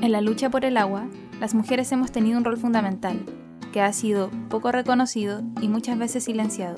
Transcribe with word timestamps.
En 0.00 0.12
la 0.12 0.20
lucha 0.20 0.48
por 0.48 0.64
el 0.64 0.76
agua, 0.76 1.08
las 1.40 1.54
mujeres 1.54 1.90
hemos 1.90 2.12
tenido 2.12 2.38
un 2.38 2.44
rol 2.44 2.56
fundamental, 2.56 3.24
que 3.72 3.82
ha 3.82 3.92
sido 3.92 4.30
poco 4.48 4.70
reconocido 4.70 5.42
y 5.60 5.68
muchas 5.68 5.98
veces 5.98 6.22
silenciado. 6.22 6.76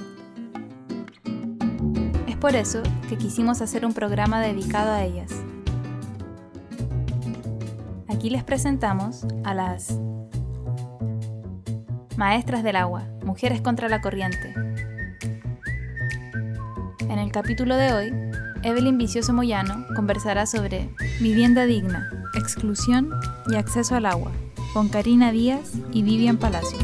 Es 2.26 2.36
por 2.36 2.56
eso 2.56 2.82
que 3.10 3.18
quisimos 3.18 3.60
hacer 3.60 3.84
un 3.84 3.92
programa 3.92 4.40
dedicado 4.40 4.92
a 4.92 5.04
ellas. 5.04 5.30
Aquí 8.08 8.30
les 8.30 8.42
presentamos 8.42 9.26
a 9.44 9.52
las 9.52 9.98
Maestras 12.16 12.62
del 12.62 12.76
Agua, 12.76 13.04
Mujeres 13.22 13.60
contra 13.60 13.90
la 13.90 14.00
Corriente. 14.00 14.54
En 17.00 17.18
el 17.18 17.30
capítulo 17.32 17.76
de 17.76 17.92
hoy, 17.92 18.14
Evelyn 18.62 18.96
Vicioso 18.96 19.34
Moyano 19.34 19.86
conversará 19.94 20.46
sobre 20.46 20.88
vivienda 21.20 21.64
digna, 21.66 22.19
exclusión 22.40 23.10
y 23.48 23.56
acceso 23.56 23.94
al 23.94 24.06
agua, 24.06 24.32
con 24.72 24.88
Karina 24.88 25.30
Díaz 25.30 25.72
y 25.92 26.02
Vivian 26.02 26.38
Palacios. 26.38 26.82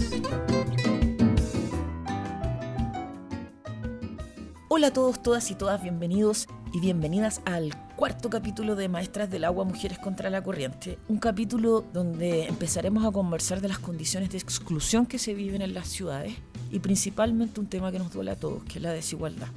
Hola 4.68 4.88
a 4.88 4.92
todos, 4.92 5.22
todas 5.22 5.50
y 5.50 5.54
todas, 5.54 5.82
bienvenidos 5.82 6.46
y 6.74 6.80
bienvenidas 6.80 7.40
al 7.46 7.74
cuarto 7.96 8.28
capítulo 8.28 8.76
de 8.76 8.88
Maestras 8.88 9.30
del 9.30 9.44
Agua, 9.44 9.64
Mujeres 9.64 9.98
contra 9.98 10.28
la 10.28 10.42
Corriente. 10.42 10.98
Un 11.08 11.16
capítulo 11.16 11.84
donde 11.94 12.46
empezaremos 12.46 13.06
a 13.06 13.10
conversar 13.10 13.62
de 13.62 13.68
las 13.68 13.78
condiciones 13.78 14.30
de 14.30 14.38
exclusión 14.38 15.06
que 15.06 15.18
se 15.18 15.32
viven 15.32 15.62
en 15.62 15.72
las 15.72 15.88
ciudades 15.88 16.34
y 16.70 16.80
principalmente 16.80 17.58
un 17.58 17.66
tema 17.66 17.90
que 17.90 17.98
nos 17.98 18.12
duele 18.12 18.32
a 18.32 18.36
todos, 18.36 18.62
que 18.64 18.78
es 18.78 18.82
la 18.82 18.92
desigualdad. 18.92 19.48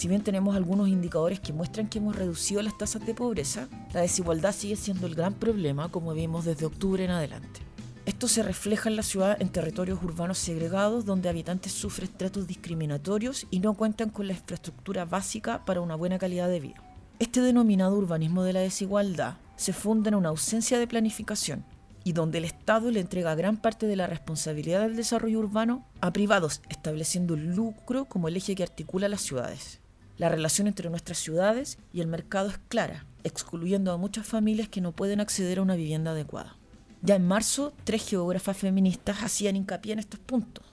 Si 0.00 0.08
bien 0.08 0.22
tenemos 0.22 0.56
algunos 0.56 0.88
indicadores 0.88 1.40
que 1.40 1.52
muestran 1.52 1.86
que 1.86 1.98
hemos 1.98 2.16
reducido 2.16 2.62
las 2.62 2.78
tasas 2.78 3.04
de 3.04 3.12
pobreza, 3.12 3.68
la 3.92 4.00
desigualdad 4.00 4.54
sigue 4.54 4.76
siendo 4.76 5.06
el 5.06 5.14
gran 5.14 5.34
problema 5.34 5.90
como 5.90 6.14
vimos 6.14 6.46
desde 6.46 6.64
octubre 6.64 7.04
en 7.04 7.10
adelante. 7.10 7.60
Esto 8.06 8.26
se 8.26 8.42
refleja 8.42 8.88
en 8.88 8.96
la 8.96 9.02
ciudad 9.02 9.36
en 9.42 9.50
territorios 9.50 10.02
urbanos 10.02 10.38
segregados 10.38 11.04
donde 11.04 11.28
habitantes 11.28 11.72
sufren 11.72 12.08
tratos 12.16 12.46
discriminatorios 12.46 13.46
y 13.50 13.58
no 13.58 13.74
cuentan 13.74 14.08
con 14.08 14.26
la 14.26 14.32
infraestructura 14.32 15.04
básica 15.04 15.66
para 15.66 15.82
una 15.82 15.96
buena 15.96 16.18
calidad 16.18 16.48
de 16.48 16.60
vida. 16.60 16.82
Este 17.18 17.42
denominado 17.42 17.94
urbanismo 17.98 18.42
de 18.42 18.54
la 18.54 18.60
desigualdad 18.60 19.34
se 19.56 19.74
funda 19.74 20.08
en 20.08 20.14
una 20.14 20.30
ausencia 20.30 20.78
de 20.78 20.86
planificación 20.86 21.62
y 22.04 22.14
donde 22.14 22.38
el 22.38 22.46
Estado 22.46 22.90
le 22.90 23.00
entrega 23.00 23.34
gran 23.34 23.58
parte 23.58 23.86
de 23.86 23.96
la 23.96 24.06
responsabilidad 24.06 24.80
del 24.80 24.96
desarrollo 24.96 25.40
urbano 25.40 25.84
a 26.00 26.10
privados, 26.10 26.62
estableciendo 26.70 27.34
el 27.34 27.54
lucro 27.54 28.06
como 28.06 28.28
el 28.28 28.38
eje 28.38 28.54
que 28.54 28.62
articula 28.62 29.06
las 29.06 29.20
ciudades. 29.20 29.80
La 30.20 30.28
relación 30.28 30.66
entre 30.66 30.90
nuestras 30.90 31.16
ciudades 31.16 31.78
y 31.94 32.02
el 32.02 32.06
mercado 32.06 32.50
es 32.50 32.58
clara, 32.68 33.06
excluyendo 33.24 33.90
a 33.90 33.96
muchas 33.96 34.26
familias 34.26 34.68
que 34.68 34.82
no 34.82 34.92
pueden 34.92 35.18
acceder 35.18 35.56
a 35.56 35.62
una 35.62 35.76
vivienda 35.76 36.10
adecuada. 36.10 36.58
Ya 37.00 37.14
en 37.14 37.26
marzo, 37.26 37.72
tres 37.84 38.06
geógrafas 38.06 38.58
feministas 38.58 39.22
hacían 39.22 39.56
hincapié 39.56 39.94
en 39.94 39.98
estos 39.98 40.20
puntos, 40.20 40.66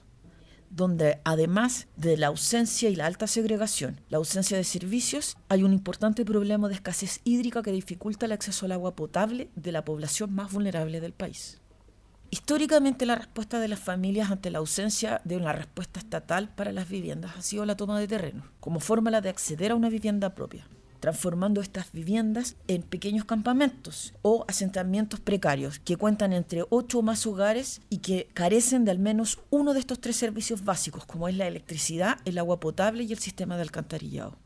donde 0.68 1.20
además 1.24 1.86
de 1.96 2.18
la 2.18 2.26
ausencia 2.26 2.90
y 2.90 2.96
la 2.96 3.06
alta 3.06 3.26
segregación, 3.26 4.02
la 4.10 4.18
ausencia 4.18 4.58
de 4.58 4.64
servicios, 4.64 5.38
hay 5.48 5.62
un 5.62 5.72
importante 5.72 6.26
problema 6.26 6.68
de 6.68 6.74
escasez 6.74 7.22
hídrica 7.24 7.62
que 7.62 7.72
dificulta 7.72 8.26
el 8.26 8.32
acceso 8.32 8.66
al 8.66 8.72
agua 8.72 8.96
potable 8.96 9.48
de 9.56 9.72
la 9.72 9.82
población 9.82 10.30
más 10.34 10.52
vulnerable 10.52 11.00
del 11.00 11.14
país. 11.14 11.58
Históricamente 12.30 13.06
la 13.06 13.14
respuesta 13.14 13.58
de 13.58 13.68
las 13.68 13.78
familias 13.78 14.30
ante 14.30 14.50
la 14.50 14.58
ausencia 14.58 15.22
de 15.24 15.38
una 15.38 15.54
respuesta 15.54 15.98
estatal 15.98 16.50
para 16.50 16.72
las 16.72 16.86
viviendas 16.86 17.34
ha 17.38 17.42
sido 17.42 17.64
la 17.64 17.76
toma 17.76 17.98
de 17.98 18.06
terreno, 18.06 18.42
como 18.60 18.80
fórmula 18.80 19.22
de 19.22 19.30
acceder 19.30 19.70
a 19.70 19.74
una 19.74 19.88
vivienda 19.88 20.34
propia, 20.34 20.68
transformando 21.00 21.62
estas 21.62 21.90
viviendas 21.90 22.56
en 22.66 22.82
pequeños 22.82 23.24
campamentos 23.24 24.12
o 24.20 24.44
asentamientos 24.46 25.20
precarios 25.20 25.78
que 25.78 25.96
cuentan 25.96 26.34
entre 26.34 26.66
ocho 26.68 26.98
o 26.98 27.02
más 27.02 27.26
hogares 27.26 27.80
y 27.88 27.98
que 27.98 28.28
carecen 28.34 28.84
de 28.84 28.90
al 28.90 28.98
menos 28.98 29.38
uno 29.48 29.72
de 29.72 29.80
estos 29.80 29.98
tres 29.98 30.16
servicios 30.16 30.64
básicos, 30.64 31.06
como 31.06 31.28
es 31.28 31.36
la 31.36 31.46
electricidad, 31.46 32.18
el 32.26 32.36
agua 32.36 32.60
potable 32.60 33.04
y 33.04 33.12
el 33.12 33.18
sistema 33.18 33.56
de 33.56 33.62
alcantarillado. 33.62 34.36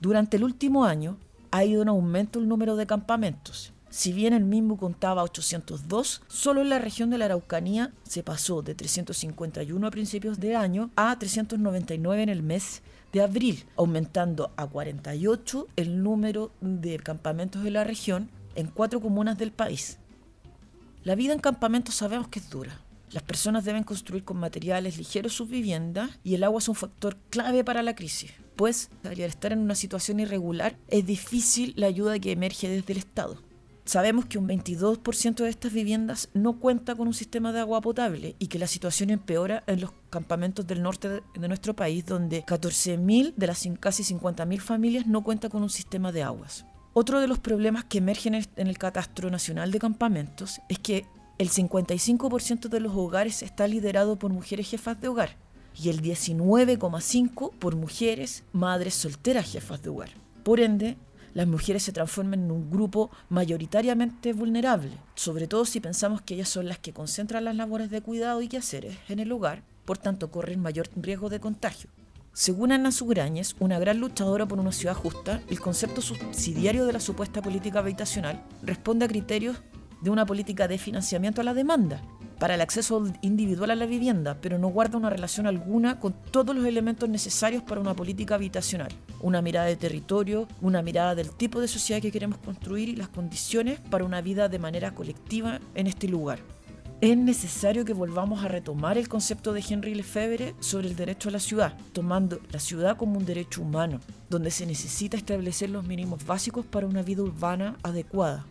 Durante 0.00 0.38
el 0.38 0.42
último 0.42 0.84
año 0.84 1.18
ha 1.52 1.64
ido 1.64 1.82
en 1.82 1.88
aumento 1.88 2.40
el 2.40 2.48
número 2.48 2.74
de 2.74 2.88
campamentos 2.88 3.72
si 3.90 4.12
bien 4.12 4.32
el 4.32 4.44
mismo 4.44 4.78
contaba 4.78 5.24
802, 5.24 6.22
solo 6.28 6.62
en 6.62 6.70
la 6.70 6.78
región 6.78 7.10
de 7.10 7.18
la 7.18 7.24
Araucanía 7.24 7.92
se 8.04 8.22
pasó 8.22 8.62
de 8.62 8.76
351 8.76 9.84
a 9.84 9.90
principios 9.90 10.38
de 10.38 10.54
año 10.54 10.90
a 10.94 11.18
399 11.18 12.22
en 12.22 12.28
el 12.28 12.44
mes 12.44 12.82
de 13.12 13.20
abril, 13.20 13.64
aumentando 13.76 14.52
a 14.56 14.68
48 14.68 15.66
el 15.74 16.04
número 16.04 16.52
de 16.60 17.00
campamentos 17.00 17.64
de 17.64 17.72
la 17.72 17.82
región 17.82 18.30
en 18.54 18.68
cuatro 18.68 19.00
comunas 19.00 19.36
del 19.36 19.50
país. 19.50 19.98
La 21.02 21.16
vida 21.16 21.32
en 21.32 21.40
campamentos 21.40 21.96
sabemos 21.96 22.28
que 22.28 22.38
es 22.38 22.48
dura. 22.48 22.80
Las 23.10 23.24
personas 23.24 23.64
deben 23.64 23.82
construir 23.82 24.22
con 24.22 24.36
materiales 24.36 24.98
ligeros 24.98 25.32
sus 25.32 25.48
viviendas 25.48 26.10
y 26.22 26.36
el 26.36 26.44
agua 26.44 26.60
es 26.60 26.68
un 26.68 26.76
factor 26.76 27.16
clave 27.28 27.64
para 27.64 27.82
la 27.82 27.96
crisis, 27.96 28.30
pues 28.54 28.88
al 29.02 29.18
estar 29.18 29.52
en 29.52 29.58
una 29.58 29.74
situación 29.74 30.20
irregular 30.20 30.76
es 30.86 31.04
difícil 31.04 31.72
la 31.76 31.88
ayuda 31.88 32.20
que 32.20 32.30
emerge 32.30 32.68
desde 32.68 32.92
el 32.92 32.98
Estado. 33.00 33.49
Sabemos 33.90 34.26
que 34.26 34.38
un 34.38 34.46
22% 34.46 35.42
de 35.42 35.48
estas 35.48 35.72
viviendas 35.72 36.28
no 36.32 36.60
cuenta 36.60 36.94
con 36.94 37.08
un 37.08 37.12
sistema 37.12 37.52
de 37.52 37.58
agua 37.58 37.80
potable 37.80 38.36
y 38.38 38.46
que 38.46 38.60
la 38.60 38.68
situación 38.68 39.10
empeora 39.10 39.64
en 39.66 39.80
los 39.80 39.90
campamentos 40.10 40.64
del 40.64 40.80
norte 40.80 41.08
de, 41.08 41.48
nuestro 41.48 41.74
país, 41.74 42.06
donde 42.06 42.46
14.000 42.46 43.34
de 43.34 43.46
las 43.48 43.68
casi 43.80 44.04
50.000 44.04 44.60
familias 44.60 45.08
no 45.08 45.24
cuentan 45.24 45.50
con 45.50 45.64
un 45.64 45.70
sistema 45.70 46.12
de 46.12 46.22
aguas. 46.22 46.64
Otro 46.92 47.20
de 47.20 47.26
los 47.26 47.40
problemas 47.40 47.82
que 47.82 47.98
emergen 47.98 48.34
en 48.36 48.66
el 48.68 48.78
Catastro 48.78 49.28
Nacional 49.28 49.72
de 49.72 49.80
Campamentos 49.80 50.60
es 50.68 50.78
que 50.78 51.04
el 51.38 51.50
55% 51.50 52.68
de 52.68 52.78
los 52.78 52.94
hogares 52.94 53.42
está 53.42 53.66
liderado 53.66 54.20
por 54.20 54.32
mujeres 54.32 54.70
jefas 54.70 55.00
de 55.00 55.08
hogar 55.08 55.36
y 55.74 55.88
el 55.88 56.00
19,5% 56.00 57.50
por 57.58 57.74
mujeres 57.74 58.44
madres 58.52 58.94
solteras 58.94 59.50
jefas 59.50 59.82
de 59.82 59.88
hogar. 59.88 60.10
Por 60.44 60.60
ende, 60.60 60.96
las 61.34 61.46
mujeres 61.46 61.82
se 61.82 61.92
transforman 61.92 62.44
en 62.44 62.50
un 62.50 62.70
grupo 62.70 63.10
mayoritariamente 63.28 64.32
vulnerable, 64.32 64.92
sobre 65.14 65.46
todo 65.46 65.64
si 65.64 65.80
pensamos 65.80 66.22
que 66.22 66.34
ellas 66.34 66.48
son 66.48 66.68
las 66.68 66.78
que 66.78 66.92
concentran 66.92 67.44
las 67.44 67.56
labores 67.56 67.90
de 67.90 68.00
cuidado 68.00 68.42
y 68.42 68.48
quehaceres 68.48 68.96
en 69.08 69.18
el 69.18 69.32
hogar, 69.32 69.62
por 69.84 69.98
tanto 69.98 70.30
corren 70.30 70.60
mayor 70.60 70.88
riesgo 70.96 71.28
de 71.28 71.40
contagio. 71.40 71.90
Según 72.32 72.70
Ana 72.70 72.92
Sugrañez, 72.92 73.56
una 73.58 73.78
gran 73.80 73.98
luchadora 73.98 74.46
por 74.46 74.60
una 74.60 74.70
ciudad 74.70 74.94
justa, 74.94 75.42
el 75.50 75.60
concepto 75.60 76.00
subsidiario 76.00 76.86
de 76.86 76.92
la 76.92 77.00
supuesta 77.00 77.42
política 77.42 77.80
habitacional 77.80 78.44
responde 78.62 79.04
a 79.04 79.08
criterios 79.08 79.56
de 80.00 80.10
una 80.10 80.26
política 80.26 80.68
de 80.68 80.78
financiamiento 80.78 81.40
a 81.40 81.44
la 81.44 81.54
demanda, 81.54 82.02
para 82.40 82.54
el 82.54 82.62
acceso 82.62 83.04
individual 83.20 83.70
a 83.70 83.76
la 83.76 83.84
vivienda, 83.84 84.38
pero 84.40 84.58
no 84.58 84.68
guarda 84.68 84.96
una 84.96 85.10
relación 85.10 85.46
alguna 85.46 86.00
con 86.00 86.14
todos 86.14 86.56
los 86.56 86.64
elementos 86.64 87.08
necesarios 87.08 87.62
para 87.62 87.82
una 87.82 87.94
política 87.94 88.36
habitacional. 88.36 88.90
Una 89.20 89.42
mirada 89.42 89.66
de 89.66 89.76
territorio, 89.76 90.48
una 90.62 90.80
mirada 90.80 91.14
del 91.14 91.30
tipo 91.30 91.60
de 91.60 91.68
sociedad 91.68 92.00
que 92.00 92.10
queremos 92.10 92.38
construir 92.38 92.88
y 92.88 92.96
las 92.96 93.08
condiciones 93.08 93.78
para 93.78 94.04
una 94.04 94.22
vida 94.22 94.48
de 94.48 94.58
manera 94.58 94.94
colectiva 94.94 95.60
en 95.74 95.86
este 95.86 96.08
lugar. 96.08 96.38
Es 97.02 97.16
necesario 97.16 97.84
que 97.84 97.94
volvamos 97.94 98.42
a 98.44 98.48
retomar 98.48 98.96
el 98.98 99.08
concepto 99.08 99.52
de 99.52 99.64
Henry 99.66 99.94
Lefebvre 99.94 100.54
sobre 100.60 100.88
el 100.88 100.96
derecho 100.96 101.28
a 101.28 101.32
la 101.32 101.40
ciudad, 101.40 101.74
tomando 101.92 102.40
la 102.52 102.58
ciudad 102.58 102.96
como 102.96 103.18
un 103.18 103.24
derecho 103.24 103.62
humano, 103.62 104.00
donde 104.28 104.50
se 104.50 104.66
necesita 104.66 105.16
establecer 105.16 105.70
los 105.70 105.86
mínimos 105.86 106.26
básicos 106.26 106.66
para 106.66 106.86
una 106.86 107.02
vida 107.02 107.22
urbana 107.22 107.78
adecuada, 107.82 108.46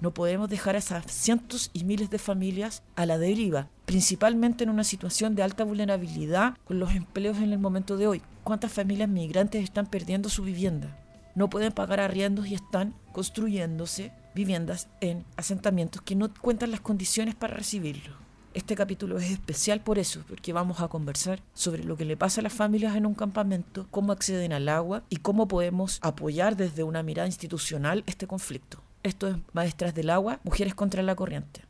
no 0.00 0.14
podemos 0.14 0.48
dejar 0.48 0.76
a 0.76 0.78
esas 0.78 1.10
cientos 1.10 1.70
y 1.72 1.84
miles 1.84 2.10
de 2.10 2.18
familias 2.18 2.82
a 2.96 3.06
la 3.06 3.18
deriva, 3.18 3.68
principalmente 3.84 4.64
en 4.64 4.70
una 4.70 4.84
situación 4.84 5.34
de 5.34 5.42
alta 5.42 5.64
vulnerabilidad 5.64 6.56
con 6.64 6.78
los 6.78 6.92
empleos 6.92 7.38
en 7.38 7.52
el 7.52 7.58
momento 7.58 7.96
de 7.96 8.06
hoy. 8.06 8.22
¿Cuántas 8.44 8.72
familias 8.72 9.08
migrantes 9.08 9.62
están 9.62 9.86
perdiendo 9.86 10.28
su 10.28 10.42
vivienda? 10.42 10.96
No 11.34 11.50
pueden 11.50 11.72
pagar 11.72 12.00
arriendos 12.00 12.46
y 12.46 12.54
están 12.54 12.94
construyéndose 13.12 14.12
viviendas 14.34 14.88
en 15.00 15.24
asentamientos 15.36 16.02
que 16.02 16.16
no 16.16 16.32
cuentan 16.32 16.70
las 16.70 16.80
condiciones 16.80 17.34
para 17.34 17.54
recibirlo. 17.54 18.14
Este 18.52 18.74
capítulo 18.74 19.16
es 19.18 19.30
especial 19.30 19.80
por 19.80 20.00
eso, 20.00 20.24
porque 20.26 20.52
vamos 20.52 20.80
a 20.80 20.88
conversar 20.88 21.40
sobre 21.54 21.84
lo 21.84 21.96
que 21.96 22.04
le 22.04 22.16
pasa 22.16 22.40
a 22.40 22.42
las 22.42 22.52
familias 22.52 22.96
en 22.96 23.06
un 23.06 23.14
campamento, 23.14 23.86
cómo 23.92 24.12
acceden 24.12 24.52
al 24.52 24.68
agua 24.68 25.04
y 25.08 25.18
cómo 25.18 25.46
podemos 25.46 26.00
apoyar 26.02 26.56
desde 26.56 26.82
una 26.82 27.04
mirada 27.04 27.28
institucional 27.28 28.02
este 28.06 28.26
conflicto. 28.26 28.82
Esto 29.02 29.28
es 29.28 29.36
Maestras 29.54 29.94
del 29.94 30.10
Agua, 30.10 30.40
Mujeres 30.44 30.74
contra 30.74 31.02
la 31.02 31.14
Corriente. 31.14 31.64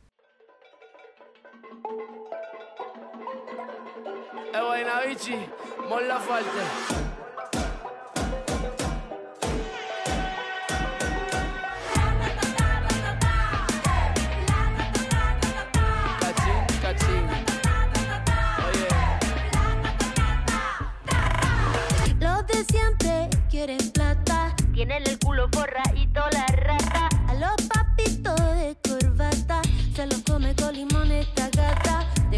Los 22.19 22.47
de 22.47 22.65
siempre 22.65 23.29
quieren 23.49 23.91
plata, 23.91 24.53
tienen 24.73 25.03
el 25.07 25.17
culo 25.17 25.47
forra 25.53 25.81
y 25.95 26.07
toda 26.07 26.29
la 26.31 26.50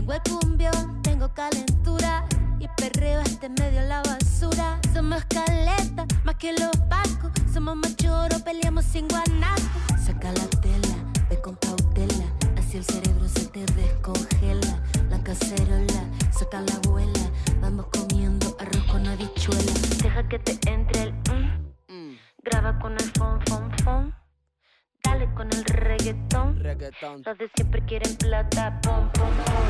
Tengo 0.06 0.16
el 0.16 0.22
cumbión, 0.24 1.02
tengo 1.02 1.34
calentura 1.34 2.26
y 2.60 2.68
perreo 2.76 3.22
este 3.22 3.48
medio 3.48 3.80
la 3.84 4.02
basura. 4.02 4.78
Somos 4.94 5.24
caleta, 5.30 6.06
más 6.26 6.36
que 6.36 6.52
los 6.52 6.76
pacos. 6.90 7.32
Somos 7.54 7.78
machoros, 7.78 8.42
peleamos 8.42 8.84
sin 8.84 9.08
guanaco. 9.08 9.62
Saca 9.98 10.34
la 10.34 10.46
tela, 10.60 10.98
ve 11.30 11.40
con 11.40 11.56
cautela. 11.56 12.26
Así 12.58 12.76
el 12.80 12.84
cerebro 12.84 13.30
se 13.30 13.46
te 13.46 13.66
descongela. 13.66 14.84
La 15.10 15.24
cacerola, 15.24 16.04
saca 16.38 16.60
la 16.60 16.76
abuela. 16.84 17.32
Vamos 17.62 17.86
comiendo 17.94 18.58
arroz 18.60 18.84
con 18.92 19.08
habichuela. 19.08 19.72
Deja 20.04 20.28
que 20.28 20.40
te 20.40 20.70
entre 20.70 21.04
el 21.04 21.14
mm. 21.14 21.94
mm. 21.94 22.18
Graba 22.44 22.78
con 22.78 22.92
el 22.92 23.10
fon, 23.14 23.40
fon, 23.48 23.72
fon. 23.86 24.23
Dale 25.13 25.31
con 25.36 25.48
el 25.54 25.63
reggaetón. 25.65 26.56
Los 26.63 27.38
de 27.38 27.51
siempre 27.54 27.86
quieren 27.86 28.15
plata, 28.15 28.81
pom 28.81 29.12
pom 29.12 29.30
pom. 29.45 29.63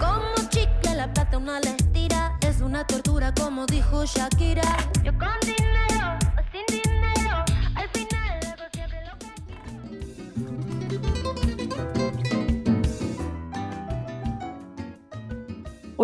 Como 0.00 0.48
chicle 0.50 0.96
la 0.96 1.12
plata 1.12 1.38
una 1.38 1.60
les 1.60 1.92
tira 1.92 2.36
Es 2.40 2.60
una 2.60 2.84
tortura 2.84 3.32
como 3.34 3.66
dijo 3.66 4.04
Shakira 4.04 4.76
Yo 5.04 5.12
con 5.16 5.28
dinero 5.44 6.18
o 6.36 6.42
sin 6.50 6.66
dinero 6.68 6.91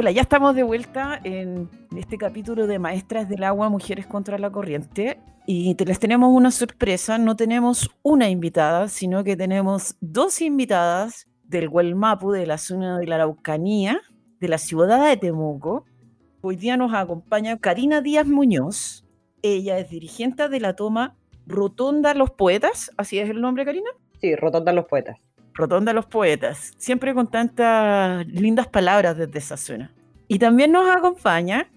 Hola, 0.01 0.13
ya 0.13 0.23
estamos 0.23 0.55
de 0.55 0.63
vuelta 0.63 1.21
en 1.25 1.69
este 1.97 2.19
capítulo 2.19 2.69
de 2.69 2.79
Maestras 2.79 3.29
del 3.29 3.43
Agua, 3.43 3.69
Mujeres 3.69 4.07
contra 4.07 4.39
la 4.39 4.53
Corriente. 4.53 5.19
Y 5.45 5.75
te 5.75 5.85
les 5.85 5.99
tenemos 5.99 6.31
una 6.33 6.53
sorpresa, 6.53 7.19
no 7.19 7.35
tenemos 7.35 7.91
una 8.05 8.31
invitada, 8.31 8.87
sino 8.87 9.25
que 9.25 9.37
tenemos 9.37 9.97
dos 10.01 10.41
invitadas 10.41 11.27
del 11.43 11.69
Huelmapu, 11.69 12.31
de 12.31 12.47
la 12.47 12.59
zona 12.59 12.97
de 13.01 13.09
la 13.09 13.17
Araucanía, 13.17 14.01
de 14.39 14.47
la 14.47 14.59
ciudad 14.59 15.05
de 15.05 15.17
Temuco. 15.17 15.85
Hoy 16.43 16.55
día 16.55 16.77
nos 16.77 16.95
acompaña 16.95 17.59
Karina 17.59 18.01
Díaz 18.01 18.29
Muñoz. 18.29 19.05
Ella 19.43 19.81
es 19.81 19.91
dirigente 19.91 20.49
de 20.49 20.61
la 20.61 20.77
toma 20.77 21.17
Rotonda 21.45 22.15
Los 22.15 22.31
Poetas, 22.31 22.93
¿así 22.97 23.19
es 23.19 23.29
el 23.29 23.41
nombre, 23.41 23.65
Karina? 23.65 23.91
Sí, 24.21 24.37
Rotonda 24.37 24.73
los 24.73 24.85
poetas. 24.85 25.17
Rotonda 25.59 25.93
los 25.93 26.07
Poetas, 26.07 26.73
siempre 26.77 27.13
con 27.13 27.27
tantas 27.27 28.25
lindas 28.29 28.69
palabras 28.69 29.17
desde 29.17 29.41
esa 29.41 29.57
zona. 29.57 29.93
Y 30.29 30.39
también 30.39 30.71
nos 30.71 30.89
acompaña 30.89 31.69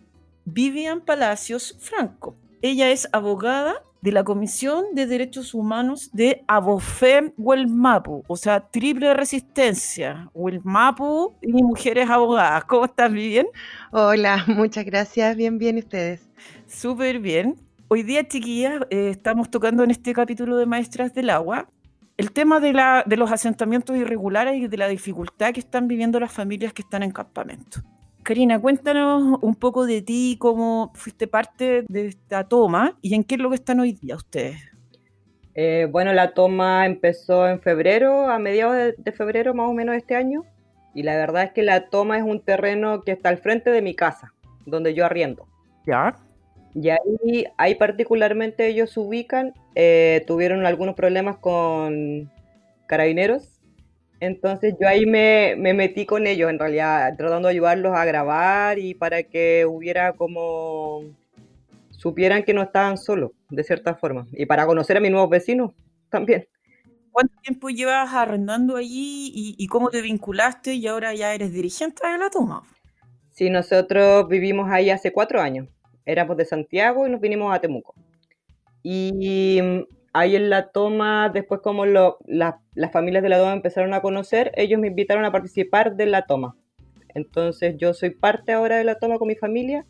Vivian 0.46 1.02
Palacios 1.02 1.76
Franco. 1.80 2.36
Ella 2.62 2.92
es 2.92 3.10
abogada 3.12 3.74
de 4.02 4.12
la 4.12 4.24
Comisión 4.24 4.86
de 4.94 5.08
Derechos 5.08 5.56
Humanos 5.56 6.12
de 6.14 6.44
Abofem 6.48 7.34
Huelmapu, 7.40 8.24
o 8.28 8.38
sea, 8.38 8.60
triple 8.60 9.16
resistencia, 9.16 10.30
Huelmapu 10.36 11.34
y 11.42 11.52
mujeres 11.52 12.08
abogadas. 12.08 12.66
¿Cómo 12.66 12.86
estás, 12.86 13.12
Vivian? 13.12 13.48
Hola, 13.92 14.44
muchas 14.48 14.86
gracias. 14.86 15.36
Bien, 15.36 15.58
bien, 15.58 15.78
¿y 15.78 15.80
ustedes? 15.80 16.30
Súper 16.68 17.18
bien. 17.18 17.56
Hoy 17.88 18.04
día, 18.04 18.28
chiquillas, 18.28 18.84
eh, 18.92 19.10
estamos 19.10 19.50
tocando 19.50 19.84
en 19.84 19.90
este 19.90 20.14
capítulo 20.14 20.58
de 20.58 20.68
Maestras 20.68 21.16
del 21.16 21.32
Agua 21.32 21.68
el 22.22 22.32
tema 22.32 22.60
de, 22.60 22.72
la, 22.72 23.04
de 23.08 23.18
los 23.18 23.32
asentamientos 23.32 23.98
irregulares 23.98 24.56
y 24.56 24.68
de 24.68 24.78
la 24.78 24.88
dificultad 24.88 25.54
que 25.54 25.60
están 25.60 25.88
viviendo 25.88 26.20
las 26.20 26.32
familias 26.32 26.72
que 26.72 26.84
están 26.84 27.02
en 27.02 27.10
campamento. 27.10 27.82
Karina, 28.22 28.62
cuéntanos 28.62 29.40
un 29.42 29.56
poco 29.56 29.88
de 29.88 30.04
ti, 30.04 30.38
cómo 30.40 30.92
fuiste 30.94 31.26
parte 31.26 31.84
de 31.88 32.08
esta 32.08 32.48
toma 32.48 32.96
y 33.02 33.16
en 33.16 33.24
qué 33.24 33.36
es 33.36 33.42
lo 33.42 33.50
que 33.50 33.56
están 33.56 33.80
hoy 33.80 33.94
día 33.94 34.16
ustedes. 34.16 34.62
Eh, 35.56 35.88
bueno, 35.90 36.14
la 36.14 36.36
toma 36.36 36.86
empezó 36.86 37.48
en 37.48 37.60
febrero, 37.60 38.30
a 38.30 38.38
mediados 38.38 38.76
de, 38.76 38.94
de 38.96 39.12
febrero 39.12 39.56
más 39.56 39.68
o 39.68 39.74
menos 39.74 39.94
de 39.94 39.98
este 39.98 40.16
año. 40.16 40.44
Y 40.94 41.02
la 41.02 41.16
verdad 41.16 41.46
es 41.46 41.52
que 41.54 41.64
la 41.64 41.90
toma 41.90 42.20
es 42.20 42.24
un 42.24 42.40
terreno 42.40 43.02
que 43.02 43.14
está 43.14 43.30
al 43.30 43.40
frente 43.40 43.72
de 43.72 43.82
mi 43.82 43.96
casa, 43.96 44.32
donde 44.68 44.94
yo 44.94 45.08
arriendo. 45.08 45.48
¿Ya? 45.88 46.16
Y 46.74 46.90
ahí, 46.90 47.46
ahí 47.58 47.76
particularmente 47.76 48.68
ellos 48.68 48.92
se 48.92 49.00
ubican, 49.00 49.54
eh, 49.76 50.24
tuvieron 50.26 50.66
algunos 50.66 50.96
problemas 50.96 51.38
con 51.38 52.32
carabineros, 52.88 53.62
entonces 54.22 54.76
yo 54.80 54.88
ahí 54.88 55.06
me, 55.06 55.56
me 55.58 55.74
metí 55.74 56.06
con 56.06 56.28
ellos 56.28 56.50
en 56.50 56.60
realidad, 56.60 57.16
tratando 57.18 57.48
de 57.48 57.56
ayudarlos 57.56 57.96
a 57.96 58.06
grabar 58.06 58.78
y 58.78 58.94
para 58.94 59.24
que 59.24 59.66
hubiera 59.66 60.14
como, 60.14 61.04
supieran 61.90 62.44
que 62.44 62.54
no 62.54 62.62
estaban 62.62 62.98
solos, 62.98 63.32
de 63.50 63.64
cierta 63.64 63.96
forma, 63.96 64.28
y 64.32 64.46
para 64.46 64.66
conocer 64.66 64.98
a 64.98 65.00
mis 65.00 65.12
nuevos 65.12 65.30
vecinos 65.30 65.72
también. 66.10 66.48
¿Cuánto 67.12 67.34
tiempo 67.42 67.70
llevas 67.70 68.14
arrendando 68.14 68.78
allí 68.78 69.32
y, 69.34 69.56
y 69.58 69.68
cómo 69.68 69.90
te 69.90 70.02
vinculaste 70.02 70.76
y 70.76 70.88
ahora 70.88 71.14
ya 71.14 71.34
eres 71.34 71.52
dirigente 71.52 72.08
de 72.08 72.18
la 72.18 72.30
toma? 72.30 72.64
Sí, 73.32 73.50
nosotros 73.50 74.28
vivimos 74.30 74.70
ahí 74.70 74.90
hace 74.90 75.12
cuatro 75.12 75.42
años. 75.42 75.68
Éramos 76.06 76.38
de 76.38 76.46
Santiago 76.46 77.06
y 77.08 77.10
nos 77.12 77.22
vinimos 77.22 77.54
a 77.54 77.60
Temuco. 77.60 77.94
Y 78.84 79.60
mm, 79.62 79.80
ahí 80.14 80.36
en 80.36 80.50
la 80.50 80.70
toma, 80.72 81.30
después 81.30 81.62
como 81.62 81.86
lo- 81.86 82.18
la- 82.26 82.60
las 82.74 82.92
familias 82.92 83.24
de 83.24 83.30
la 83.30 83.38
toma 83.38 83.54
empezaron 83.54 83.94
a 83.94 84.02
conocer, 84.02 84.52
ellos 84.56 84.80
me 84.80 84.88
invitaron 84.88 85.26
a 85.26 85.32
participar 85.32 85.96
de 85.96 86.06
la 86.08 86.26
toma. 86.26 86.56
Entonces 87.14 87.76
yo 87.78 87.94
soy 87.94 88.12
parte 88.12 88.54
ahora 88.54 88.78
de 88.78 88.84
la 88.84 88.96
toma 88.96 89.18
con 89.18 89.28
mi 89.28 89.36
familia 89.36 89.86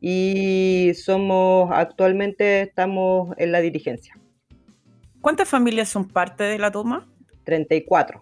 y 0.00 0.92
somos, 0.94 1.70
actualmente 1.72 2.62
estamos 2.62 3.34
en 3.38 3.52
la 3.52 3.60
dirigencia. 3.60 4.14
¿Cuántas 5.20 5.48
familias 5.48 5.88
son 5.88 6.06
parte 6.06 6.44
de 6.44 6.58
la 6.58 6.70
toma? 6.70 7.08
34. 7.44 8.20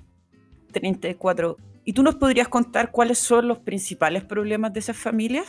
34. 0.72 1.56
¿Y 1.84 1.92
tú 1.92 2.02
nos 2.02 2.14
podrías 2.14 2.48
contar 2.48 2.90
cuáles 2.90 3.18
son 3.18 3.48
los 3.48 3.58
principales 3.58 4.24
problemas 4.24 4.72
de 4.72 4.80
esas 4.80 4.96
familias? 4.96 5.44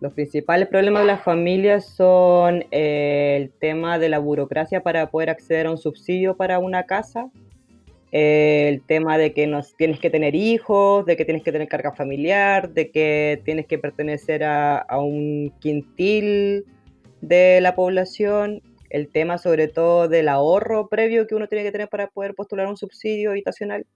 Los 0.00 0.14
principales 0.14 0.68
problemas 0.68 1.02
de 1.02 1.06
las 1.08 1.22
familias 1.22 1.84
son 1.84 2.64
eh, 2.70 3.36
el 3.38 3.50
tema 3.50 3.98
de 3.98 4.08
la 4.08 4.18
burocracia 4.18 4.82
para 4.82 5.10
poder 5.10 5.28
acceder 5.28 5.66
a 5.66 5.70
un 5.70 5.78
subsidio 5.78 6.36
para 6.36 6.58
una 6.58 6.84
casa, 6.84 7.30
eh, 8.10 8.66
el 8.68 8.82
tema 8.82 9.18
de 9.18 9.34
que 9.34 9.46
nos, 9.46 9.76
tienes 9.76 10.00
que 10.00 10.08
tener 10.08 10.34
hijos, 10.34 11.04
de 11.04 11.16
que 11.18 11.26
tienes 11.26 11.42
que 11.42 11.52
tener 11.52 11.68
carga 11.68 11.92
familiar, 11.92 12.70
de 12.70 12.90
que 12.90 13.42
tienes 13.44 13.66
que 13.66 13.78
pertenecer 13.78 14.42
a, 14.42 14.78
a 14.78 14.98
un 14.98 15.52
quintil 15.60 16.64
de 17.20 17.60
la 17.60 17.74
población, 17.74 18.62
el 18.88 19.08
tema 19.08 19.36
sobre 19.36 19.68
todo 19.68 20.08
del 20.08 20.28
ahorro 20.28 20.88
previo 20.88 21.26
que 21.26 21.34
uno 21.34 21.46
tiene 21.46 21.62
que 21.62 21.72
tener 21.72 21.88
para 21.88 22.08
poder 22.08 22.34
postular 22.34 22.66
un 22.66 22.78
subsidio 22.78 23.30
habitacional 23.30 23.86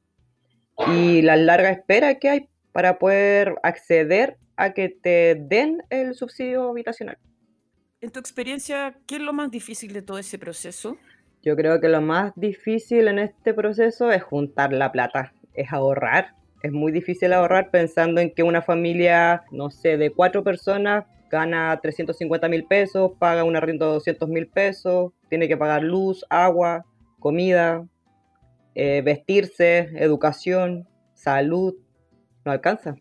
y 0.93 1.23
la 1.23 1.37
larga 1.37 1.71
espera 1.71 2.19
que 2.19 2.29
hay 2.29 2.49
para 2.73 2.99
poder 2.99 3.55
acceder 3.63 4.37
a 4.57 4.73
que 4.73 4.89
te 4.89 5.35
den 5.35 5.83
el 5.91 6.15
subsidio 6.15 6.71
habitacional. 6.71 7.19
En 8.01 8.11
tu 8.11 8.21
experiencia, 8.21 8.97
¿qué 9.07 9.17
es 9.17 9.23
lo 9.23 9.33
más 9.33 9.51
difícil 9.51 9.93
de 9.93 10.03
todo 10.03 10.19
ese 10.19 10.39
proceso? 10.39 10.97
Yo 11.43 11.57
creo 11.57 11.81
que 11.81 11.89
lo 11.89 12.01
más 12.01 12.33
difícil 12.37 13.09
en 13.09 13.19
este 13.19 13.55
proceso 13.55 14.11
es 14.11 14.23
juntar 14.23 14.73
la 14.73 14.93
plata, 14.93 15.33
es 15.55 15.73
ahorrar. 15.73 16.35
Es 16.63 16.73
muy 16.73 16.93
difícil 16.93 17.33
ahorrar 17.33 17.71
pensando 17.71 18.21
en 18.21 18.33
que 18.35 18.43
una 18.43 18.63
familia, 18.63 19.45
no 19.51 19.71
sé, 19.71 19.97
de 19.97 20.11
cuatro 20.11 20.43
personas 20.43 21.05
gana 21.31 21.79
350 21.83 22.49
mil 22.49 22.65
pesos, 22.65 23.13
paga 23.19 23.45
un 23.45 23.57
arriendo 23.57 23.87
de 23.87 23.93
200 23.95 24.29
mil 24.29 24.47
pesos, 24.47 25.13
tiene 25.29 25.49
que 25.49 25.57
pagar 25.57 25.83
luz, 25.83 26.25
agua, 26.31 26.85
comida, 27.19 27.87
eh, 28.75 29.03
vestirse, 29.03 29.91
educación, 29.97 30.89
salud, 31.15 31.75
no 32.45 32.53
alcanza. 32.53 32.97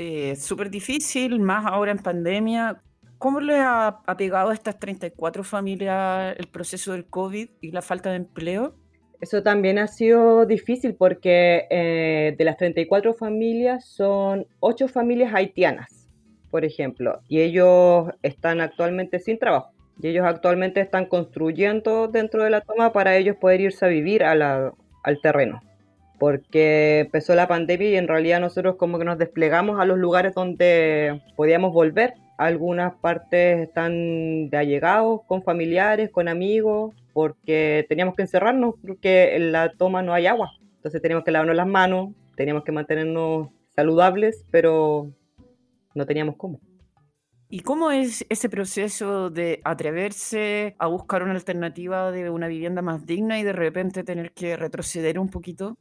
Eh, 0.00 0.36
Súper 0.36 0.70
difícil, 0.70 1.40
más 1.40 1.66
ahora 1.66 1.90
en 1.90 1.98
pandemia. 1.98 2.80
¿Cómo 3.18 3.40
le 3.40 3.56
ha, 3.56 3.88
ha 3.88 4.16
pegado 4.16 4.50
a 4.50 4.54
estas 4.54 4.78
34 4.78 5.42
familias 5.42 6.36
el 6.38 6.46
proceso 6.46 6.92
del 6.92 7.06
COVID 7.06 7.48
y 7.60 7.72
la 7.72 7.82
falta 7.82 8.10
de 8.10 8.16
empleo? 8.18 8.76
Eso 9.20 9.42
también 9.42 9.76
ha 9.80 9.88
sido 9.88 10.46
difícil 10.46 10.94
porque 10.94 11.66
eh, 11.68 12.36
de 12.38 12.44
las 12.44 12.56
34 12.58 13.12
familias 13.12 13.86
son 13.86 14.46
8 14.60 14.86
familias 14.86 15.34
haitianas, 15.34 16.08
por 16.48 16.64
ejemplo, 16.64 17.20
y 17.26 17.40
ellos 17.40 18.06
están 18.22 18.60
actualmente 18.60 19.18
sin 19.18 19.36
trabajo. 19.40 19.72
Y 20.00 20.06
ellos 20.06 20.24
actualmente 20.24 20.80
están 20.80 21.06
construyendo 21.06 22.06
dentro 22.06 22.44
de 22.44 22.50
la 22.50 22.60
toma 22.60 22.92
para 22.92 23.16
ellos 23.16 23.34
poder 23.34 23.62
irse 23.62 23.84
a 23.84 23.88
vivir 23.88 24.22
a 24.22 24.72
al 25.02 25.20
terreno. 25.20 25.60
Porque 26.18 27.00
empezó 27.00 27.34
la 27.34 27.46
pandemia 27.46 27.90
y 27.90 27.96
en 27.96 28.08
realidad 28.08 28.40
nosotros 28.40 28.76
como 28.76 28.98
que 28.98 29.04
nos 29.04 29.18
desplegamos 29.18 29.80
a 29.80 29.84
los 29.84 29.98
lugares 29.98 30.34
donde 30.34 31.22
podíamos 31.36 31.72
volver. 31.72 32.14
Algunas 32.38 32.94
partes 32.96 33.60
están 33.60 34.50
de 34.50 34.56
allegados, 34.56 35.22
con 35.26 35.42
familiares, 35.42 36.10
con 36.10 36.28
amigos, 36.28 36.94
porque 37.12 37.84
teníamos 37.88 38.14
que 38.14 38.22
encerrarnos 38.22 38.74
porque 38.80 39.36
en 39.36 39.52
la 39.52 39.72
toma 39.72 40.02
no 40.02 40.14
hay 40.14 40.26
agua. 40.26 40.52
Entonces 40.76 41.02
teníamos 41.02 41.24
que 41.24 41.32
lavarnos 41.32 41.56
las 41.56 41.66
manos, 41.66 42.10
teníamos 42.36 42.64
que 42.64 42.72
mantenernos 42.72 43.48
saludables, 43.74 44.44
pero 44.50 45.12
no 45.94 46.06
teníamos 46.06 46.36
cómo. 46.36 46.60
¿Y 47.50 47.60
cómo 47.60 47.90
es 47.90 48.26
ese 48.28 48.50
proceso 48.50 49.30
de 49.30 49.60
atreverse 49.64 50.76
a 50.78 50.86
buscar 50.86 51.22
una 51.22 51.32
alternativa 51.32 52.12
de 52.12 52.28
una 52.28 52.46
vivienda 52.46 52.82
más 52.82 53.06
digna 53.06 53.40
y 53.40 53.42
de 53.42 53.54
repente 53.54 54.04
tener 54.04 54.32
que 54.32 54.56
retroceder 54.56 55.18
un 55.18 55.30
poquito? 55.30 55.78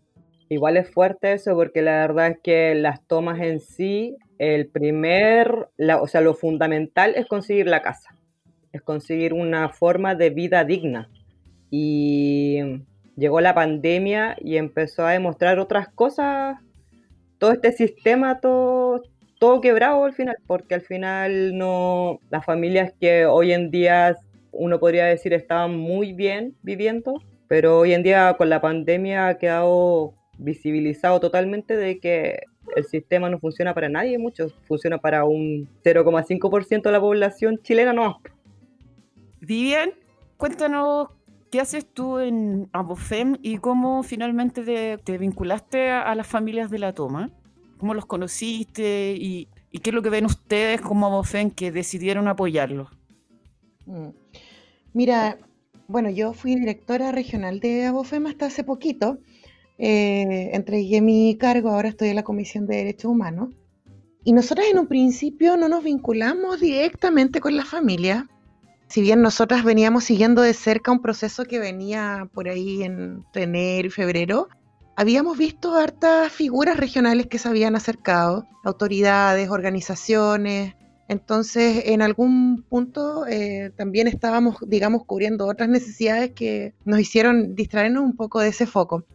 Igual 0.50 0.78
es 0.78 0.90
fuerte 0.90 1.34
eso 1.34 1.56
porque 1.56 1.82
la 1.82 2.00
verdad 2.00 2.28
es 2.28 2.40
que 2.42 2.76
las 2.76 3.02
tomas 3.06 3.40
en 3.42 3.60
sí, 3.60 4.16
el 4.38 4.68
primer, 4.68 5.68
la, 5.78 6.02
o 6.02 6.08
sea, 6.08 6.22
lo 6.22 6.34
fundamental 6.34 7.14
es 7.16 7.26
conseguir 7.26 7.68
la 7.68 7.82
casa, 7.82 8.16
es 8.72 8.82
conseguir 8.82 9.34
una 9.34 9.70
forma 9.70 10.16
de 10.16 10.30
vida 10.30 10.64
digna. 10.64 11.10
Y 11.70 12.60
llegó 13.18 13.42
la 13.42 13.54
pandemia 13.54 14.38
y 14.40 14.56
empezó 14.56 15.06
a 15.06 15.12
demostrar 15.12 15.60
otras 15.60 15.90
cosas, 15.90 16.58
todo 17.40 17.52
este 17.52 17.74
sistema, 17.74 18.40
todo, 18.40 19.02
todo 19.40 19.60
quebrado 19.60 20.06
al 20.06 20.14
final, 20.14 20.38
porque 20.48 20.76
al 20.76 20.82
final 20.82 21.58
no, 21.58 22.20
las 22.30 22.46
familias 22.46 22.94
que 23.02 23.26
hoy 23.26 23.52
en 23.52 23.70
día 23.70 24.16
uno 24.54 24.80
podría 24.80 25.06
decir 25.06 25.34
estaban 25.34 25.78
muy 25.78 26.14
bien 26.14 26.56
viviendo, 26.64 27.22
pero 27.50 27.80
hoy 27.80 27.94
en 27.94 28.04
día 28.04 28.36
con 28.38 28.50
la 28.50 28.62
pandemia 28.62 29.28
ha 29.28 29.38
quedado 29.38 30.14
visibilizado 30.38 31.20
totalmente 31.20 31.76
de 31.76 32.00
que 32.00 32.44
el 32.76 32.86
sistema 32.86 33.30
no 33.30 33.40
funciona 33.40 33.74
para 33.74 33.90
nadie, 33.90 34.18
mucho 34.18 34.50
funciona 34.68 34.98
para 34.98 35.26
un 35.26 35.68
0,5% 35.84 36.82
de 36.82 36.92
la 36.92 37.00
población 37.00 37.60
chilena, 37.64 37.94
no. 37.94 38.20
Vivian, 39.40 39.92
cuéntanos 40.38 41.10
qué 41.52 41.62
haces 41.62 41.86
tú 41.86 42.20
en 42.20 42.70
Abofem 42.74 43.38
y 43.42 43.58
cómo 43.58 44.04
finalmente 44.04 44.98
te, 44.98 45.18
vinculaste 45.18 45.90
a, 45.90 46.14
las 46.16 46.28
familias 46.28 46.70
de 46.70 46.80
la 46.80 46.94
toma. 46.94 47.30
¿Cómo 47.78 47.94
los 47.94 48.06
conociste 48.06 49.16
y, 49.18 49.48
qué 49.84 49.92
es 49.92 49.94
lo 49.94 50.02
que 50.02 50.10
ven 50.10 50.26
ustedes 50.26 50.82
como 50.82 51.06
Abofem 51.06 51.52
que 51.52 51.72
decidieron 51.72 52.28
apoyarlos? 52.28 52.90
Mm. 53.86 54.10
Mira, 54.94 55.38
bueno, 55.88 56.10
yo 56.10 56.34
fui 56.34 56.56
directora 56.56 57.12
regional 57.12 57.60
de 57.60 57.86
Abofem 57.86 58.26
hasta 58.26 58.48
hace 58.48 58.64
poquito 58.64 59.20
eh, 59.78 60.52
entregué 60.54 61.02
mi 61.02 61.38
cargo, 61.38 61.70
ahora 61.70 61.90
estoy 61.90 62.10
en 62.10 62.16
la 62.16 62.24
Comisión 62.24 62.68
de 62.68 62.78
Derechos 62.78 63.12
Humanos. 63.12 63.50
Y 64.24 64.34
nosotras 64.34 64.68
en 64.70 64.80
un 64.80 64.88
principio 64.88 65.56
no 65.58 65.70
nos 65.70 65.84
vinculamos 65.84 66.60
directamente 66.60 67.40
con 67.40 67.56
la 67.56 67.64
familia, 67.64 68.28
si 68.88 69.02
bien 69.02 69.22
nosotras 69.22 69.64
veníamos 69.66 70.06
siguiendo 70.06 70.42
de 70.42 70.54
cerca 70.54 70.92
un 70.92 71.02
proceso 71.02 71.44
que 71.44 71.60
venía 71.60 72.30
por 72.34 72.48
ahí 72.48 72.84
en 72.84 73.26
enero 73.34 73.88
y 73.88 73.92
febrero, 73.92 74.48
habíamos 74.96 75.38
visto 75.38 75.76
hartas 75.76 76.32
figuras 76.32 76.78
regionales 76.78 77.28
que 77.28 77.38
se 77.38 77.50
habían 77.50 77.76
acercado, 77.76 78.48
autoridades, 78.64 79.50
organizaciones. 79.50 80.76
Entonces, 81.10 81.84
en 81.88 82.02
algún 82.02 82.64
punto 82.64 83.28
eh, 83.28 83.72
también 83.76 84.08
estábamos, 84.08 84.58
digamos, 84.66 85.04
cubriendo 85.06 85.48
otras 85.48 85.68
necesidades 85.68 86.32
que 86.32 86.74
nos 86.86 87.00
hicieron 87.00 87.56
distraernos 87.56 88.04
un 88.04 88.16
poco 88.16 88.40
de 88.40 88.50
ese 88.50 88.66
foco 88.66 89.06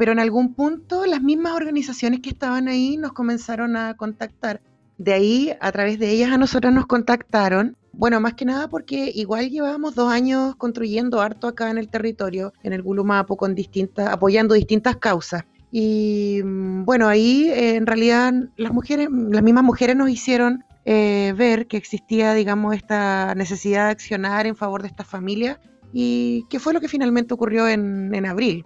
pero 0.00 0.12
en 0.12 0.18
algún 0.18 0.54
punto 0.54 1.04
las 1.04 1.20
mismas 1.20 1.52
organizaciones 1.52 2.20
que 2.20 2.30
estaban 2.30 2.68
ahí 2.68 2.96
nos 2.96 3.12
comenzaron 3.12 3.76
a 3.76 3.98
contactar. 3.98 4.62
De 4.96 5.12
ahí, 5.12 5.52
a 5.60 5.70
través 5.72 5.98
de 5.98 6.08
ellas, 6.10 6.32
a 6.32 6.38
nosotros 6.38 6.72
nos 6.72 6.86
contactaron. 6.86 7.76
Bueno, 7.92 8.18
más 8.18 8.32
que 8.32 8.46
nada 8.46 8.66
porque 8.68 9.12
igual 9.14 9.50
llevábamos 9.50 9.94
dos 9.94 10.10
años 10.10 10.56
construyendo 10.56 11.20
harto 11.20 11.48
acá 11.48 11.68
en 11.68 11.76
el 11.76 11.90
territorio, 11.90 12.54
en 12.62 12.72
el 12.72 12.80
Gulumapo, 12.80 13.36
con 13.36 13.54
distintas, 13.54 14.08
apoyando 14.08 14.54
distintas 14.54 14.96
causas. 14.96 15.44
Y 15.70 16.40
mm, 16.42 16.86
bueno, 16.86 17.06
ahí 17.06 17.50
eh, 17.50 17.76
en 17.76 17.84
realidad 17.84 18.32
las 18.56 18.72
mujeres, 18.72 19.10
las 19.10 19.42
mismas 19.42 19.64
mujeres 19.64 19.96
nos 19.96 20.08
hicieron 20.08 20.64
eh, 20.86 21.34
ver 21.36 21.66
que 21.66 21.76
existía, 21.76 22.32
digamos, 22.32 22.74
esta 22.74 23.34
necesidad 23.34 23.84
de 23.84 23.90
accionar 23.90 24.46
en 24.46 24.56
favor 24.56 24.80
de 24.80 24.88
estas 24.88 25.06
familias 25.06 25.58
y 25.92 26.46
qué 26.48 26.58
fue 26.58 26.72
lo 26.72 26.80
que 26.80 26.88
finalmente 26.88 27.34
ocurrió 27.34 27.68
en 27.68 28.24
abril 28.24 28.64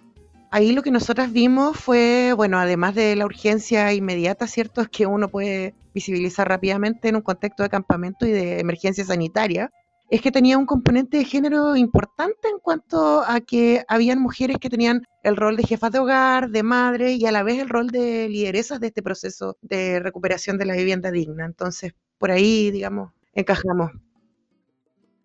ahí 0.54 0.70
lo 0.70 0.82
que 0.82 0.92
nosotras 0.92 1.32
vimos 1.32 1.76
fue, 1.76 2.32
bueno, 2.36 2.60
además 2.60 2.94
de 2.94 3.16
la 3.16 3.24
urgencia 3.24 3.92
inmediata, 3.92 4.46
¿cierto? 4.46 4.80
Es 4.80 4.88
que 4.96 5.04
uno 5.06 5.28
puede 5.28 5.74
visibilizar 5.92 6.48
rápidamente 6.48 7.08
en 7.08 7.16
un 7.16 7.22
contexto 7.22 7.64
de 7.64 7.68
campamento 7.68 8.24
y 8.24 8.30
de 8.30 8.60
emergencia 8.60 9.04
sanitaria, 9.04 9.72
es 10.10 10.20
que 10.20 10.30
tenía 10.30 10.56
un 10.56 10.66
componente 10.66 11.16
de 11.16 11.24
género 11.24 11.74
importante 11.74 12.48
en 12.48 12.58
cuanto 12.60 13.24
a 13.26 13.40
que 13.40 13.84
habían 13.88 14.20
mujeres 14.20 14.58
que 14.60 14.70
tenían 14.70 15.02
el 15.24 15.36
rol 15.36 15.56
de 15.56 15.64
jefas 15.64 15.90
de 15.90 15.98
hogar, 15.98 16.50
de 16.50 16.62
madre 16.62 17.14
y 17.14 17.26
a 17.26 17.32
la 17.32 17.42
vez 17.42 17.58
el 17.58 17.68
rol 17.68 17.88
de 17.88 18.28
lideresas 18.28 18.78
de 18.78 18.88
este 18.88 19.02
proceso 19.02 19.56
de 19.60 19.98
recuperación 19.98 20.56
de 20.56 20.66
la 20.66 20.76
vivienda 20.76 21.10
digna. 21.10 21.46
Entonces, 21.46 21.94
por 22.18 22.30
ahí, 22.30 22.70
digamos, 22.70 23.10
encajamos. 23.32 23.90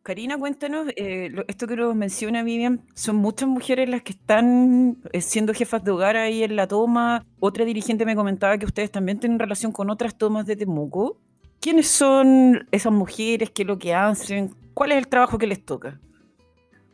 Karina, 0.04 0.38
cuéntanos, 0.38 0.88
eh, 0.96 1.32
esto 1.48 1.68
que 1.68 1.76
nos 1.76 1.96
menciona 1.96 2.42
Vivian, 2.42 2.80
son 2.96 3.18
muchas 3.18 3.50
mujeres 3.50 3.90
las 3.90 4.02
que 4.02 4.14
están 4.14 4.98
eh, 5.12 5.22
siendo 5.22 5.54
jefas 5.54 5.84
de 5.84 5.92
hogar 5.92 6.16
ahí 6.16 6.44
en 6.44 6.56
la 6.56 6.68
toma. 6.68 7.26
Otra 7.40 7.66
dirigente 7.66 8.06
me 8.06 8.16
comentaba 8.16 8.58
que 8.58 8.66
ustedes 8.66 8.92
también 8.92 9.20
tienen 9.20 9.40
relación 9.40 9.72
con 9.72 9.90
otras 9.90 10.18
tomas 10.18 10.46
de 10.46 10.56
Temuco. 10.56 11.18
¿Quiénes 11.60 11.88
son 11.88 12.68
esas 12.72 12.94
mujeres? 12.94 13.50
¿Qué 13.52 13.64
es 13.64 13.68
lo 13.68 13.78
que 13.78 13.94
hacen? 13.94 14.52
¿Cuál 14.74 14.94
es 14.94 14.98
el 15.00 15.08
trabajo 15.10 15.38
que 15.38 15.48
les 15.48 15.64
toca? 15.64 16.00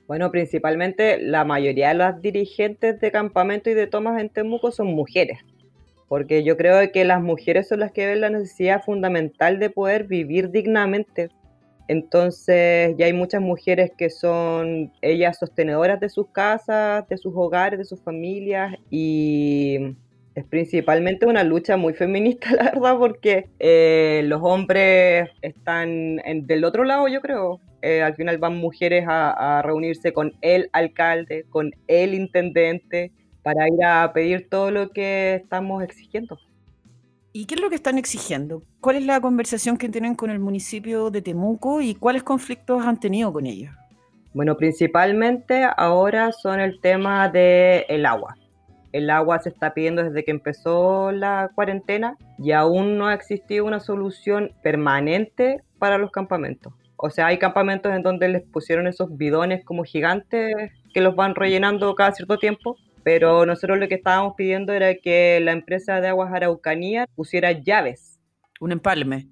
Bueno, 0.08 0.32
principalmente 0.32 1.20
la 1.20 1.46
mayoría 1.46 1.90
de 1.90 1.96
las 1.96 2.22
dirigentes 2.22 3.00
de 3.00 3.12
campamento 3.12 3.70
y 3.70 3.76
de 3.76 3.88
tomas 3.88 4.20
en 4.20 4.30
Temuco 4.30 4.72
son 4.72 4.88
mujeres, 4.88 5.40
porque 6.08 6.44
yo 6.44 6.58
creo 6.58 6.92
que 6.92 7.06
las 7.06 7.22
mujeres 7.22 7.68
son 7.68 7.80
las 7.80 7.92
que 7.92 8.06
ven 8.06 8.22
la 8.22 8.30
necesidad 8.30 8.84
fundamental 8.84 9.60
de 9.60 9.70
poder 9.72 10.06
vivir 10.06 10.52
dignamente, 10.52 11.30
entonces 11.88 12.96
ya 12.98 13.06
hay 13.06 13.14
muchas 13.14 13.42
mujeres 13.42 13.92
que 13.98 14.10
son 14.10 14.92
ellas 15.02 15.38
sostenedoras 15.40 16.00
de 16.00 16.10
sus 16.10 16.28
casas, 16.30 17.08
de 17.08 17.18
sus 17.18 17.34
hogares, 17.36 17.80
de 17.80 17.86
sus 17.86 18.02
familias 18.02 18.76
y 18.90 19.96
es 20.36 20.44
principalmente 20.46 21.26
una 21.26 21.44
lucha 21.44 21.78
muy 21.78 21.94
feminista, 21.94 22.50
la 22.56 22.64
verdad, 22.72 22.98
porque 22.98 23.50
eh, 23.60 24.22
los 24.26 24.42
hombres 24.44 25.30
están 25.42 26.18
del 26.44 26.66
otro 26.66 26.84
lado, 26.84 27.08
yo 27.08 27.22
creo. 27.22 27.62
Eh, 27.82 28.02
al 28.02 28.16
final 28.16 28.38
van 28.40 28.58
mujeres 28.58 29.06
a 29.08 29.62
reunirse 29.64 30.12
con 30.12 30.34
el 30.42 30.70
alcalde, 30.74 31.46
con 31.50 31.72
el 31.88 32.16
intendente, 32.16 33.12
para 33.46 33.68
ir 33.68 33.84
a 33.86 34.12
pedir 34.12 34.50
todo 34.50 34.72
lo 34.72 34.90
que 34.90 35.36
estamos 35.36 35.84
exigiendo. 35.84 36.40
¿Y 37.38 37.48
qué 37.48 37.56
es 37.56 37.60
lo 37.60 37.70
que 37.70 37.76
están 37.76 37.98
exigiendo? 37.98 38.64
¿Cuál 38.80 38.96
es 38.96 39.06
la 39.06 39.20
conversación 39.20 39.76
que 39.76 39.90
tienen 39.90 40.16
con 40.16 40.30
el 40.30 40.40
municipio 40.40 41.10
de 41.12 41.22
Temuco 41.22 41.82
y 41.82 41.94
cuáles 41.94 42.24
conflictos 42.24 42.82
han 42.86 42.98
tenido 42.98 43.34
con 43.34 43.46
ellos? 43.46 43.76
Bueno, 44.34 44.56
principalmente 44.56 45.68
ahora 45.76 46.32
son 46.32 46.62
el 46.62 46.80
tema 46.80 47.28
del 47.28 48.06
agua. 48.06 48.38
El 48.94 49.10
agua 49.10 49.40
se 49.40 49.50
está 49.50 49.74
pidiendo 49.74 50.02
desde 50.02 50.24
que 50.24 50.32
empezó 50.32 51.12
la 51.12 51.52
cuarentena 51.54 52.16
y 52.40 52.54
aún 52.54 52.98
no 52.98 53.08
ha 53.08 53.14
existido 53.14 53.66
una 53.66 53.82
solución 53.82 54.54
permanente 54.64 55.62
para 55.78 55.98
los 55.98 56.12
campamentos. 56.12 56.72
O 56.96 57.10
sea, 57.10 57.28
hay 57.28 57.38
campamentos 57.38 57.92
en 57.94 58.02
donde 58.02 58.30
les 58.30 58.44
pusieron 58.44 58.88
esos 58.88 59.18
bidones 59.18 59.66
como 59.66 59.84
gigantes 59.84 60.72
que 60.94 61.02
los 61.02 61.18
van 61.18 61.36
rellenando 61.36 61.96
cada 61.96 62.14
cierto 62.14 62.38
tiempo, 62.38 62.78
pero 63.06 63.46
nosotros 63.46 63.78
lo 63.78 63.88
que 63.88 63.94
estábamos 63.94 64.34
pidiendo 64.36 64.74
era 64.74 64.96
que 64.96 65.40
la 65.40 65.52
empresa 65.52 66.02
de 66.02 66.08
aguas 66.08 66.34
Araucanía 66.34 67.06
pusiera 67.16 67.52
llaves. 67.52 68.20
Un 68.60 68.72
empalme. 68.72 69.28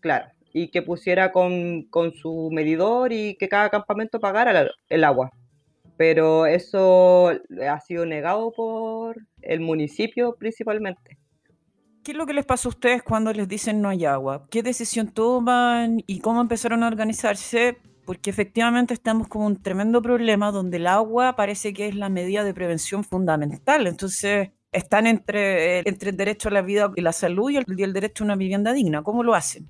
Claro, 0.00 0.26
y 0.52 0.72
que 0.72 0.82
pusiera 0.82 1.30
con, 1.30 1.86
su 2.20 2.50
medidor 2.50 3.12
y 3.12 3.36
que 3.36 3.48
cada 3.48 3.70
campamento 3.70 4.18
pagara 4.18 4.68
el 4.88 5.04
agua. 5.04 5.30
Pero 5.96 6.46
eso 6.46 7.30
ha 7.64 7.78
sido 7.78 8.06
negado 8.06 8.50
por 8.50 9.24
el 9.40 9.60
municipio 9.60 10.34
principalmente. 10.36 11.16
¿Qué 12.02 12.10
es 12.10 12.18
lo 12.18 12.26
que 12.26 12.32
les 12.32 12.44
pasa 12.44 12.66
a 12.66 12.70
ustedes 12.70 13.04
cuando 13.04 13.32
les 13.32 13.46
dicen 13.46 13.80
no 13.80 13.88
hay 13.88 14.04
agua? 14.04 14.48
¿Qué 14.50 14.64
decisión 14.64 15.12
toman 15.12 16.02
y 16.08 16.18
cómo 16.18 16.40
empezaron 16.40 16.82
a 16.82 16.88
organizarse 16.88 17.78
porque 18.04 18.30
efectivamente 18.30 18.94
estamos 18.94 19.28
con 19.28 19.42
un 19.42 19.62
tremendo 19.62 20.02
problema 20.02 20.50
donde 20.50 20.78
el 20.78 20.86
agua 20.86 21.36
parece 21.36 21.72
que 21.72 21.88
es 21.88 21.94
la 21.94 22.08
medida 22.08 22.44
de 22.44 22.54
prevención 22.54 23.04
fundamental. 23.04 23.86
Entonces, 23.86 24.50
están 24.72 25.06
entre, 25.06 25.78
eh, 25.78 25.82
entre 25.84 26.10
el 26.10 26.16
derecho 26.16 26.48
a 26.48 26.52
la 26.52 26.62
vida 26.62 26.90
y 26.96 27.00
la 27.02 27.12
salud 27.12 27.50
y 27.50 27.58
el, 27.58 27.64
y 27.76 27.82
el 27.82 27.92
derecho 27.92 28.24
a 28.24 28.26
una 28.26 28.36
vivienda 28.36 28.72
digna. 28.72 29.02
¿Cómo 29.02 29.22
lo 29.22 29.34
hacen? 29.34 29.68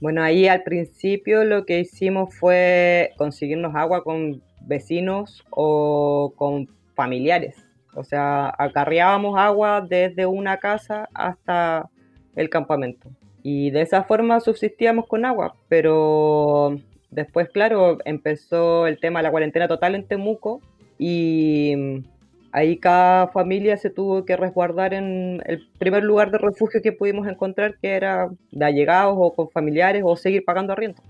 Bueno, 0.00 0.22
ahí 0.22 0.48
al 0.48 0.62
principio 0.62 1.44
lo 1.44 1.66
que 1.66 1.80
hicimos 1.80 2.34
fue 2.34 3.10
conseguirnos 3.16 3.74
agua 3.74 4.02
con 4.04 4.42
vecinos 4.62 5.44
o 5.50 6.32
con 6.36 6.68
familiares. 6.94 7.56
O 7.94 8.04
sea, 8.04 8.54
acarreábamos 8.56 9.38
agua 9.38 9.80
desde 9.80 10.26
una 10.26 10.58
casa 10.58 11.08
hasta 11.12 11.90
el 12.36 12.48
campamento. 12.48 13.10
Y 13.42 13.70
de 13.70 13.82
esa 13.82 14.04
forma 14.04 14.40
subsistíamos 14.40 15.06
con 15.06 15.24
agua, 15.24 15.54
pero 15.68 16.76
Después, 17.10 17.48
claro, 17.48 17.98
empezó 18.04 18.86
el 18.86 18.98
tema 19.00 19.18
de 19.18 19.24
la 19.24 19.30
cuarentena 19.30 19.68
total 19.68 19.94
en 19.94 20.06
Temuco 20.06 20.60
y 20.98 21.74
mm, 21.76 22.04
ahí 22.52 22.76
cada 22.76 23.28
familia 23.28 23.76
se 23.76 23.90
tuvo 23.90 24.24
que 24.24 24.36
resguardar 24.36 24.94
en 24.94 25.42
el 25.46 25.68
primer 25.78 26.04
lugar 26.04 26.30
de 26.30 26.38
refugio 26.38 26.82
que 26.82 26.92
pudimos 26.92 27.26
encontrar, 27.26 27.76
que 27.80 27.90
era 27.90 28.30
de 28.52 28.64
allegados 28.64 29.16
o 29.18 29.34
con 29.34 29.50
familiares 29.50 30.02
o 30.04 30.16
seguir 30.16 30.44
pagando 30.44 30.72
arriendo. 30.72 31.02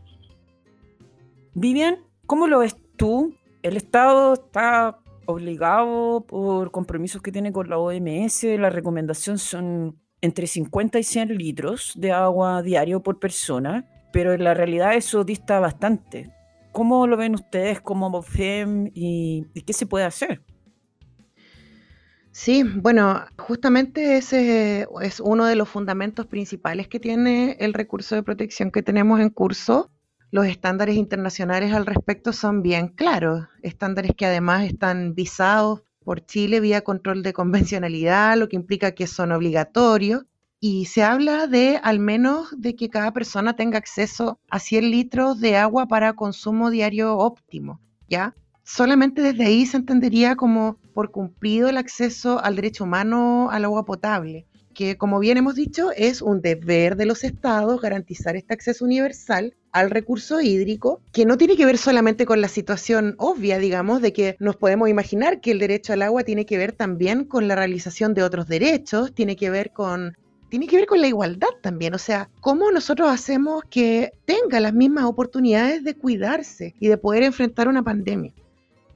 Vivian, 1.54 1.99
¿cómo 2.26 2.47
lo 2.47 2.61
ves 2.61 2.76
tú? 2.97 3.35
El 3.62 3.76
Estado 3.76 4.35
está 4.35 4.99
obligado 5.26 6.23
por 6.26 6.71
compromisos 6.71 7.21
que 7.23 7.33
tiene 7.33 7.52
con 7.52 7.69
la 7.69 7.78
OMS. 7.78 8.45
La 8.59 8.71
recomendación 8.71 9.38
son 9.38 9.99
entre 10.21 10.47
50 10.47 10.99
y 10.99 11.02
100 11.02 11.37
litros 11.37 11.92
de 11.97 12.12
agua 12.12 12.62
diario 12.62 13.02
por 13.02 13.19
persona, 13.19 13.87
pero 14.12 14.33
en 14.33 14.45
la 14.45 14.55
realidad 14.55 14.95
eso 14.95 15.25
dista 15.25 15.61
bastante. 15.61 16.31
¿Cómo 16.73 17.07
lo 17.07 17.17
ven 17.17 17.35
ustedes 17.35 17.81
como 17.81 18.11
BOFEM 18.11 18.90
y, 18.95 19.47
y 19.55 19.62
qué 19.62 19.73
se 19.73 19.87
puede 19.87 20.05
hacer? 20.05 20.43
Sí, 22.33 22.62
bueno, 22.62 23.25
justamente 23.38 24.17
ese 24.17 24.87
es 25.02 25.21
uno 25.21 25.47
de 25.47 25.57
los 25.57 25.69
fundamentos 25.69 26.26
principales 26.26 26.87
que 26.87 27.00
tiene 27.00 27.57
el 27.59 27.75
recurso 27.75 28.14
de 28.14 28.23
protección 28.23 28.71
que 28.71 28.83
tenemos 28.83 29.21
en 29.21 29.31
curso. 29.31 29.90
Los 30.31 30.47
estándares 30.47 30.95
internacionales 30.95 31.73
al 31.73 31.87
respecto 31.87 32.33
son 32.33 32.62
bien 32.62 32.88
claros, 32.88 33.49
estándares 33.62 34.12
que 34.17 34.26
además 34.26 34.64
están 34.64 35.14
visados 35.14 35.83
por 36.05 36.25
Chile 36.25 36.61
vía 36.61 36.83
control 36.83 37.25
de 37.25 37.33
convencionalidad, 37.33 38.37
lo 38.37 38.49
que 38.49 38.57
implica 38.57 38.93
que 38.93 39.09
son 39.09 39.33
obligatorios. 39.33 40.25
Y 40.61 40.85
se 40.85 41.02
habla 41.02 41.47
de 41.47 41.81
al 41.83 41.99
menos 41.99 42.49
de 42.57 42.76
que 42.76 42.90
cada 42.90 43.12
persona 43.12 43.57
tenga 43.57 43.79
acceso 43.79 44.38
a 44.50 44.59
100 44.59 44.90
litros 44.90 45.40
de 45.40 45.57
agua 45.57 45.88
para 45.88 46.12
consumo 46.12 46.71
diario 46.71 47.17
óptimo, 47.17 47.81
¿ya? 48.09 48.35
solamente 48.71 49.21
desde 49.21 49.47
ahí 49.47 49.67
se 49.67 49.79
entendería 49.79 50.37
como 50.37 50.76
por 50.95 51.11
cumplido 51.11 51.69
el 51.69 51.76
acceso 51.76 52.38
al 52.38 52.55
derecho 52.55 52.85
humano 52.85 53.50
al 53.50 53.64
agua 53.64 53.85
potable, 53.85 54.47
que 54.75 54.97
como 54.97 55.19
bien 55.19 55.38
hemos 55.38 55.57
dicho 55.57 55.90
es 55.97 56.23
un 56.23 56.40
deber 56.40 56.97
de 56.97 57.07
los 57.07 57.25
estados 57.25 57.81
garantizar 57.81 58.37
este 58.37 58.55
acceso 58.55 58.85
universal 58.85 59.57
al 59.73 59.90
recurso 59.90 60.40
hídrico, 60.40 61.00
que 61.12 61.25
no 61.25 61.37
tiene 61.37 61.57
que 61.57 61.67
ver 61.67 61.79
solamente 61.79 62.26
con 62.26 62.40
la 62.40 62.49
situación 62.49 63.17
obvia, 63.19 63.59
digamos, 63.59 64.02
de 64.02 64.12
que 64.12 64.37
nos 64.38 64.57
podemos 64.57 64.88
imaginar 64.88 65.40
que 65.40 65.50
el 65.50 65.59
derecho 65.59 65.93
al 65.93 66.02
agua 66.02 66.23
tiene 66.23 66.47
que 66.47 66.59
ver 66.59 66.73
también 66.73 67.25
con 67.25 67.49
la 67.49 67.57
realización 67.57 68.14
de 68.14 68.23
otros 68.23 68.47
derechos, 68.47 69.12
tiene 69.14 69.35
que 69.35 69.50
ver 69.50 69.73
con 69.73 70.17
tiene 70.50 70.66
que 70.66 70.76
ver 70.76 70.87
con 70.87 71.00
la 71.00 71.07
igualdad 71.07 71.49
también, 71.62 71.95
o 71.95 71.99
sea, 71.99 72.28
cómo 72.40 72.71
nosotros 72.71 73.09
hacemos 73.09 73.62
que 73.71 74.12
tenga 74.26 74.61
las 74.61 74.75
mismas 74.75 75.04
oportunidades 75.04 75.85
de 75.85 75.95
cuidarse 75.95 76.75
y 76.78 76.88
de 76.88 76.99
poder 76.99 77.23
enfrentar 77.23 77.69
una 77.69 77.83
pandemia. 77.83 78.35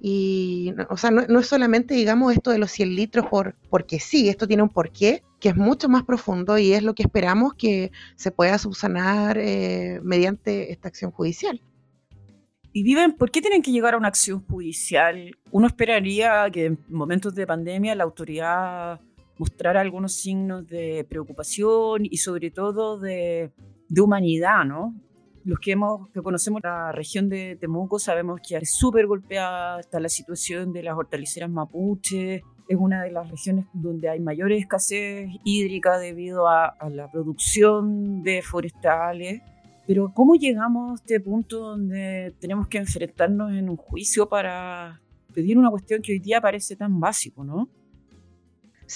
Y, 0.00 0.74
o 0.90 0.98
sea, 0.98 1.10
no, 1.10 1.38
es 1.40 1.46
solamente, 1.46 1.94
digamos, 1.94 2.34
esto 2.34 2.50
de 2.50 2.58
los 2.58 2.70
100 2.72 2.94
litros 2.94 3.26
por, 3.26 3.54
porque 3.70 3.98
sí, 4.00 4.28
esto 4.28 4.46
tiene 4.46 4.62
un 4.62 4.68
porqué 4.68 5.22
que 5.40 5.48
es 5.48 5.56
mucho 5.56 5.88
más 5.88 6.02
profundo 6.02 6.58
y 6.58 6.72
es 6.74 6.82
lo 6.82 6.94
que 6.94 7.04
esperamos 7.04 7.54
que 7.54 7.90
se 8.16 8.30
pueda 8.30 8.58
subsanar 8.58 9.38
eh, 9.38 10.00
mediante 10.02 10.72
esta 10.72 10.88
acción 10.88 11.10
judicial. 11.10 11.62
Y 12.72 12.82
viven, 12.82 13.12
¿por 13.12 13.30
qué 13.30 13.40
tienen 13.40 13.62
que 13.62 13.70
llegar 13.70 13.94
a 13.94 13.96
una 13.96 14.08
acción 14.08 14.44
judicial? 14.46 15.38
Uno 15.52 15.68
esperaría 15.68 16.50
que 16.52 16.66
en 16.66 16.78
momentos 16.88 17.34
de 17.34 17.46
pandemia 17.46 17.94
la 17.94 18.04
autoridad 18.04 19.00
mostrara 19.38 19.80
algunos 19.80 20.14
signos 20.14 20.66
de 20.68 21.04
preocupación 21.08 22.04
y 22.04 22.18
sobre 22.18 22.50
todo 22.50 22.98
de, 22.98 23.50
de 23.88 24.00
humanidad, 24.00 24.64
¿no? 24.64 24.94
los 25.44 25.58
que, 25.60 25.72
hemos, 25.72 26.08
que 26.08 26.22
conocemos 26.22 26.62
la 26.62 26.90
región 26.92 27.28
de 27.28 27.56
Temuco 27.56 27.98
sabemos 27.98 28.40
que 28.46 28.56
es 28.56 28.74
súper 28.74 29.06
golpeada, 29.06 29.78
está 29.80 30.00
la 30.00 30.08
situación 30.08 30.72
de 30.72 30.82
las 30.82 30.96
hortaliceras 30.96 31.50
mapuche, 31.50 32.42
es 32.66 32.76
una 32.78 33.02
de 33.02 33.10
las 33.10 33.30
regiones 33.30 33.66
donde 33.74 34.08
hay 34.08 34.20
mayor 34.20 34.52
escasez 34.52 35.28
hídrica 35.44 35.98
debido 35.98 36.48
a, 36.48 36.66
a, 36.66 36.88
la 36.88 37.10
producción 37.10 38.22
de 38.22 38.40
forestales. 38.40 39.42
Pero 39.86 40.12
¿cómo 40.14 40.34
llegamos 40.34 40.92
a 40.92 40.94
este 40.94 41.20
punto 41.20 41.58
donde 41.58 42.34
tenemos 42.40 42.66
que 42.68 42.78
enfrentarnos 42.78 43.52
en 43.52 43.68
un 43.68 43.76
juicio 43.76 44.26
para 44.30 45.02
pedir 45.34 45.58
una 45.58 45.68
cuestión 45.70 46.00
que 46.00 46.12
hoy 46.12 46.20
día 46.20 46.40
parece 46.40 46.74
tan 46.74 46.98
básico, 46.98 47.44
no? 47.44 47.68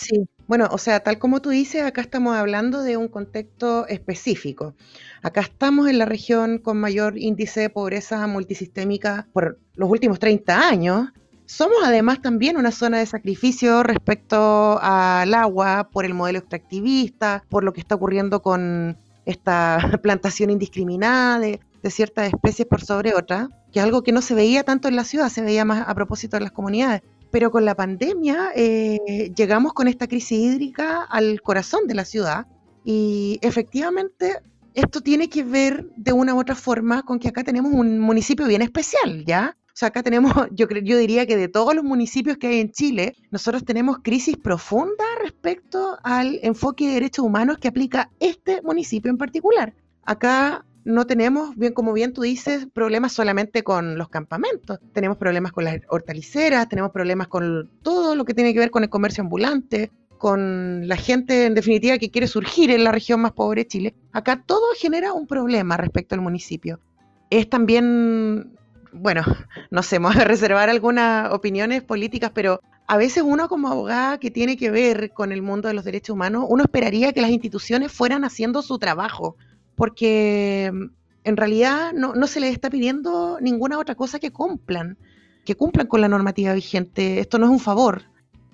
Sí, 0.00 0.28
bueno, 0.46 0.68
o 0.70 0.78
sea, 0.78 1.00
tal 1.00 1.18
como 1.18 1.42
tú 1.42 1.50
dices, 1.50 1.82
acá 1.82 2.00
estamos 2.00 2.36
hablando 2.36 2.82
de 2.84 2.96
un 2.96 3.08
contexto 3.08 3.84
específico. 3.88 4.74
Acá 5.22 5.40
estamos 5.40 5.88
en 5.88 5.98
la 5.98 6.04
región 6.04 6.58
con 6.58 6.78
mayor 6.78 7.18
índice 7.18 7.62
de 7.62 7.70
pobreza 7.70 8.24
multisistémica 8.28 9.26
por 9.32 9.58
los 9.74 9.90
últimos 9.90 10.20
30 10.20 10.68
años. 10.68 11.08
Somos 11.46 11.78
además 11.84 12.22
también 12.22 12.56
una 12.56 12.70
zona 12.70 12.98
de 12.98 13.06
sacrificio 13.06 13.82
respecto 13.82 14.78
al 14.80 15.34
agua 15.34 15.88
por 15.90 16.04
el 16.04 16.14
modelo 16.14 16.38
extractivista, 16.38 17.42
por 17.48 17.64
lo 17.64 17.72
que 17.72 17.80
está 17.80 17.96
ocurriendo 17.96 18.40
con 18.40 18.96
esta 19.26 19.78
plantación 20.02 20.50
indiscriminada 20.50 21.40
de, 21.40 21.60
ciertas 21.90 22.28
especies 22.28 22.68
por 22.68 22.84
sobre 22.84 23.14
otras, 23.14 23.48
que 23.72 23.80
es 23.80 23.84
algo 23.84 24.02
que 24.02 24.12
no 24.12 24.22
se 24.22 24.34
veía 24.34 24.62
tanto 24.62 24.86
en 24.86 24.94
la 24.94 25.04
ciudad, 25.04 25.28
se 25.28 25.42
veía 25.42 25.64
más 25.64 25.88
a 25.88 25.94
propósito 25.94 26.36
de 26.36 26.42
las 26.42 26.52
comunidades. 26.52 27.02
Pero 27.30 27.50
con 27.50 27.64
la 27.64 27.74
pandemia 27.74 28.50
eh, 28.54 29.32
llegamos 29.36 29.72
con 29.72 29.88
esta 29.88 30.06
crisis 30.06 30.38
hídrica 30.38 31.02
al 31.02 31.42
corazón 31.42 31.86
de 31.86 31.94
la 31.94 32.04
ciudad 32.04 32.46
y 32.84 33.38
efectivamente 33.42 34.36
esto 34.74 35.00
tiene 35.00 35.28
que 35.28 35.42
ver 35.42 35.90
de 35.96 36.12
una 36.12 36.34
u 36.34 36.40
otra 36.40 36.54
forma 36.54 37.02
con 37.02 37.18
que 37.18 37.28
acá 37.28 37.44
tenemos 37.44 37.72
un 37.72 37.98
municipio 37.98 38.46
bien 38.46 38.62
especial, 38.62 39.24
¿ya? 39.26 39.56
O 39.66 39.70
sea, 39.78 39.88
acá 39.88 40.02
tenemos, 40.02 40.32
yo, 40.52 40.66
yo 40.68 40.98
diría 40.98 41.26
que 41.26 41.36
de 41.36 41.48
todos 41.48 41.74
los 41.74 41.84
municipios 41.84 42.36
que 42.36 42.48
hay 42.48 42.60
en 42.60 42.72
Chile, 42.72 43.14
nosotros 43.30 43.64
tenemos 43.64 43.98
crisis 44.02 44.36
profunda 44.36 45.04
respecto 45.22 45.98
al 46.02 46.40
enfoque 46.42 46.86
de 46.86 46.94
derechos 46.94 47.24
humanos 47.24 47.58
que 47.58 47.68
aplica 47.68 48.10
este 48.20 48.62
municipio 48.62 49.10
en 49.10 49.18
particular. 49.18 49.74
Acá 50.04 50.64
no 50.88 51.06
tenemos, 51.06 51.54
bien 51.54 51.74
como 51.74 51.92
bien 51.92 52.14
tú 52.14 52.22
dices, 52.22 52.66
problemas 52.72 53.12
solamente 53.12 53.62
con 53.62 53.98
los 53.98 54.08
campamentos. 54.08 54.78
Tenemos 54.94 55.18
problemas 55.18 55.52
con 55.52 55.64
las 55.64 55.80
hortaliceras, 55.88 56.66
tenemos 56.68 56.92
problemas 56.92 57.28
con 57.28 57.70
todo 57.82 58.14
lo 58.14 58.24
que 58.24 58.32
tiene 58.32 58.54
que 58.54 58.58
ver 58.58 58.70
con 58.70 58.84
el 58.84 58.88
comercio 58.88 59.22
ambulante, 59.22 59.92
con 60.16 60.88
la 60.88 60.96
gente 60.96 61.44
en 61.44 61.54
definitiva 61.54 61.98
que 61.98 62.10
quiere 62.10 62.26
surgir 62.26 62.70
en 62.70 62.84
la 62.84 62.92
región 62.92 63.20
más 63.20 63.32
pobre 63.32 63.62
de 63.62 63.68
Chile, 63.68 63.94
acá 64.12 64.42
todo 64.44 64.64
genera 64.78 65.12
un 65.12 65.26
problema 65.26 65.76
respecto 65.76 66.14
al 66.14 66.22
municipio. 66.22 66.80
Es 67.28 67.50
también, 67.50 68.56
bueno, 68.90 69.22
no 69.70 69.82
sé, 69.82 69.98
voy 69.98 70.16
a 70.16 70.24
reservar 70.24 70.70
algunas 70.70 71.30
opiniones 71.34 71.82
políticas, 71.82 72.32
pero 72.34 72.62
a 72.86 72.96
veces 72.96 73.22
uno 73.26 73.50
como 73.50 73.68
abogada 73.68 74.18
que 74.18 74.30
tiene 74.30 74.56
que 74.56 74.70
ver 74.70 75.10
con 75.12 75.32
el 75.32 75.42
mundo 75.42 75.68
de 75.68 75.74
los 75.74 75.84
derechos 75.84 76.14
humanos, 76.14 76.46
uno 76.48 76.62
esperaría 76.62 77.12
que 77.12 77.20
las 77.20 77.30
instituciones 77.30 77.92
fueran 77.92 78.24
haciendo 78.24 78.62
su 78.62 78.78
trabajo, 78.78 79.36
porque 79.78 80.72
en 81.22 81.36
realidad 81.36 81.92
no, 81.92 82.26
se 82.26 82.40
les 82.40 82.52
está 82.52 82.68
pidiendo 82.68 83.38
ninguna 83.40 83.78
otra 83.78 83.94
cosa 83.94 84.18
que 84.18 84.32
cumplan, 84.32 84.98
que 85.44 85.54
cumplan 85.54 85.86
con 85.86 86.00
la 86.00 86.08
normativa 86.08 86.52
vigente. 86.52 87.20
Esto 87.20 87.38
no 87.38 87.46
es 87.46 87.52
un 87.52 87.60
favor 87.60 88.02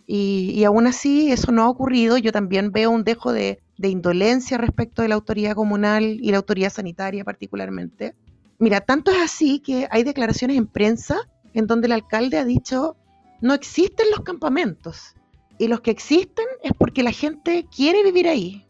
y, 0.07 0.63
aún 0.65 0.87
así 0.87 1.33
eso 1.33 1.51
no 1.51 1.63
ha 1.63 1.69
ocurrido. 1.71 2.19
Yo 2.19 2.31
también 2.31 2.73
veo 2.73 2.91
un 2.91 3.05
dejo 3.05 3.33
de, 3.33 3.59
indolencia 3.79 4.59
respecto 4.59 5.01
de 5.01 5.09
la 5.09 5.15
autoridad 5.15 5.55
comunal 5.55 6.05
y 6.05 6.31
la 6.31 6.37
autoridad 6.37 6.71
sanitaria 6.71 7.25
particularmente. 7.25 8.15
Mira, 8.59 8.83
tanto 8.83 9.11
es 9.11 9.19
así 9.23 9.61
que 9.61 9.89
hay 9.91 10.05
declaraciones 10.05 10.59
en 10.59 10.67
prensa 10.67 11.17
en 11.55 11.67
donde 11.67 11.87
el 11.87 11.93
alcalde 11.93 12.37
ha 12.37 12.45
dicho 12.45 12.97
no 13.41 13.55
existen 13.55 14.11
los 14.11 14.21
campamentos 14.21 15.15
y 15.59 15.69
los 15.69 15.81
que 15.81 15.91
existen 15.91 16.47
es 16.63 16.73
porque 16.77 17.03
la 17.03 17.13
gente 17.13 17.67
quiere 17.75 18.03
vivir 18.05 18.29
ahí. 18.29 18.63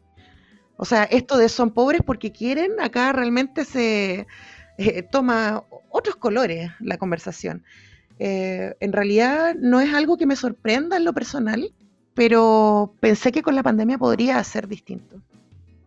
O 0.85 0.87
sea, 0.87 1.05
esto 1.05 1.39
de 1.39 1.49
son 1.49 1.71
pobres 1.71 2.03
porque 2.05 2.31
quieren, 2.31 2.73
acá 2.79 3.11
realmente 3.11 3.65
se 3.65 4.27
eh, 4.77 5.03
toma 5.11 5.65
otros 5.89 6.17
colores 6.17 6.73
la 6.79 6.99
conversación. 6.99 7.65
Eh, 8.19 8.77
en 8.81 8.93
realidad 8.93 9.55
no 9.59 9.81
es 9.81 9.95
algo 9.95 10.19
que 10.19 10.27
me 10.27 10.37
sorprenda 10.37 10.99
en 10.99 11.05
lo 11.07 11.15
personal, 11.15 11.73
pero 12.13 12.97
pensé 13.01 13.33
que 13.33 13.41
con 13.41 13.55
la 13.55 13.63
pandemia 13.63 13.97
podría 13.97 14.45
ser 14.45 14.69
distinto. 14.69 15.23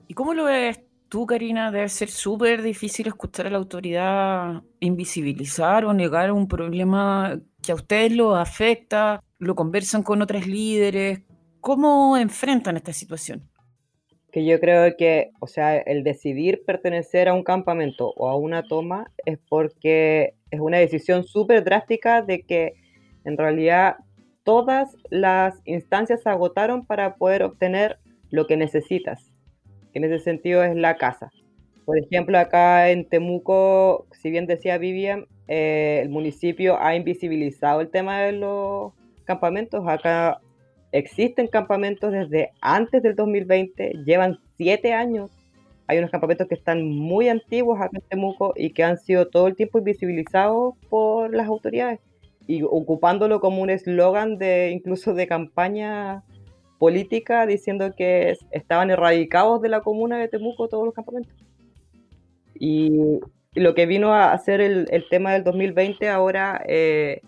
¿Y 0.07 0.15
cómo 0.15 0.33
lo 0.33 0.45
ves 0.45 0.79
tú, 1.09 1.27
Karina? 1.27 1.69
Debe 1.69 1.89
ser 1.89 2.09
súper 2.09 2.63
difícil 2.63 3.05
escuchar 3.05 3.45
a 3.45 3.51
la 3.51 3.59
autoridad 3.59 4.63
invisibilizar 4.79 5.85
o 5.85 5.93
negar 5.93 6.31
un 6.31 6.47
problema 6.47 7.39
que 7.61 7.71
a 7.71 7.75
ustedes 7.75 8.13
lo 8.13 8.35
afecta, 8.35 9.21
lo 9.37 9.53
conversan 9.53 10.01
con 10.01 10.23
otros 10.23 10.47
líderes. 10.47 11.21
¿Cómo 11.61 12.17
enfrentan 12.17 12.77
esta 12.77 12.93
situación? 12.93 13.47
Que 14.37 14.45
yo 14.45 14.59
creo 14.59 14.95
que, 14.95 15.31
o 15.39 15.47
sea, 15.47 15.77
el 15.77 16.03
decidir 16.03 16.61
pertenecer 16.63 17.27
a 17.27 17.33
un 17.33 17.41
campamento 17.41 18.13
o 18.15 18.29
a 18.29 18.35
una 18.35 18.61
toma 18.61 19.09
es 19.25 19.39
porque 19.49 20.35
es 20.51 20.59
una 20.59 20.77
decisión 20.77 21.23
súper 21.23 21.63
drástica 21.63 22.21
de 22.21 22.43
que 22.43 22.73
en 23.25 23.35
realidad 23.35 23.95
todas 24.43 24.95
las 25.09 25.59
instancias 25.65 26.21
se 26.21 26.29
agotaron 26.29 26.85
para 26.85 27.15
poder 27.15 27.41
obtener 27.41 27.97
lo 28.29 28.45
que 28.45 28.57
necesitas, 28.57 29.33
que 29.91 29.97
en 29.97 30.03
ese 30.03 30.19
sentido 30.19 30.63
es 30.63 30.75
la 30.75 30.97
casa. 30.97 31.31
Por 31.83 31.97
ejemplo, 31.97 32.37
acá 32.37 32.91
en 32.91 33.09
Temuco, 33.09 34.05
si 34.11 34.29
bien 34.29 34.45
decía 34.45 34.77
Vivian, 34.77 35.25
eh, 35.47 36.01
el 36.03 36.09
municipio 36.09 36.79
ha 36.79 36.95
invisibilizado 36.95 37.81
el 37.81 37.89
tema 37.89 38.19
de 38.19 38.33
los 38.33 38.93
campamentos. 39.25 39.83
Acá 39.87 40.41
existen 40.97 41.47
campamentos 41.47 42.11
desde 42.11 42.51
antes 42.61 43.01
del 43.03 43.15
2020, 43.15 44.03
llevan 44.05 44.39
siete 44.57 44.93
años 44.93 45.31
hay 45.87 45.99
unos 45.99 46.11
campamentos 46.11 46.47
que 46.47 46.55
están 46.55 46.85
muy 46.85 47.29
antiguos 47.29 47.79
acá 47.79 47.97
en 47.97 48.01
Temuco 48.01 48.53
y 48.55 48.71
que 48.71 48.83
han 48.83 48.97
sido 48.97 49.29
todo 49.29 49.47
el 49.47 49.55
tiempo 49.55 49.79
invisibilizados 49.79 50.75
por 50.89 51.33
las 51.33 51.47
autoridades. 51.47 51.99
y 52.49 52.63
ocupándolo 52.63 53.41
como 53.41 53.61
un 53.61 53.69
eslogan 53.69 54.37
de 54.37 54.71
incluso 54.71 55.13
de 55.13 55.27
campaña 55.27 56.23
política 56.79 57.45
diciendo 57.45 57.93
que 57.93 58.37
estaban 58.51 58.89
erradicados 58.89 59.61
de 59.61 59.67
la 59.67 59.81
comuna 59.81 60.17
de 60.17 60.29
Temuco 60.29 60.69
todos 60.69 60.85
los 60.85 60.93
campamentos. 60.93 61.33
Y, 62.55 63.19
lo 63.53 63.73
que 63.73 63.87
vino 63.87 64.13
a 64.13 64.33
hacer 64.33 64.61
el, 64.61 64.87
el 64.91 65.09
tema 65.09 65.33
del 65.33 65.43
2020 65.43 66.07
ahora, 66.09 66.63
eh, 66.67 67.21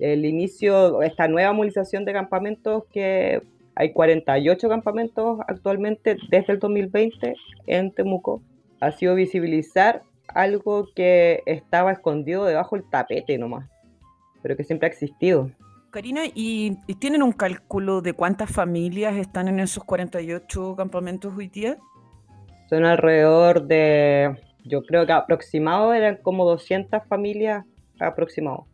el 0.00 0.24
inicio, 0.24 1.02
esta 1.02 1.28
nueva 1.28 1.52
movilización 1.52 2.04
de 2.04 2.12
campamentos 2.12 2.84
que 2.92 3.42
hay 3.74 3.92
48 3.92 4.68
campamentos 4.68 5.40
actualmente 5.46 6.16
desde 6.28 6.52
el 6.52 6.58
2020 6.58 7.34
en 7.66 7.92
Temuco, 7.92 8.42
ha 8.80 8.92
sido 8.92 9.14
visibilizar 9.14 10.02
algo 10.28 10.88
que 10.94 11.42
estaba 11.46 11.92
escondido 11.92 12.44
debajo 12.44 12.76
del 12.76 12.88
tapete 12.88 13.38
nomás, 13.38 13.68
pero 14.42 14.56
que 14.56 14.64
siempre 14.64 14.88
ha 14.88 14.90
existido. 14.90 15.50
Karina, 15.90 16.22
¿y, 16.34 16.76
tienen 17.00 17.22
un 17.22 17.32
cálculo 17.32 18.00
de 18.00 18.12
cuántas 18.12 18.50
familias 18.50 19.16
están 19.16 19.48
en 19.48 19.58
esos 19.60 19.82
48 19.84 20.76
campamentos 20.76 21.34
hoy 21.36 21.48
día? 21.48 21.78
Son 22.68 22.84
alrededor 22.84 23.66
de, 23.66 24.36
yo 24.64 24.82
creo 24.82 25.04
que 25.04 25.12
aproximado 25.12 25.92
eran 25.92 26.18
como 26.22 26.44
200 26.44 27.02
familias 27.08 27.64
aproximado. 27.98 28.66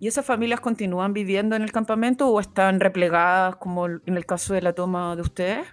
¿Y 0.00 0.06
esas 0.06 0.24
familias 0.24 0.60
continúan 0.60 1.12
viviendo 1.12 1.56
en 1.56 1.62
el 1.62 1.72
campamento 1.72 2.28
o 2.28 2.38
están 2.38 2.78
replegadas 2.78 3.56
como 3.56 3.86
en 3.86 4.16
el 4.16 4.26
caso 4.26 4.54
de 4.54 4.62
la 4.62 4.72
toma 4.72 5.16
de 5.16 5.22
ustedes? 5.22 5.66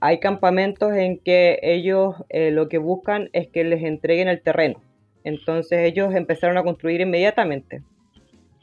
Hay 0.00 0.18
campamentos 0.18 0.92
en 0.94 1.18
que 1.18 1.60
ellos 1.62 2.16
eh, 2.30 2.50
lo 2.50 2.68
que 2.68 2.78
buscan 2.78 3.28
es 3.32 3.48
que 3.48 3.62
les 3.62 3.84
entreguen 3.84 4.28
el 4.28 4.42
terreno. 4.42 4.80
Entonces 5.22 5.80
ellos 5.80 6.14
empezaron 6.14 6.58
a 6.58 6.64
construir 6.64 7.00
inmediatamente. 7.00 7.82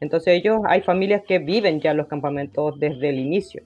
Entonces 0.01 0.33
ellos, 0.33 0.59
hay 0.67 0.81
familias 0.81 1.21
que 1.25 1.39
viven 1.39 1.79
ya 1.79 1.91
en 1.91 1.97
los 1.97 2.07
campamentos 2.07 2.77
desde 2.79 3.09
el 3.09 3.19
inicio. 3.19 3.63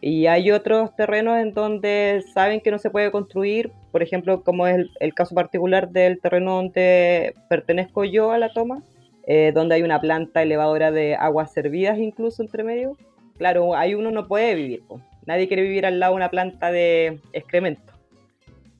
Y 0.00 0.26
hay 0.26 0.50
otros 0.50 0.96
terrenos 0.96 1.38
en 1.38 1.52
donde 1.52 2.24
saben 2.32 2.60
que 2.60 2.70
no 2.70 2.78
se 2.78 2.90
puede 2.90 3.10
construir, 3.12 3.70
por 3.92 4.02
ejemplo, 4.02 4.42
como 4.42 4.66
es 4.66 4.86
el, 4.98 5.14
caso 5.14 5.34
particular 5.34 5.90
del 5.90 6.20
terreno 6.20 6.56
donde 6.56 7.34
pertenezco 7.48 8.04
yo 8.04 8.32
a 8.32 8.38
la 8.38 8.50
toma, 8.52 8.82
eh, 9.32 9.52
donde 9.54 9.76
hay 9.76 9.82
una 9.82 10.00
planta 10.00 10.42
elevadora 10.42 10.90
de 10.90 11.14
aguas 11.14 11.52
servidas 11.52 11.98
incluso 11.98 12.42
entre 12.42 12.64
medio. 12.64 12.96
Claro, 13.38 13.76
ahí 13.76 13.94
uno 13.94 14.10
no 14.10 14.26
puede 14.26 14.56
vivir. 14.56 14.82
Nadie 15.24 15.46
quiere 15.46 15.62
vivir 15.62 15.86
al 15.86 16.00
lado 16.00 16.14
de 16.14 16.16
una 16.16 16.30
planta 16.30 16.72
de 16.72 17.20
excremento. 17.32 17.92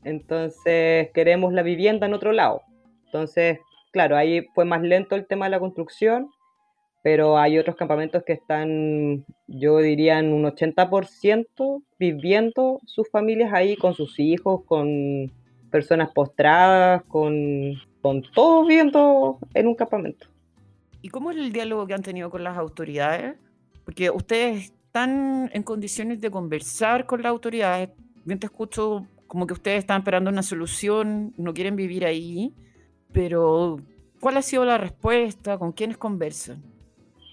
Entonces 0.03 1.11
queremos 1.15 1.53
la 1.53 1.63
vivienda 1.63 2.07
en 2.07 2.15
otro 2.15 2.33
lado. 2.33 2.63
Entonces, 3.05 3.61
claro, 3.93 4.17
ahí 4.17 4.45
fue 4.53 4.65
más 4.65 4.83
lento 4.83 5.15
el 5.15 5.25
tema 5.25 5.47
de 5.47 5.51
la 5.51 5.61
construcción 5.61 6.31
pero 7.03 7.39
hay 7.39 7.59
otros 7.59 7.77
campamentos 7.77 8.25
que 8.25 8.35
están, 8.35 9.25
yo 9.47 9.79
diría, 9.79 10.19
en 10.19 10.33
un 10.33 10.45
80% 10.45 11.83
viviendo 11.99 12.81
sus 12.85 13.09
familias 13.09 13.53
ahí 13.55 13.77
con 13.77 13.95
sus 13.95 14.19
hijos, 14.19 14.65
con 14.65 15.33
personas 15.71 16.11
postradas, 16.13 17.03
con, 17.05 17.73
con 18.03 18.23
todos 18.35 18.67
viviendo 18.67 19.39
en 19.55 19.69
un 19.69 19.75
campamento. 19.75 20.30
¿Y 21.03 21.09
cómo 21.09 21.31
es 21.31 21.37
el 21.39 21.53
diálogo 21.53 21.87
que 21.87 21.95
han 21.95 22.03
tenido 22.03 22.31
con 22.31 22.45
las 22.45 22.57
autoridades? 22.57 23.37
Porque 23.85 24.11
ustedes 24.11 24.65
están 24.65 25.51
en 25.53 25.63
condiciones 25.63 26.21
de 26.21 26.31
conversar 26.31 27.07
con 27.07 27.23
las 27.23 27.31
autoridades. 27.31 27.91
Bien 28.25 28.39
te 28.39 28.47
escucho 28.47 29.07
como 29.27 29.47
que 29.47 29.55
ustedes 29.55 29.79
están 29.79 29.99
esperando 29.99 30.31
una 30.31 30.43
solución, 30.43 31.33
no 31.37 31.55
quieren 31.55 31.77
vivir 31.77 32.05
ahí, 32.05 32.53
pero 33.13 33.79
¿cuál 34.21 34.37
ha 34.37 34.43
sido 34.43 34.65
la 34.65 34.77
respuesta? 34.77 35.57
¿Con 35.57 35.73
quiénes 35.73 35.97
conversan? 35.97 36.63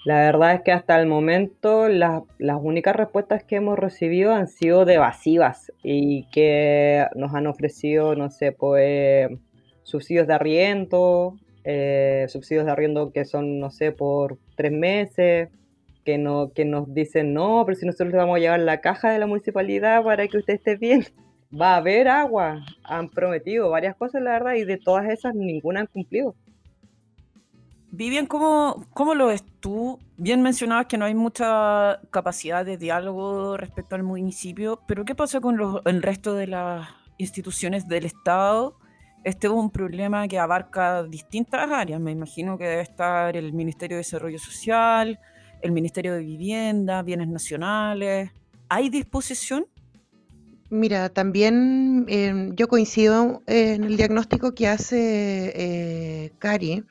La 0.06 0.20
verdad 0.20 0.54
es 0.54 0.62
que 0.62 0.72
hasta 0.72 0.98
el 1.02 1.08
momento 1.08 1.90
las, 1.90 2.22
únicas 2.62 2.96
respuestas 2.96 3.44
que 3.44 3.58
hemos 3.58 3.78
recibido 3.78 4.34
han 4.34 4.48
sido 4.48 4.88
evasivas 4.88 5.72
y 5.84 6.30
que 6.32 7.06
nos 7.16 7.34
han 7.34 7.48
ofrecido, 7.48 8.16
no 8.16 8.30
sé, 8.30 8.54
pues 8.54 9.30
subsidios 9.84 10.28
de 10.28 10.34
arriendo, 10.34 11.36
eh, 11.70 12.28
subsidios 12.30 12.66
de 12.66 12.72
arriendo 12.72 13.12
que 13.12 13.26
son, 13.26 13.60
no 13.60 13.72
sé, 13.72 13.92
por 13.92 14.38
tres 14.56 14.72
meses, 14.72 15.50
que, 16.06 16.18
no, 16.18 16.54
que 16.54 16.64
nos 16.64 16.94
dicen, 16.94 17.34
no, 17.34 17.64
pero 17.66 17.78
si 17.78 17.86
nosotros 17.86 18.12
le 18.12 18.18
vamos 18.18 18.38
a 18.38 18.40
llevar 18.40 18.62
la 18.62 18.80
caja 18.80 19.12
de 19.12 19.20
la 19.20 19.28
municipalidad 19.28 20.02
para 20.02 20.26
que 20.30 20.38
usted 20.38 20.54
esté 20.54 20.78
bien. 20.78 21.06
Va 21.54 21.74
a 21.74 21.78
haber 21.78 22.08
agua. 22.08 22.66
Han 22.86 23.10
prometido 23.10 23.70
varias 23.70 23.98
cosas, 23.98 24.22
la 24.22 24.32
verdad, 24.32 24.54
y 24.54 24.64
de 24.64 24.78
todas 24.78 25.10
esas 25.10 25.36
ninguna 25.36 25.82
han 25.82 25.88
cumplido. 25.88 26.36
Vivian, 27.92 28.28
¿cómo, 28.28 28.86
¿cómo 28.94 29.14
lo 29.14 29.28
ves 29.28 29.44
tú? 29.60 30.00
Bien 30.16 30.42
mencionabas 30.42 30.86
que 30.86 30.98
no 30.98 31.04
hay 31.04 31.16
mucha 31.16 32.00
capacidad 32.12 32.66
de 32.66 32.78
diálogo 32.78 33.58
respecto 33.58 33.96
al 33.96 34.04
municipio, 34.04 34.80
pero 34.88 35.04
¿qué 35.04 35.16
pasa 35.16 35.42
con 35.42 35.60
el 35.84 36.02
resto 36.02 36.34
de 36.34 36.48
las 36.48 36.88
instituciones 37.18 37.90
del 37.90 38.06
Estado? 38.06 38.78
Este 39.24 39.48
es 39.48 39.54
un 39.54 39.70
problema 39.70 40.28
que 40.28 40.40
abarca 40.40 41.04
distintas 41.04 41.70
áreas. 41.70 42.00
Me 42.00 42.12
imagino 42.12 42.58
que 42.58 42.66
debe 42.66 42.82
estar 42.82 43.36
el 43.36 43.54
Ministerio 43.54 43.98
de 43.98 44.00
Desarrollo 44.00 44.40
Social, 44.40 45.20
el 45.62 45.72
Ministerio 45.72 46.14
de 46.14 46.22
Vivienda, 46.22 47.02
Bienes 47.02 47.28
Nacionales. 47.28 48.32
¿Hay 48.70 48.90
disposición? 48.90 49.66
Mira, 50.70 51.10
también 51.10 52.06
em, 52.10 52.54
yo 52.56 52.68
coincido 52.68 53.42
en 53.48 53.84
el 53.84 53.98
diagnóstico 53.98 54.54
que 54.54 54.68
hace 54.68 55.54
eh, 55.56 56.32
Cari 56.40 56.84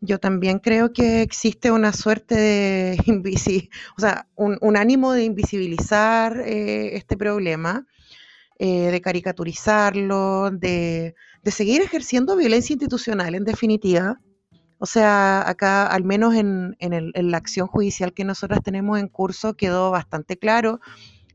yo 0.00 0.18
también 0.18 0.60
creo 0.60 0.92
que 0.92 1.22
existe 1.22 1.70
una 1.70 1.92
suerte 1.92 2.34
de 2.34 2.98
o 3.96 4.00
sea, 4.00 4.28
un, 4.36 4.76
ánimo 4.76 5.12
de 5.12 5.24
invisibilizar 5.24 6.40
eh, 6.40 6.96
este 6.96 7.16
problema, 7.16 7.86
eh, 8.58 8.90
de 8.90 9.00
caricaturizarlo, 9.00 10.50
de, 10.50 11.14
seguir 11.46 11.82
ejerciendo 11.82 12.36
violencia 12.36 12.74
institucional, 12.74 13.34
en 13.34 13.44
definitiva. 13.44 14.20
O 14.78 14.86
sea, 14.86 15.48
acá, 15.48 15.86
al 15.86 16.04
menos 16.04 16.34
en, 16.34 16.76
la 16.80 17.36
acción 17.36 17.66
judicial 17.66 18.12
que 18.12 18.24
nosotros 18.24 18.60
tenemos 18.62 18.98
en 18.98 19.08
curso, 19.08 19.54
quedó 19.54 19.90
bastante 19.90 20.36
claro 20.36 20.80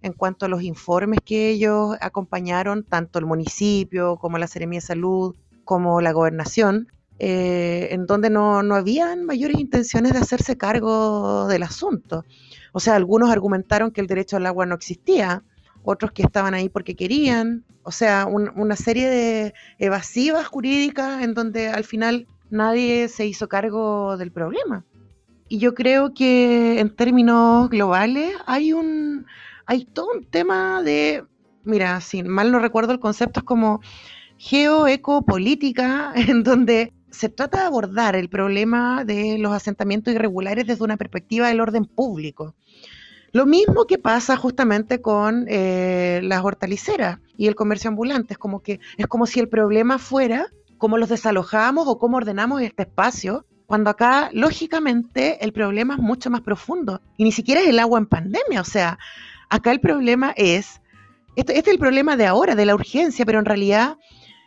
en 0.02 0.13
cuanto 0.13 0.46
a 0.46 0.50
los 0.50 0.63
informes 0.63 1.20
que 1.24 1.50
ellos 1.50 1.96
acompañaron, 2.02 2.84
tanto 2.84 3.20
el 3.20 3.26
municipio 3.26 4.18
como 4.18 4.38
la 4.38 4.48
Seremía 4.48 4.78
de 4.78 4.86
Salud, 4.86 5.36
como 5.63 6.02
la 6.02 6.12
gobernación, 6.12 6.88
eh, 7.20 7.89
en 7.92 8.06
donde 8.06 8.30
no, 8.30 8.63
no 8.63 8.76
habían 8.76 9.26
mayores 9.26 9.58
intenciones 9.60 10.13
de 10.13 10.20
hacerse 10.20 10.58
cargo 10.58 11.48
del 11.48 11.63
asunto. 11.63 12.26
O 12.74 12.80
sea, 12.80 12.96
algunos 12.96 13.30
argumentaron 13.30 13.92
que 13.92 14.02
el 14.02 14.08
derecho 14.08 14.36
al 14.36 14.46
agua 14.46 14.66
no 14.66 14.76
existía, 14.76 15.44
otros 15.84 16.12
que 16.12 16.24
estaban 16.24 16.54
ahí 16.54 16.69
porque 16.69 16.96
querían, 16.96 17.63
o 17.84 17.91
sea, 17.91 18.26
una 18.26 18.76
serie 18.76 19.10
de 19.10 19.54
evasivas 19.80 20.48
jurídicas 20.48 21.22
en 21.24 21.34
donde 21.34 21.69
al 21.69 21.84
final 21.84 22.28
nadie 22.50 23.08
se 23.10 23.26
hizo 23.26 23.48
cargo 23.48 24.17
del 24.17 24.32
problema. 24.32 24.86
Y 25.50 25.60
yo 25.60 25.74
creo 25.74 26.13
que 26.13 26.80
en 26.80 26.96
términos 26.96 27.69
globales 27.69 28.34
hay 28.46 28.74
un 28.74 29.26
hay 29.65 29.86
todo 29.86 30.08
un 30.15 30.26
tema 30.26 30.82
de, 30.84 31.24
mira, 31.63 32.02
si 32.02 32.24
mal 32.24 32.52
no 32.52 32.60
recuerdo 32.60 32.91
el 32.91 33.00
concepto 33.00 33.39
es 33.39 33.46
como 33.46 33.82
geoecopolítica, 34.38 36.12
en 36.15 36.43
donde 36.43 36.93
se 37.10 37.30
trata 37.30 37.60
de 37.60 37.65
abordar 37.65 38.15
el 38.15 38.30
problema 38.30 39.06
de 39.06 39.38
los 39.38 39.54
asentamientos 39.54 40.13
irregulares 40.13 40.65
desde 40.65 40.84
una 40.84 40.98
perspectiva 40.98 41.48
del 41.48 41.62
orden 41.62 41.86
público. 41.86 42.56
Lo 43.34 43.48
mismo 43.48 43.86
que 43.86 43.98
pasa 43.98 44.38
justamente 44.38 45.02
con 45.02 45.48
eh, 45.50 46.22
las 46.22 46.43
hortaliceras 46.43 47.17
y 47.36 47.48
el 47.48 47.56
comercio 47.56 47.88
ambulante. 47.88 48.34
Es 48.34 48.38
como 48.38 48.62
que 48.62 48.80
es 48.96 49.08
como 49.08 49.26
si 49.26 49.39
el 49.39 49.50
problema 49.50 49.98
fuera 49.98 50.46
cómo 50.78 51.00
los 51.00 51.10
desalojamos 51.10 51.88
o 51.88 51.98
cómo 51.98 52.17
ordenamos 52.17 52.62
este 52.62 52.84
espacio, 52.84 53.48
cuando 53.65 53.89
acá, 53.89 54.30
lógicamente, 54.34 55.43
el 55.43 55.52
problema 55.52 55.96
es 55.96 56.00
mucho 56.00 56.30
más 56.30 56.41
profundo. 56.41 57.02
Y 57.17 57.24
ni 57.24 57.32
siquiera 57.32 57.62
es 57.62 57.69
el 57.69 57.80
agua 57.80 57.98
en 57.98 58.06
pandemia. 58.06 58.62
O 58.62 58.65
sea, 58.65 59.00
acá 59.50 59.72
el 59.72 59.80
problema 59.80 60.32
es, 60.38 60.80
este, 61.36 61.58
este 61.58 61.72
es 61.72 61.74
el 61.74 61.80
problema 61.80 62.15
de 62.15 62.28
ahora, 62.28 62.54
de 62.54 62.67
la 62.67 62.76
urgencia, 62.76 63.26
pero 63.26 63.39
en 63.39 63.46
realidad 63.46 63.98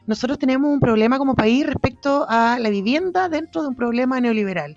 nosotros 0.07 0.39
tenemos 0.39 0.71
un 0.71 0.79
problema 0.79 1.19
como 1.19 1.35
país 1.35 1.67
respecto 1.67 2.25
a 2.29 2.61
la 2.61 2.71
vivienda 2.71 3.29
dentro 3.29 3.63
de 3.63 3.69
un 3.69 3.75
problema 3.75 4.21
neoliberal 4.21 4.77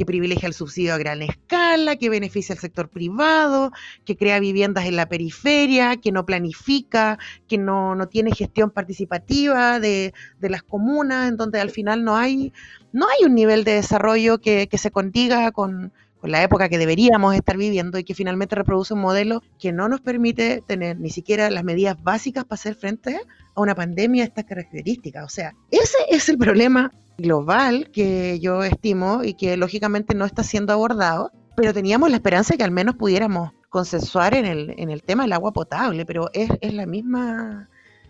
que 0.00 0.06
privilegia 0.06 0.46
el 0.46 0.54
subsidio 0.54 0.94
a 0.94 0.96
gran 0.96 1.20
escala, 1.20 1.96
que 1.96 2.08
beneficia 2.08 2.54
al 2.54 2.58
sector 2.58 2.88
privado, 2.88 3.70
que 4.06 4.16
crea 4.16 4.40
viviendas 4.40 4.86
en 4.86 4.96
la 4.96 5.10
periferia, 5.10 5.98
que 5.98 6.10
no 6.10 6.24
planifica, 6.24 7.18
que 7.46 7.58
no, 7.58 7.94
tiene 8.08 8.30
gestión 8.34 8.70
participativa 8.70 9.78
de, 9.78 10.14
las 10.40 10.62
comunas, 10.62 11.28
en 11.28 11.36
donde 11.36 11.60
al 11.60 11.68
final 11.68 12.02
no 12.02 12.16
hay, 12.16 12.54
no 12.94 13.08
hay 13.08 13.26
un 13.26 13.34
nivel 13.34 13.62
de 13.62 13.72
desarrollo 13.72 14.38
que, 14.38 14.66
se 14.72 14.90
condiga 14.90 15.52
con, 15.52 15.92
con 16.18 16.30
la 16.30 16.42
época 16.42 16.70
que 16.70 16.78
deberíamos 16.78 17.34
estar 17.34 17.58
viviendo 17.58 17.98
y 17.98 18.04
que 18.04 18.14
finalmente 18.14 18.56
reproduce 18.56 18.94
un 18.94 19.02
modelo 19.02 19.42
que 19.58 19.70
no 19.70 19.86
nos 19.86 20.00
permite 20.00 20.62
tener 20.66 20.98
ni 20.98 21.10
siquiera 21.10 21.50
las 21.50 21.62
medidas 21.62 22.02
básicas 22.02 22.44
para 22.46 22.54
hacer 22.54 22.74
frente 22.74 23.20
a 23.54 23.60
una 23.60 23.74
pandemia 23.74 24.22
de 24.22 24.28
estas 24.28 24.46
características. 24.46 25.26
O 25.26 25.28
sea, 25.28 25.52
ese 25.70 25.98
es 26.08 26.30
el 26.30 26.38
problema 26.38 26.90
global 27.20 27.90
que 27.92 28.38
yo 28.40 28.62
estimo 28.62 29.22
y 29.22 29.34
que 29.34 29.56
lógicamente 29.56 30.14
no 30.14 30.24
está 30.24 30.42
siendo 30.42 30.72
abordado 30.72 31.32
pero 31.60 31.74
teníamos 31.74 32.08
la 32.08 32.16
esperanza 32.16 32.54
de 32.54 32.58
que 32.58 32.64
al 32.64 32.70
menos 32.70 32.96
pudiéramos 32.96 33.50
consensuar 33.68 34.32
en 34.34 34.46
el, 34.46 34.74
en 34.78 34.90
el 34.90 35.02
tema 35.02 35.24
del 35.24 35.34
agua 35.34 35.52
potable, 35.52 36.06
pero 36.06 36.30
es, 36.32 36.50
es 36.62 36.72
la 36.72 36.86
misma, 36.86 37.68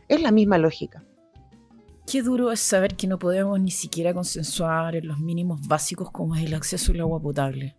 es 0.09 0.23
la 0.23 0.31
misma 0.31 0.57
lógica. 0.57 1.05
Qué 2.07 2.23
duro 2.23 2.53
es 2.53 2.61
saber 2.61 2.96
que 2.96 3.09
no 3.09 3.18
podemos 3.18 3.59
ni 3.61 3.73
siquiera 3.73 4.14
consensuar 4.14 4.94
en 4.94 5.09
los 5.09 5.18
mínimos 5.18 5.66
básicos 5.66 6.12
como 6.12 6.37
es 6.37 6.44
el 6.44 6.55
acceso 6.55 6.92
al 6.92 7.01
agua 7.01 7.20
potable. 7.20 7.77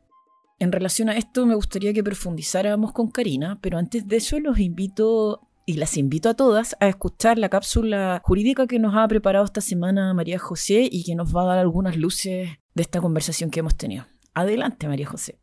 En 0.60 0.74
relación 0.74 1.08
a 1.08 1.16
esto 1.16 1.46
me 1.46 1.56
gustaría 1.56 1.94
que 1.94 2.04
profundizáramos 2.04 2.92
con 2.92 3.10
Karina, 3.10 3.58
pero 3.62 3.78
antes 3.78 4.06
de 4.06 4.18
eso 4.18 4.40
los 4.42 4.60
invito 4.60 5.48
y 5.66 5.74
las 5.76 5.98
invito 5.98 6.30
a 6.30 6.34
todas 6.34 6.76
a 6.80 6.88
escuchar 6.88 7.38
la 7.38 7.50
cápsula 7.50 8.22
jurídica 8.24 8.68
que 8.68 8.80
nos 8.80 8.96
ha 8.96 9.08
preparado 9.08 9.46
esta 9.46 9.62
semana 9.62 10.14
María 10.14 10.40
José 10.40 10.88
y 10.92 11.04
que 11.04 11.16
nos 11.16 11.36
va 11.36 11.44
a 11.44 11.46
dar 11.46 11.60
algunas 11.60 11.98
luces 11.98 12.50
de 12.74 12.82
esta 12.82 13.02
conversación 13.02 13.52
que 13.52 13.60
hemos 13.60 13.76
tenido. 13.76 14.06
Adelante, 14.34 14.88
María 14.88 15.08
José. 15.08 15.40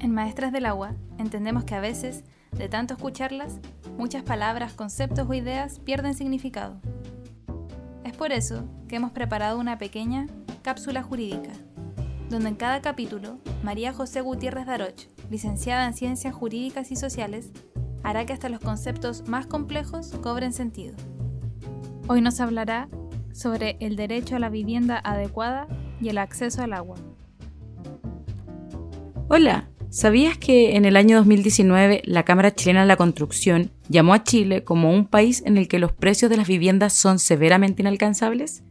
En 0.00 0.12
Maestras 0.12 0.52
del 0.52 0.66
Agua 0.66 0.94
entendemos 1.18 1.64
que 1.64 1.74
a 1.74 1.80
veces, 1.80 2.24
de 2.52 2.68
tanto 2.68 2.94
escucharlas, 2.94 3.60
muchas 3.96 4.22
palabras, 4.22 4.74
conceptos 4.74 5.28
o 5.28 5.34
ideas 5.34 5.80
pierden 5.80 6.14
significado. 6.14 6.80
Es 8.04 8.14
por 8.14 8.32
eso 8.32 8.68
que 8.88 8.96
hemos 8.96 9.12
preparado 9.12 9.58
una 9.58 9.78
pequeña 9.78 10.26
cápsula 10.62 11.02
jurídica, 11.02 11.52
donde 12.30 12.48
en 12.48 12.54
cada 12.54 12.80
capítulo 12.80 13.38
María 13.62 13.92
José 13.92 14.20
Gutiérrez 14.20 14.66
Daroch, 14.66 15.08
licenciada 15.30 15.86
en 15.86 15.94
Ciencias 15.94 16.34
Jurídicas 16.34 16.90
y 16.90 16.96
Sociales, 16.96 17.50
hará 18.02 18.26
que 18.26 18.32
hasta 18.32 18.48
los 18.48 18.60
conceptos 18.60 19.26
más 19.28 19.46
complejos 19.46 20.12
cobren 20.22 20.52
sentido. 20.52 20.94
Hoy 22.06 22.20
nos 22.20 22.40
hablará 22.40 22.88
sobre 23.32 23.76
el 23.80 23.96
derecho 23.96 24.36
a 24.36 24.38
la 24.38 24.50
vivienda 24.50 24.98
adecuada 24.98 25.66
y 26.00 26.08
el 26.08 26.18
acceso 26.18 26.62
al 26.62 26.72
agua. 26.74 26.96
Hola, 29.28 29.70
¿sabías 29.88 30.36
que 30.36 30.76
en 30.76 30.84
el 30.84 30.96
año 30.96 31.16
2019 31.16 32.02
la 32.04 32.24
Cámara 32.24 32.54
Chilena 32.54 32.82
de 32.82 32.86
la 32.86 32.96
Construcción 32.96 33.70
llamó 33.88 34.14
a 34.14 34.22
Chile 34.22 34.64
como 34.64 34.92
un 34.92 35.06
país 35.06 35.42
en 35.46 35.56
el 35.56 35.66
que 35.66 35.78
los 35.78 35.92
precios 35.92 36.30
de 36.30 36.36
las 36.36 36.46
viviendas 36.46 36.92
son 36.92 37.18
severamente 37.18 37.82
inalcanzables? 37.82 38.62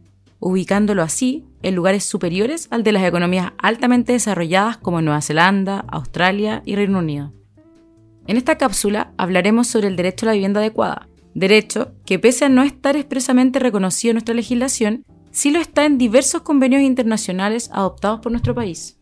Ubicándolo 0.44 1.04
así 1.04 1.46
en 1.62 1.74
lugares 1.74 2.04
superiores 2.04 2.68
al 2.70 2.84
de 2.84 2.92
las 2.92 3.04
economías 3.04 3.54
altamente 3.58 4.12
desarrolladas 4.12 4.76
como 4.76 5.02
Nueva 5.02 5.22
Zelanda, 5.22 5.86
Australia 5.88 6.62
y 6.66 6.76
Reino 6.76 7.00
Unido. 7.00 7.34
En 8.28 8.36
esta 8.36 8.58
cápsula 8.58 9.14
hablaremos 9.18 9.68
sobre 9.68 9.88
el 9.88 9.96
derecho 9.96 10.26
a 10.26 10.28
la 10.28 10.34
vivienda 10.34 10.60
adecuada, 10.60 11.08
derecho 11.34 11.94
que 12.06 12.20
pese 12.20 12.44
a 12.44 12.50
no 12.50 12.64
estar 12.64 12.98
expresamente 12.98 13.60
reconocido 13.60 14.12
en 14.12 14.16
nuestra 14.16 14.36
legislación, 14.36 15.06
sí 15.32 15.50
lo 15.50 15.60
está 15.60 15.86
en 15.86 15.98
diversos 15.98 16.42
convenios 16.42 16.82
internacionales 16.82 17.70
adoptados 17.72 18.20
por 18.20 18.34
nuestro 18.34 18.54
país. 18.54 19.00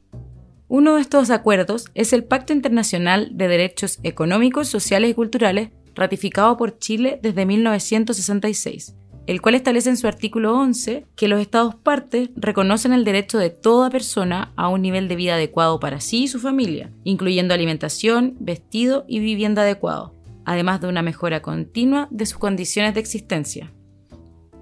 Uno 0.67 0.95
de 0.95 1.01
estos 1.01 1.31
acuerdos 1.31 1.85
es 1.95 2.13
el 2.13 2.23
Pacto 2.23 2.53
Internacional 2.53 3.31
de 3.33 3.47
Derechos 3.47 3.99
Económicos, 4.03 4.67
Sociales 4.67 5.09
y 5.09 5.13
Culturales, 5.15 5.71
ratificado 5.95 6.55
por 6.55 6.77
Chile 6.77 7.19
desde 7.21 7.47
1966, 7.47 8.95
el 9.31 9.41
cual 9.41 9.55
establece 9.55 9.89
en 9.89 9.95
su 9.95 10.07
artículo 10.07 10.57
11 10.57 11.05
que 11.15 11.29
los 11.29 11.39
Estados 11.39 11.73
partes 11.73 12.31
reconocen 12.35 12.91
el 12.91 13.05
derecho 13.05 13.37
de 13.37 13.49
toda 13.49 13.89
persona 13.89 14.51
a 14.57 14.67
un 14.67 14.81
nivel 14.81 15.07
de 15.07 15.15
vida 15.15 15.35
adecuado 15.35 15.79
para 15.79 16.01
sí 16.01 16.23
y 16.23 16.27
su 16.27 16.37
familia, 16.37 16.91
incluyendo 17.05 17.53
alimentación, 17.53 18.35
vestido 18.41 19.05
y 19.07 19.19
vivienda 19.19 19.61
adecuado, 19.61 20.13
además 20.43 20.81
de 20.81 20.89
una 20.89 21.01
mejora 21.01 21.41
continua 21.41 22.09
de 22.11 22.25
sus 22.25 22.39
condiciones 22.39 22.93
de 22.93 22.99
existencia. 22.99 23.71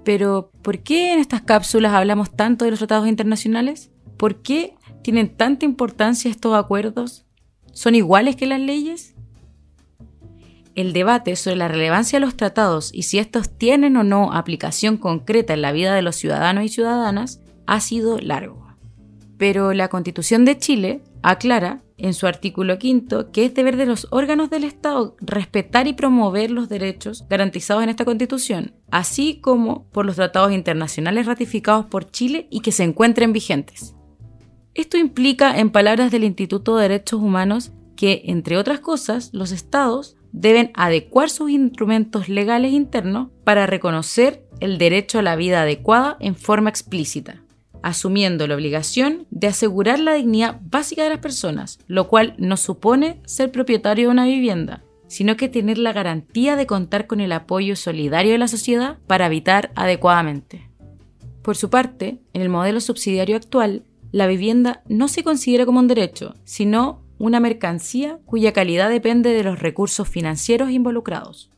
Pero, 0.04 0.52
¿por 0.62 0.78
qué 0.78 1.14
en 1.14 1.18
estas 1.18 1.42
cápsulas 1.42 1.92
hablamos 1.92 2.30
tanto 2.30 2.64
de 2.64 2.70
los 2.70 2.78
tratados 2.78 3.08
internacionales? 3.08 3.90
¿Por 4.16 4.40
qué 4.40 4.76
tienen 5.02 5.36
tanta 5.36 5.64
importancia 5.64 6.30
estos 6.30 6.54
acuerdos? 6.54 7.26
¿Son 7.72 7.96
iguales 7.96 8.36
que 8.36 8.46
las 8.46 8.60
leyes? 8.60 9.16
El 10.74 10.92
debate 10.92 11.36
sobre 11.36 11.56
la 11.56 11.68
relevancia 11.68 12.18
de 12.18 12.24
los 12.24 12.36
tratados 12.36 12.90
y 12.92 13.02
si 13.02 13.18
estos 13.18 13.50
tienen 13.56 13.96
o 13.96 14.04
no 14.04 14.32
aplicación 14.32 14.96
concreta 14.96 15.54
en 15.54 15.62
la 15.62 15.72
vida 15.72 15.94
de 15.94 16.02
los 16.02 16.16
ciudadanos 16.16 16.64
y 16.64 16.68
ciudadanas 16.68 17.40
ha 17.66 17.80
sido 17.80 18.18
largo. 18.18 18.66
Pero 19.36 19.72
la 19.72 19.88
Constitución 19.88 20.44
de 20.44 20.58
Chile 20.58 21.02
aclara 21.22 21.82
en 21.96 22.14
su 22.14 22.26
artículo 22.26 22.78
quinto 22.78 23.30
que 23.30 23.44
es 23.44 23.54
deber 23.54 23.76
de 23.76 23.86
los 23.86 24.06
órganos 24.10 24.50
del 24.50 24.64
Estado 24.64 25.16
respetar 25.20 25.86
y 25.86 25.92
promover 25.92 26.50
los 26.50 26.68
derechos 26.68 27.26
garantizados 27.28 27.82
en 27.82 27.90
esta 27.90 28.04
Constitución, 28.04 28.74
así 28.90 29.40
como 29.40 29.86
por 29.90 30.06
los 30.06 30.16
tratados 30.16 30.52
internacionales 30.52 31.26
ratificados 31.26 31.86
por 31.86 32.10
Chile 32.10 32.48
y 32.50 32.60
que 32.60 32.72
se 32.72 32.84
encuentren 32.84 33.32
vigentes. 33.32 33.94
Esto 34.74 34.96
implica, 34.96 35.58
en 35.58 35.70
palabras 35.70 36.10
del 36.10 36.24
Instituto 36.24 36.76
de 36.76 36.82
Derechos 36.82 37.20
Humanos, 37.20 37.72
que, 37.96 38.22
entre 38.26 38.56
otras 38.56 38.80
cosas, 38.80 39.30
los 39.32 39.52
estados 39.52 40.16
deben 40.32 40.70
adecuar 40.74 41.30
sus 41.30 41.50
instrumentos 41.50 42.28
legales 42.28 42.72
internos 42.72 43.28
para 43.44 43.66
reconocer 43.66 44.44
el 44.60 44.78
derecho 44.78 45.18
a 45.18 45.22
la 45.22 45.36
vida 45.36 45.62
adecuada 45.62 46.16
en 46.20 46.36
forma 46.36 46.70
explícita, 46.70 47.42
asumiendo 47.82 48.46
la 48.46 48.54
obligación 48.54 49.26
de 49.30 49.48
asegurar 49.48 49.98
la 49.98 50.14
dignidad 50.14 50.60
básica 50.62 51.02
de 51.02 51.10
las 51.10 51.18
personas, 51.18 51.78
lo 51.86 52.08
cual 52.08 52.34
no 52.38 52.56
supone 52.56 53.20
ser 53.24 53.50
propietario 53.50 54.08
de 54.08 54.12
una 54.12 54.26
vivienda, 54.26 54.84
sino 55.08 55.36
que 55.36 55.48
tener 55.48 55.78
la 55.78 55.92
garantía 55.92 56.56
de 56.56 56.66
contar 56.66 57.06
con 57.06 57.20
el 57.20 57.32
apoyo 57.32 57.74
solidario 57.74 58.32
de 58.32 58.38
la 58.38 58.48
sociedad 58.48 58.98
para 59.06 59.26
habitar 59.26 59.72
adecuadamente. 59.74 60.68
Por 61.42 61.56
su 61.56 61.70
parte, 61.70 62.20
en 62.32 62.42
el 62.42 62.48
modelo 62.48 62.80
subsidiario 62.80 63.36
actual, 63.36 63.84
la 64.12 64.26
vivienda 64.26 64.82
no 64.88 65.08
se 65.08 65.22
considera 65.22 65.66
como 65.66 65.80
un 65.80 65.88
derecho, 65.88 66.34
sino 66.44 67.02
una 67.20 67.38
mercancía 67.38 68.18
cuya 68.24 68.52
calidad 68.52 68.88
depende 68.88 69.34
de 69.34 69.44
los 69.44 69.58
recursos 69.58 70.08
financieros 70.08 70.70
involucrados. 70.70 71.50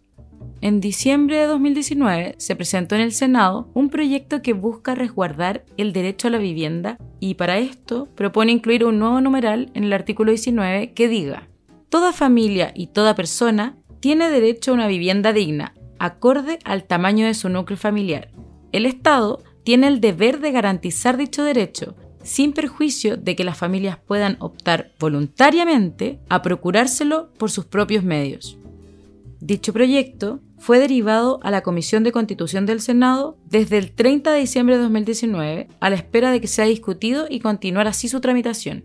En 0.60 0.80
diciembre 0.80 1.36
de 1.36 1.46
2019 1.46 2.34
se 2.36 2.56
presentó 2.56 2.96
en 2.96 3.00
el 3.00 3.12
Senado 3.12 3.70
un 3.72 3.88
proyecto 3.88 4.42
que 4.42 4.54
busca 4.54 4.96
resguardar 4.96 5.64
el 5.76 5.92
derecho 5.92 6.26
a 6.26 6.32
la 6.32 6.38
vivienda 6.38 6.98
y 7.20 7.34
para 7.34 7.58
esto 7.58 8.08
propone 8.16 8.50
incluir 8.50 8.84
un 8.84 8.98
nuevo 8.98 9.20
numeral 9.20 9.70
en 9.74 9.84
el 9.84 9.92
artículo 9.92 10.32
19 10.32 10.92
que 10.94 11.08
diga, 11.08 11.48
Toda 11.88 12.12
familia 12.12 12.72
y 12.74 12.88
toda 12.88 13.14
persona 13.14 13.76
tiene 14.00 14.30
derecho 14.30 14.72
a 14.72 14.74
una 14.74 14.88
vivienda 14.88 15.32
digna, 15.32 15.74
acorde 16.00 16.58
al 16.64 16.84
tamaño 16.84 17.26
de 17.26 17.34
su 17.34 17.48
núcleo 17.48 17.76
familiar. 17.78 18.30
El 18.72 18.84
Estado 18.84 19.44
tiene 19.62 19.86
el 19.86 20.00
deber 20.00 20.40
de 20.40 20.50
garantizar 20.50 21.16
dicho 21.16 21.44
derecho 21.44 21.94
sin 22.22 22.52
perjuicio 22.52 23.16
de 23.16 23.36
que 23.36 23.44
las 23.44 23.58
familias 23.58 23.98
puedan 23.98 24.36
optar 24.40 24.92
voluntariamente 24.98 26.20
a 26.28 26.42
procurárselo 26.42 27.32
por 27.34 27.50
sus 27.50 27.64
propios 27.64 28.04
medios. 28.04 28.58
Dicho 29.40 29.72
proyecto 29.72 30.40
fue 30.58 30.78
derivado 30.78 31.40
a 31.42 31.50
la 31.50 31.62
Comisión 31.62 32.04
de 32.04 32.12
Constitución 32.12 32.66
del 32.66 32.80
Senado 32.80 33.36
desde 33.46 33.78
el 33.78 33.90
30 33.90 34.30
de 34.32 34.40
diciembre 34.40 34.76
de 34.76 34.82
2019 34.82 35.68
a 35.80 35.90
la 35.90 35.96
espera 35.96 36.30
de 36.30 36.40
que 36.40 36.46
sea 36.46 36.66
discutido 36.66 37.26
y 37.28 37.40
continuar 37.40 37.88
así 37.88 38.08
su 38.08 38.20
tramitación. 38.20 38.84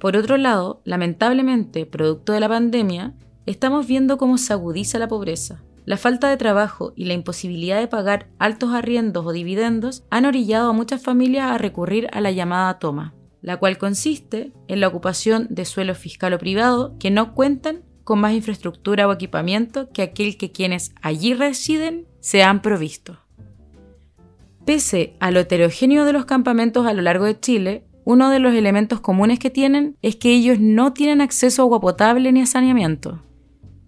Por 0.00 0.16
otro 0.16 0.36
lado, 0.36 0.82
lamentablemente, 0.84 1.86
producto 1.86 2.32
de 2.32 2.40
la 2.40 2.48
pandemia, 2.48 3.14
estamos 3.46 3.86
viendo 3.86 4.18
cómo 4.18 4.36
se 4.36 4.52
agudiza 4.52 4.98
la 4.98 5.06
pobreza, 5.06 5.62
la 5.84 5.96
falta 5.96 6.28
de 6.28 6.36
trabajo 6.36 6.92
y 6.96 7.06
la 7.06 7.14
imposibilidad 7.14 7.78
de 7.78 7.88
pagar 7.88 8.28
altos 8.38 8.72
arriendos 8.72 9.26
o 9.26 9.32
dividendos 9.32 10.04
han 10.10 10.26
orillado 10.26 10.70
a 10.70 10.72
muchas 10.72 11.02
familias 11.02 11.50
a 11.50 11.58
recurrir 11.58 12.08
a 12.12 12.20
la 12.20 12.30
llamada 12.30 12.78
toma, 12.78 13.14
la 13.40 13.56
cual 13.56 13.78
consiste 13.78 14.52
en 14.68 14.80
la 14.80 14.88
ocupación 14.88 15.48
de 15.50 15.64
suelo 15.64 15.94
fiscal 15.94 16.32
o 16.32 16.38
privado 16.38 16.96
que 16.98 17.10
no 17.10 17.34
cuentan 17.34 17.82
con 18.04 18.20
más 18.20 18.32
infraestructura 18.32 19.08
o 19.08 19.12
equipamiento 19.12 19.90
que 19.92 20.02
aquel 20.02 20.36
que 20.36 20.52
quienes 20.52 20.94
allí 21.02 21.34
residen 21.34 22.06
se 22.20 22.42
han 22.42 22.62
provisto. 22.62 23.18
Pese 24.64 25.16
a 25.18 25.30
lo 25.32 25.40
heterogéneo 25.40 26.04
de 26.04 26.12
los 26.12 26.24
campamentos 26.24 26.86
a 26.86 26.92
lo 26.92 27.02
largo 27.02 27.24
de 27.24 27.38
Chile, 27.38 27.84
uno 28.04 28.30
de 28.30 28.38
los 28.38 28.54
elementos 28.54 29.00
comunes 29.00 29.38
que 29.38 29.50
tienen 29.50 29.96
es 30.02 30.16
que 30.16 30.32
ellos 30.32 30.58
no 30.60 30.92
tienen 30.92 31.20
acceso 31.20 31.62
a 31.62 31.64
agua 31.64 31.80
potable 31.80 32.30
ni 32.32 32.40
a 32.42 32.46
saneamiento. 32.46 33.22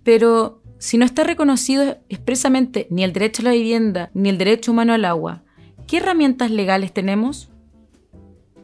Pero 0.02 0.62
si 0.84 0.98
no 0.98 1.06
está 1.06 1.24
reconocido 1.24 1.96
expresamente 2.10 2.86
ni 2.90 3.04
el 3.04 3.14
derecho 3.14 3.40
a 3.40 3.46
la 3.46 3.52
vivienda 3.52 4.10
ni 4.12 4.28
el 4.28 4.36
derecho 4.36 4.70
humano 4.70 4.92
al 4.92 5.06
agua, 5.06 5.42
¿qué 5.86 5.96
herramientas 5.96 6.50
legales 6.50 6.92
tenemos? 6.92 7.48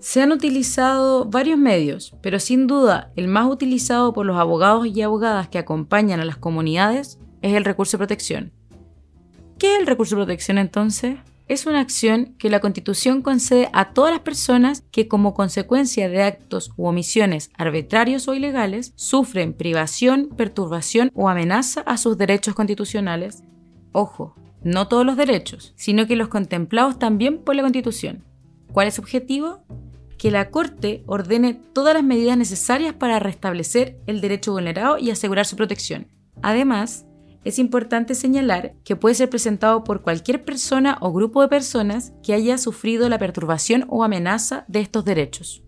Se 0.01 0.21
han 0.21 0.31
utilizado 0.31 1.25
varios 1.25 1.59
medios, 1.59 2.15
pero 2.21 2.39
sin 2.39 2.67
duda 2.67 3.11
el 3.17 3.27
más 3.27 3.51
utilizado 3.51 4.13
por 4.13 4.27
los 4.27 4.37
abogados 4.37 4.87
y 4.87 5.01
abogadas 5.01 5.49
que 5.49 5.57
acompañan 5.57 6.21
a 6.21 6.27
las 6.27 6.37
comunidades 6.37 7.19
es 7.41 7.55
el 7.55 7.65
recurso 7.65 7.97
de 7.97 8.01
protección. 8.01 8.53
¿Qué 9.59 9.73
es 9.73 9.81
el 9.81 9.87
recurso 9.87 10.15
de 10.15 10.25
protección 10.25 10.59
entonces? 10.59 11.17
Es 11.51 11.67
una 11.67 11.81
acción 11.81 12.37
que 12.39 12.49
la 12.49 12.61
Constitución 12.61 13.23
concede 13.23 13.71
a 13.73 13.93
todas 13.93 14.13
las 14.13 14.21
personas 14.21 14.85
que 14.93 15.09
como 15.09 15.35
consecuencia 15.35 16.09
de 16.09 16.23
actos 16.23 16.71
u 16.77 16.87
omisiones 16.87 17.51
arbitrarios 17.59 18.29
o 18.29 18.35
ilegales 18.35 18.93
sufren 18.95 19.53
privación, 19.53 20.29
perturbación 20.29 21.11
o 21.13 21.29
amenaza 21.29 21.81
a 21.81 21.97
sus 21.97 22.17
derechos 22.17 22.55
constitucionales. 22.55 23.43
Ojo, 23.91 24.37
no 24.63 24.87
todos 24.87 25.05
los 25.05 25.17
derechos, 25.17 25.75
sino 25.77 26.07
que 26.07 26.15
los 26.15 26.29
contemplados 26.29 27.01
también 27.01 27.39
por 27.43 27.57
la 27.57 27.63
Constitución. 27.63 28.25
¿Cuál 28.73 28.87
es 28.87 28.95
su 28.95 29.03
objetivo? 29.03 29.65
que 30.19 30.31
la 30.31 30.51
Corte 30.51 31.03
ordene 31.07 31.55
todas 31.55 31.95
las 31.95 32.05
medidas 32.05 32.37
necesarias 32.37 32.93
para 32.93 33.19
restablecer 33.19 33.99
el 34.07 34.21
derecho 34.21 34.53
vulnerado 34.53 34.99
y 34.99 35.11
asegurar 35.11 35.47
su 35.47 35.57
protección. 35.57 36.09
Además, 36.43 37.07
es 37.45 37.59
importante 37.59 38.15
señalar 38.15 38.75
que 38.85 38.97
puede 38.97 39.15
ser 39.15 39.31
presentado 39.31 39.85
por 39.85 40.03
cualquier 40.03 40.45
persona 40.45 40.99
o 41.01 41.13
grupo 41.13 41.43
de 41.43 41.49
personas 41.49 42.13
que 42.23 42.35
haya 42.35 42.59
sufrido 42.59 43.09
la 43.09 43.19
perturbación 43.19 43.87
o 43.89 44.05
amenaza 44.05 44.65
de 44.69 44.81
estos 44.81 45.05
derechos. 45.05 45.63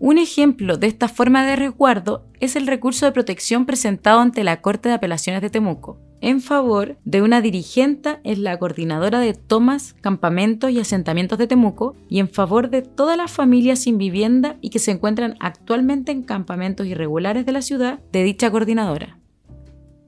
Un 0.00 0.18
ejemplo 0.18 0.76
de 0.76 0.88
esta 0.88 1.08
forma 1.08 1.46
de 1.46 1.56
resguardo 1.56 2.26
es 2.40 2.56
el 2.56 2.66
recurso 2.66 3.06
de 3.06 3.12
protección 3.12 3.64
presentado 3.64 4.20
ante 4.20 4.44
la 4.44 4.60
Corte 4.60 4.88
de 4.88 4.96
Apelaciones 4.96 5.40
de 5.40 5.50
Temuco, 5.50 5.98
en 6.20 6.40
favor 6.40 6.98
de 7.04 7.22
una 7.22 7.40
dirigente 7.40 8.18
en 8.24 8.42
la 8.42 8.58
coordinadora 8.58 9.20
de 9.20 9.34
tomas, 9.34 9.94
campamentos 10.00 10.70
y 10.70 10.80
asentamientos 10.80 11.38
de 11.38 11.46
Temuco 11.46 11.94
y 12.08 12.18
en 12.18 12.28
favor 12.28 12.70
de 12.70 12.82
todas 12.82 13.16
las 13.16 13.30
familias 13.30 13.78
sin 13.78 13.98
vivienda 13.98 14.56
y 14.60 14.70
que 14.70 14.78
se 14.78 14.90
encuentran 14.90 15.36
actualmente 15.38 16.12
en 16.12 16.22
campamentos 16.22 16.86
irregulares 16.86 17.46
de 17.46 17.52
la 17.52 17.62
ciudad 17.62 18.00
de 18.10 18.24
dicha 18.24 18.50
coordinadora 18.50 19.18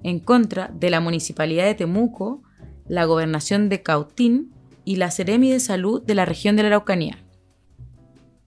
en 0.06 0.20
contra 0.20 0.70
de 0.72 0.88
la 0.88 1.00
Municipalidad 1.00 1.64
de 1.64 1.74
Temuco, 1.74 2.40
la 2.86 3.04
Gobernación 3.06 3.68
de 3.68 3.82
Cautín 3.82 4.52
y 4.84 4.96
la 4.96 5.10
Seremi 5.10 5.50
de 5.50 5.58
Salud 5.58 6.00
de 6.00 6.14
la 6.14 6.24
región 6.24 6.54
de 6.54 6.62
la 6.62 6.68
Araucanía. 6.68 7.18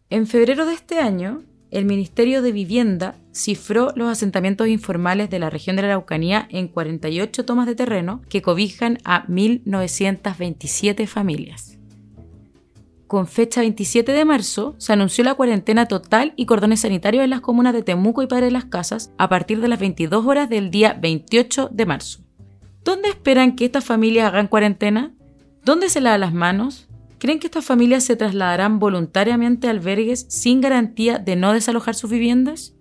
En 0.09 0.25
febrero 0.25 0.65
de 0.65 0.73
este 0.73 0.99
año, 0.99 1.43
el 1.69 1.83
Ministerio 1.83 2.41
de 2.41 2.53
Vivienda 2.53 3.15
cifró 3.33 3.91
los 3.97 4.09
asentamientos 4.09 4.69
informales 4.69 5.29
de 5.29 5.39
la 5.39 5.49
región 5.49 5.75
de 5.75 5.81
la 5.81 5.89
Araucanía 5.89 6.47
en 6.49 6.69
48 6.69 7.43
tomas 7.43 7.67
de 7.67 7.75
terreno 7.75 8.21
que 8.29 8.41
cobijan 8.41 8.97
a 9.03 9.27
1.927 9.27 11.07
familias 11.07 11.78
con 13.09 13.25
fecha 13.25 13.61
27 13.61 14.11
de 14.11 14.23
marzo, 14.23 14.75
se 14.77 14.93
anunció 14.93 15.23
la 15.23 15.33
cuarentena 15.33 15.87
total 15.87 16.31
y 16.35 16.45
cordones 16.45 16.81
sanitarios 16.81 17.23
en 17.23 17.31
las 17.31 17.41
comunas 17.41 17.73
de 17.73 17.81
Temuco 17.81 18.21
y 18.21 18.27
Padre 18.27 18.45
de 18.45 18.51
las 18.51 18.65
Casas 18.65 19.11
a 19.17 19.27
partir 19.27 19.61
de 19.61 19.67
las 19.67 19.79
22 19.79 20.27
horas 20.27 20.47
del 20.47 20.69
día 20.69 20.93
28 20.93 21.69
de 21.71 21.85
marzo. 21.87 22.19
¿Dónde 22.83 23.09
esperan 23.09 23.55
que 23.55 23.65
estas 23.65 23.83
familias 23.83 24.27
hagan 24.27 24.47
cuarentena? 24.47 25.11
¿Dónde 25.65 25.89
se 25.89 26.01
lavan 26.01 26.19
las 26.19 26.35
manos? 26.35 26.87
¿Creen 27.17 27.39
que 27.39 27.47
estas 27.47 27.65
familias 27.65 28.03
se 28.03 28.15
trasladarán 28.15 28.77
voluntariamente 28.77 29.65
a 29.65 29.71
albergues 29.71 30.27
sin 30.29 30.61
garantía 30.61 31.17
de 31.17 31.35
no 31.35 31.51
desalojar 31.51 31.95
sus 31.95 32.11
viviendas? 32.11 32.75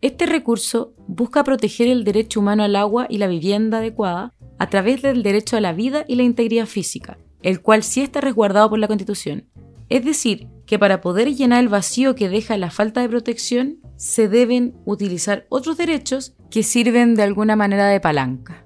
Este 0.00 0.26
recurso 0.26 0.94
busca 1.08 1.42
proteger 1.42 1.88
el 1.88 2.04
derecho 2.04 2.38
humano 2.38 2.62
al 2.62 2.76
agua 2.76 3.08
y 3.10 3.18
la 3.18 3.26
vivienda 3.26 3.78
adecuada 3.78 4.32
a 4.60 4.70
través 4.70 5.02
del 5.02 5.24
derecho 5.24 5.56
a 5.56 5.60
la 5.60 5.72
vida 5.72 6.04
y 6.06 6.14
la 6.14 6.22
integridad 6.22 6.66
física, 6.66 7.18
el 7.42 7.60
cual 7.60 7.82
sí 7.82 8.00
está 8.00 8.20
resguardado 8.20 8.70
por 8.70 8.78
la 8.78 8.88
Constitución. 8.88 9.48
Es 9.88 10.04
decir, 10.04 10.48
que 10.66 10.78
para 10.78 11.00
poder 11.00 11.34
llenar 11.34 11.60
el 11.60 11.68
vacío 11.68 12.14
que 12.14 12.28
deja 12.28 12.56
la 12.56 12.70
falta 12.70 13.00
de 13.00 13.08
protección, 13.08 13.78
se 13.96 14.28
deben 14.28 14.74
utilizar 14.84 15.46
otros 15.48 15.76
derechos 15.76 16.34
que 16.50 16.62
sirven 16.62 17.14
de 17.14 17.22
alguna 17.22 17.56
manera 17.56 17.86
de 17.86 18.00
palanca. 18.00 18.64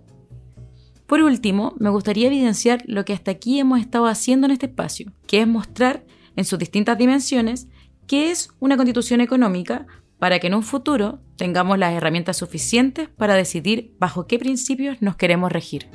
Por 1.06 1.22
último, 1.22 1.74
me 1.78 1.90
gustaría 1.90 2.28
evidenciar 2.28 2.82
lo 2.86 3.04
que 3.04 3.12
hasta 3.12 3.32
aquí 3.32 3.58
hemos 3.58 3.80
estado 3.80 4.06
haciendo 4.06 4.46
en 4.46 4.52
este 4.52 4.66
espacio, 4.66 5.12
que 5.26 5.40
es 5.40 5.46
mostrar 5.46 6.04
en 6.36 6.44
sus 6.44 6.58
distintas 6.58 6.96
dimensiones 6.96 7.68
qué 8.06 8.30
es 8.30 8.50
una 8.60 8.76
constitución 8.76 9.20
económica 9.20 9.86
para 10.18 10.38
que 10.38 10.46
en 10.46 10.54
un 10.54 10.62
futuro 10.62 11.20
tengamos 11.36 11.78
las 11.78 11.94
herramientas 11.94 12.36
suficientes 12.36 13.08
para 13.08 13.34
decidir 13.34 13.94
bajo 13.98 14.26
qué 14.26 14.38
principios 14.38 15.00
nos 15.00 15.16
queremos 15.16 15.50
regir. 15.50 15.88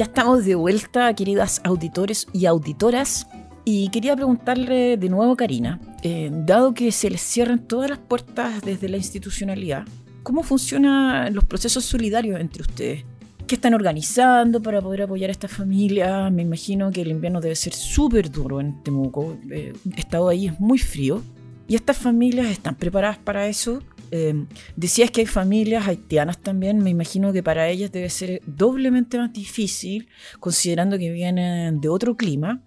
Ya 0.00 0.06
estamos 0.06 0.46
de 0.46 0.54
vuelta, 0.54 1.12
queridas 1.12 1.60
auditores 1.62 2.26
y 2.32 2.46
auditoras. 2.46 3.26
Y 3.66 3.90
quería 3.90 4.16
preguntarle 4.16 4.96
de 4.96 5.08
nuevo 5.10 5.36
Karina, 5.36 5.78
eh, 6.02 6.30
dado 6.32 6.72
que 6.72 6.90
se 6.90 7.10
les 7.10 7.20
cierran 7.20 7.68
todas 7.68 7.90
las 7.90 7.98
puertas 7.98 8.62
desde 8.62 8.88
la 8.88 8.96
institucionalidad, 8.96 9.84
¿cómo 10.22 10.42
funcionan 10.42 11.34
los 11.34 11.44
procesos 11.44 11.84
solidarios 11.84 12.40
entre 12.40 12.62
ustedes? 12.62 13.04
¿Qué 13.46 13.56
están 13.56 13.74
organizando 13.74 14.62
para 14.62 14.80
poder 14.80 15.02
apoyar 15.02 15.28
a 15.28 15.32
esta 15.32 15.48
familia? 15.48 16.30
Me 16.30 16.40
imagino 16.40 16.90
que 16.90 17.02
el 17.02 17.08
invierno 17.08 17.42
debe 17.42 17.54
ser 17.54 17.74
súper 17.74 18.30
duro 18.30 18.58
en 18.58 18.82
Temuco. 18.82 19.36
Eh, 19.50 19.74
estado 19.98 20.30
ahí, 20.30 20.46
es 20.46 20.58
muy 20.58 20.78
frío. 20.78 21.22
¿Y 21.68 21.74
estas 21.74 21.98
familias 21.98 22.46
están 22.46 22.74
preparadas 22.74 23.18
para 23.18 23.48
eso? 23.48 23.82
Eh, 24.10 24.46
decías 24.76 25.10
que 25.10 25.20
hay 25.20 25.26
familias 25.26 25.86
haitianas 25.86 26.38
también, 26.38 26.82
me 26.82 26.90
imagino 26.90 27.32
que 27.32 27.42
para 27.42 27.68
ellas 27.68 27.92
debe 27.92 28.10
ser 28.10 28.40
doblemente 28.46 29.18
más 29.18 29.32
difícil, 29.32 30.08
considerando 30.40 30.98
que 30.98 31.10
vienen 31.10 31.80
de 31.80 31.88
otro 31.88 32.16
clima. 32.16 32.60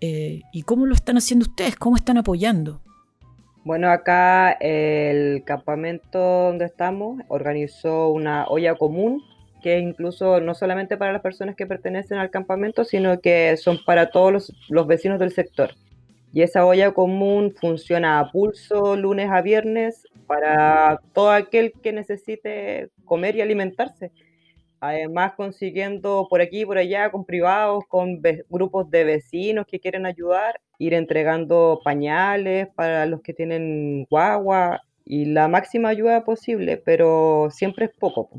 Eh, 0.00 0.42
¿Y 0.52 0.62
cómo 0.62 0.86
lo 0.86 0.94
están 0.94 1.18
haciendo 1.18 1.44
ustedes? 1.44 1.76
¿Cómo 1.76 1.96
están 1.96 2.16
apoyando? 2.16 2.80
Bueno, 3.62 3.90
acá 3.90 4.52
el 4.52 5.44
campamento 5.44 6.18
donde 6.18 6.64
estamos 6.64 7.22
organizó 7.28 8.08
una 8.08 8.46
olla 8.46 8.76
común, 8.76 9.22
que 9.62 9.78
incluso 9.78 10.40
no 10.40 10.54
solamente 10.54 10.96
para 10.96 11.12
las 11.12 11.20
personas 11.20 11.56
que 11.56 11.66
pertenecen 11.66 12.16
al 12.16 12.30
campamento, 12.30 12.84
sino 12.84 13.20
que 13.20 13.54
son 13.58 13.78
para 13.84 14.10
todos 14.10 14.50
los 14.70 14.86
vecinos 14.86 15.18
del 15.18 15.32
sector. 15.32 15.74
Y 16.32 16.42
esa 16.42 16.64
olla 16.64 16.92
común 16.92 17.54
funciona 17.60 18.20
a 18.20 18.30
pulso 18.30 18.96
lunes 18.96 19.28
a 19.30 19.42
viernes 19.42 20.06
para 20.30 21.00
todo 21.12 21.32
aquel 21.32 21.72
que 21.82 21.92
necesite 21.92 22.90
comer 23.04 23.34
y 23.34 23.40
alimentarse. 23.40 24.12
Además, 24.78 25.32
consiguiendo 25.36 26.28
por 26.30 26.40
aquí 26.40 26.60
y 26.60 26.64
por 26.64 26.78
allá 26.78 27.10
con 27.10 27.24
privados, 27.24 27.82
con 27.88 28.22
grupos 28.48 28.88
de 28.92 29.02
vecinos 29.02 29.66
que 29.66 29.80
quieren 29.80 30.06
ayudar, 30.06 30.60
ir 30.78 30.94
entregando 30.94 31.80
pañales 31.82 32.68
para 32.76 33.06
los 33.06 33.22
que 33.22 33.34
tienen 33.34 34.06
guagua 34.08 34.80
y 35.04 35.24
la 35.24 35.48
máxima 35.48 35.88
ayuda 35.88 36.24
posible, 36.24 36.76
pero 36.76 37.48
siempre 37.50 37.86
es 37.86 37.90
poco. 37.98 38.30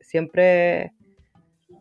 Siempre, 0.00 0.90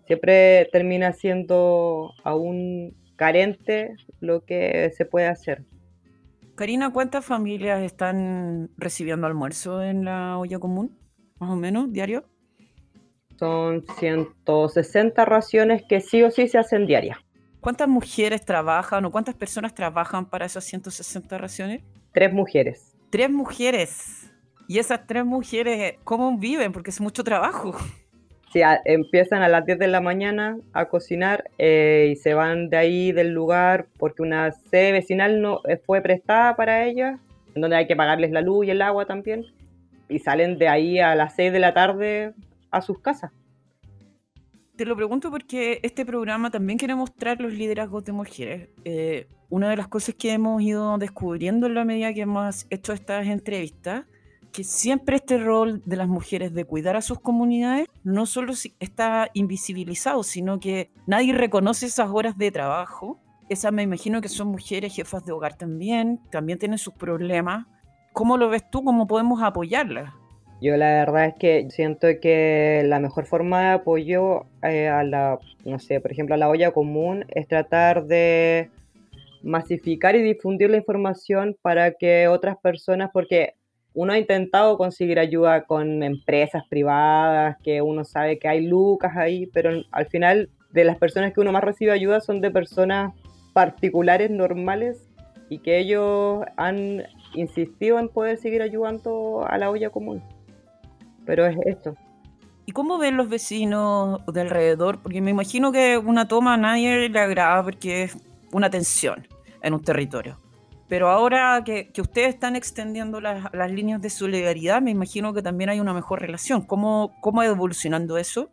siempre 0.05 0.69
termina 0.71 1.13
siendo 1.13 2.11
aún 2.23 2.95
carente 3.15 3.95
lo 4.19 4.45
que 4.45 4.91
se 4.95 5.05
puede 5.05 5.25
hacer. 5.25 5.63
Karina, 6.57 6.91
¿cuántas 6.91 7.23
familias 7.23 7.83
están 7.83 8.71
recibiendo 8.77 9.27
almuerzo 9.27 9.83
en 9.83 10.05
la 10.05 10.39
olla 10.39 10.57
común? 10.57 10.97
Más 11.37 11.51
o 11.51 11.55
menos, 11.55 11.93
diario. 11.93 12.25
Son 13.37 13.85
160 13.99 15.23
raciones 15.25 15.83
que 15.87 16.01
sí 16.01 16.23
o 16.23 16.31
sí 16.31 16.47
se 16.47 16.57
hacen 16.57 16.87
diarias. 16.87 17.19
¿Cuántas 17.59 17.87
mujeres 17.87 18.43
trabajan 18.43 19.05
o 19.05 19.11
cuántas 19.11 19.35
personas 19.35 19.75
trabajan 19.75 20.25
para 20.25 20.47
esas 20.47 20.63
160 20.63 21.37
raciones? 21.37 21.83
Tres 22.11 22.33
mujeres. 22.33 22.97
Tres 23.11 23.29
mujeres. 23.29 24.31
¿Y 24.67 24.79
esas 24.79 25.05
tres 25.05 25.23
mujeres 25.23 25.99
cómo 26.03 26.39
viven? 26.39 26.71
Porque 26.71 26.89
es 26.89 26.99
mucho 26.99 27.23
trabajo. 27.23 27.75
Sí, 28.53 28.61
empiezan 28.85 29.41
a 29.41 29.49
las 29.49 29.65
10 29.65 29.77
de 29.77 29.87
la 29.87 29.99
mañana 29.99 30.57
a 30.71 30.85
cocinar 30.85 31.49
eh, 31.57 32.09
y 32.11 32.15
se 32.15 32.33
van 32.33 32.69
de 32.69 32.77
ahí 32.77 33.11
del 33.11 33.33
lugar 33.33 33.87
porque 33.97 34.21
una 34.21 34.51
sede 34.51 34.93
vecinal 34.93 35.41
no 35.41 35.59
eh, 35.67 35.77
fue 35.77 36.01
prestada 36.01 36.55
para 36.55 36.85
ellas, 36.85 37.19
donde 37.55 37.75
hay 37.75 37.87
que 37.87 37.95
pagarles 37.97 38.31
la 38.31 38.41
luz 38.41 38.65
y 38.65 38.71
el 38.71 38.81
agua 38.81 39.05
también, 39.05 39.45
y 40.07 40.19
salen 40.19 40.57
de 40.57 40.69
ahí 40.69 40.99
a 40.99 41.13
las 41.15 41.35
6 41.35 41.51
de 41.51 41.59
la 41.59 41.73
tarde 41.73 42.33
a 42.71 42.81
sus 42.81 42.99
casas. 42.99 43.31
Te 44.77 44.85
lo 44.85 44.95
pregunto 44.95 45.29
porque 45.29 45.79
este 45.83 46.05
programa 46.05 46.49
también 46.49 46.77
quiere 46.77 46.95
mostrar 46.95 47.41
los 47.41 47.51
liderazgos 47.51 48.05
de 48.05 48.11
mujeres. 48.13 48.69
Eh, 48.85 49.27
una 49.49 49.69
de 49.69 49.75
las 49.75 49.87
cosas 49.87 50.15
que 50.15 50.31
hemos 50.31 50.61
ido 50.61 50.97
descubriendo 50.99 51.67
en 51.67 51.73
la 51.73 51.83
medida 51.83 52.13
que 52.13 52.21
hemos 52.21 52.65
hecho 52.69 52.93
estas 52.93 53.27
entrevistas 53.27 54.05
que 54.57 54.63
siempre 54.63 55.17
este 55.17 55.37
rol 55.37 55.83
de 55.85 55.97
las 55.97 56.07
mujeres 56.07 56.51
de 56.51 56.65
cuidar 56.65 56.95
a 56.95 57.03
sus 57.03 57.19
comunidades 57.19 57.87
no 58.03 58.25
solo 58.25 58.53
está 58.79 59.29
invisibilizado, 59.35 60.23
sino 60.23 60.59
que 60.59 60.89
nadie 61.05 61.31
reconoce 61.31 61.85
esas 61.85 62.09
horas 62.09 62.39
de 62.39 62.49
trabajo. 62.49 63.19
Esas 63.49 63.71
me 63.71 63.83
imagino 63.83 64.19
que 64.19 64.29
son 64.29 64.47
mujeres 64.47 64.95
jefas 64.95 65.23
de 65.23 65.31
hogar 65.31 65.59
también, 65.59 66.19
también 66.31 66.57
tienen 66.57 66.79
sus 66.79 66.95
problemas. 66.95 67.67
¿Cómo 68.13 68.35
lo 68.35 68.49
ves 68.49 68.67
tú? 68.71 68.83
¿Cómo 68.83 69.05
podemos 69.05 69.43
apoyarlas? 69.43 70.11
Yo 70.59 70.75
la 70.75 70.87
verdad 70.87 71.25
es 71.25 71.35
que 71.35 71.67
siento 71.69 72.07
que 72.19 72.81
la 72.83 72.99
mejor 72.99 73.27
forma 73.27 73.61
de 73.61 73.69
apoyo 73.73 74.47
eh, 74.63 74.87
a 74.87 75.03
la, 75.03 75.37
no 75.65 75.77
sé, 75.77 76.01
por 76.01 76.11
ejemplo, 76.11 76.33
a 76.33 76.39
la 76.39 76.49
olla 76.49 76.71
común 76.71 77.25
es 77.29 77.47
tratar 77.47 78.07
de 78.07 78.71
masificar 79.43 80.15
y 80.15 80.23
difundir 80.23 80.71
la 80.71 80.77
información 80.77 81.55
para 81.61 81.91
que 81.91 82.27
otras 82.27 82.57
personas, 82.57 83.11
porque 83.13 83.53
uno 83.97 84.13
ha 84.13 84.19
intentado 84.19 84.77
conseguir 84.77 85.17
ayuda 85.17 85.63
con 85.63 86.03
empresas 86.03 86.63
privadas, 86.69 87.57
que 87.63 87.81
uno 87.81 88.05
sabe 88.05 88.37
que 88.37 88.47
hay 88.47 88.67
lucas 88.67 89.17
ahí, 89.17 89.47
pero 89.47 89.71
al 89.91 90.05
final 90.05 90.51
de 90.71 90.83
las 90.83 90.99
personas 90.99 91.33
que 91.33 91.39
uno 91.39 91.51
más 91.51 91.63
recibe 91.63 91.91
ayuda 91.91 92.21
son 92.21 92.39
de 92.39 92.51
personas 92.51 93.15
particulares, 93.53 94.29
normales, 94.29 95.09
y 95.49 95.57
que 95.57 95.79
ellos 95.79 96.45
han 96.57 97.05
insistido 97.33 97.97
en 97.97 98.09
poder 98.09 98.37
seguir 98.37 98.61
ayudando 98.61 99.43
a 99.49 99.57
la 99.57 99.71
olla 99.71 99.89
común. 99.89 100.21
Pero 101.25 101.47
es 101.47 101.57
esto. 101.65 101.95
¿Y 102.67 102.73
cómo 102.73 102.99
ven 102.99 103.17
los 103.17 103.29
vecinos 103.29 104.21
de 104.27 104.41
alrededor? 104.41 105.01
Porque 105.01 105.21
me 105.21 105.31
imagino 105.31 105.71
que 105.71 105.97
una 105.97 106.27
toma 106.27 106.53
a 106.53 106.57
nadie 106.57 107.09
le 107.09 107.19
agrada 107.19 107.63
porque 107.63 108.03
es 108.03 108.17
una 108.51 108.69
tensión 108.69 109.27
en 109.63 109.73
un 109.73 109.81
territorio. 109.81 110.37
Pero 110.87 111.09
ahora 111.09 111.61
que, 111.65 111.91
ustedes 111.99 112.29
están 112.29 112.55
extendiendo 112.55 113.19
las, 113.19 113.71
líneas 113.71 114.01
de 114.01 114.09
solidaridad, 114.09 114.81
me 114.81 114.91
imagino 114.91 115.33
que 115.33 115.41
también 115.41 115.69
hay 115.69 115.79
una 115.79 115.93
mejor 115.93 116.21
relación. 116.21 116.61
¿Cómo, 116.61 117.15
cómo 117.19 117.41
ha 117.41 117.45
evolucionando 117.45 118.17
eso? 118.17 118.49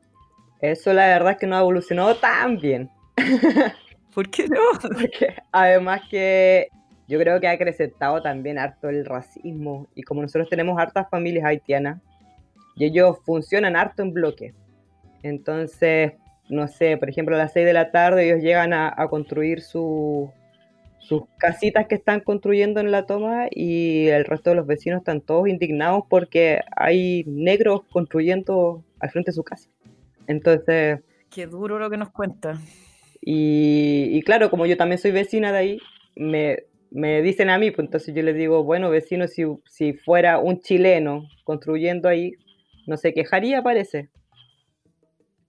Eso 0.61 0.93
la 0.93 1.07
verdad 1.07 1.33
es 1.33 1.39
que 1.39 1.47
no 1.47 1.57
ha 1.57 1.61
evolucionado 1.61 2.17
tan 2.17 2.59
bien. 2.59 2.91
¿Por 4.15 4.31
qué 4.31 4.49
no? 4.49 4.61
Porque 4.81 5.35
además 5.53 6.03
que 6.11 6.69
yo 7.07 7.19
creo 7.19 7.41
que 7.41 7.49
ha 7.49 7.53
acrecentado 7.53 8.23
también 8.23 8.59
harto 8.59 8.89
el 8.89 9.05
racismo 9.05 9.87
y 9.95 10.03
como 10.03 10.23
nosotros 10.23 10.49
tenemos 10.49 10.79
hartas 10.79 11.09
familias 11.11 11.45
haitianas 11.45 12.01
y 12.77 12.87
ellos 12.87 13.19
funcionan 13.25 13.77
harto 13.77 14.03
en 14.03 14.13
bloque. 14.13 14.55
Entonces, 15.23 16.13
no 16.49 16.69
sé, 16.69 16.97
por 16.97 17.09
ejemplo, 17.09 17.35
a 17.37 17.39
las 17.39 17.53
6 17.53 17.67
de 17.67 17.73
la 17.73 17.91
tarde 17.91 18.27
ellos 18.27 18.43
llegan 18.43 18.73
a, 18.73 18.95
construir 19.09 19.63
sus 21.07 21.23
casitas 21.39 21.87
que 21.87 21.95
están 21.95 22.21
construyendo 22.21 22.81
en 22.81 22.91
la 22.91 23.07
toma 23.07 23.47
y 23.51 24.09
el 24.09 24.25
resto 24.25 24.51
de 24.51 24.57
los 24.57 24.67
vecinos 24.67 25.01
están 25.01 25.21
todos 25.21 25.49
indignados 25.49 26.05
porque 26.09 26.61
hay 26.77 27.25
negros 27.27 27.83
construyendo 27.91 28.83
al 29.01 29.11
frente 29.11 29.31
de 29.31 29.35
su 29.35 29.45
casa. 29.45 29.69
Entonces... 30.27 31.01
Qué 31.31 31.47
duro 31.47 31.79
lo 31.79 31.91
que 31.91 31.99
nos 31.99 32.11
cuenta. 32.11 32.59
Y, 33.21 34.23
claro, 34.23 34.51
como 34.51 34.67
yo 34.67 34.77
también 34.77 34.99
soy 34.99 35.11
vecina 35.11 35.51
de 35.51 35.59
ahí, 35.59 35.79
me, 36.17 36.65
me 36.91 37.23
dicen 37.23 37.51
a 37.51 37.59
mí, 37.59 37.71
pues 37.71 37.87
entonces 37.87 38.15
yo 38.15 38.23
les 38.23 38.37
digo, 38.37 38.65
bueno, 38.65 38.91
vecino, 38.91 39.29
si, 39.29 39.45
si 39.67 39.95
fuera 39.95 40.39
un 40.39 40.61
chileno 40.61 41.27
construyendo 41.45 42.09
ahí, 42.09 42.33
no 42.87 42.97
se 42.97 43.15
quejaría, 43.15 43.63
parece. 43.63 44.11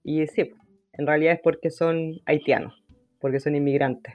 Y 0.03 0.25
sí, 0.27 0.51
en 0.93 1.07
realidad 1.07 1.33
es 1.33 1.41
porque 1.41 1.69
son 1.69 2.21
haitianos, 2.25 2.81
porque 3.19 3.39
son 3.39 3.55
inmigrantes. 3.55 4.13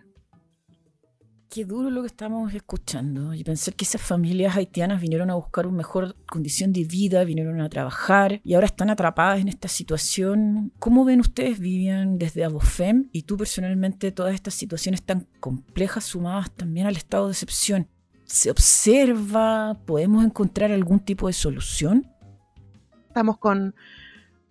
Qué 1.50 1.64
duro 1.64 1.90
lo 1.90 2.02
que 2.02 2.06
estamos 2.06 2.54
escuchando. 2.54 3.34
Y 3.34 3.42
pensar 3.42 3.74
que 3.74 3.84
esas 3.84 4.00
familias 4.00 4.56
haitianas 4.56 5.00
vinieron 5.00 5.30
a 5.30 5.34
buscar 5.34 5.66
una 5.66 5.78
mejor 5.78 6.14
condición 6.26 6.72
de 6.72 6.84
vida, 6.84 7.24
vinieron 7.24 7.60
a 7.60 7.68
trabajar 7.68 8.40
y 8.44 8.54
ahora 8.54 8.68
están 8.68 8.88
atrapadas 8.88 9.40
en 9.40 9.48
esta 9.48 9.66
situación. 9.66 10.72
¿Cómo 10.78 11.04
ven 11.04 11.18
ustedes, 11.18 11.58
Vivian, 11.58 12.18
desde 12.18 12.44
Abofem 12.44 13.08
y 13.10 13.22
tú 13.22 13.36
personalmente 13.36 14.12
todas 14.12 14.32
estas 14.32 14.54
situaciones 14.54 15.02
tan 15.02 15.26
complejas 15.40 16.04
sumadas 16.04 16.52
también 16.52 16.86
al 16.86 16.96
estado 16.96 17.26
de 17.26 17.32
excepción? 17.32 17.88
¿Se 18.26 18.48
observa? 18.52 19.76
¿Podemos 19.86 20.24
encontrar 20.24 20.70
algún 20.70 21.00
tipo 21.00 21.26
de 21.26 21.32
solución? 21.32 22.06
Estamos 23.08 23.38
con 23.38 23.74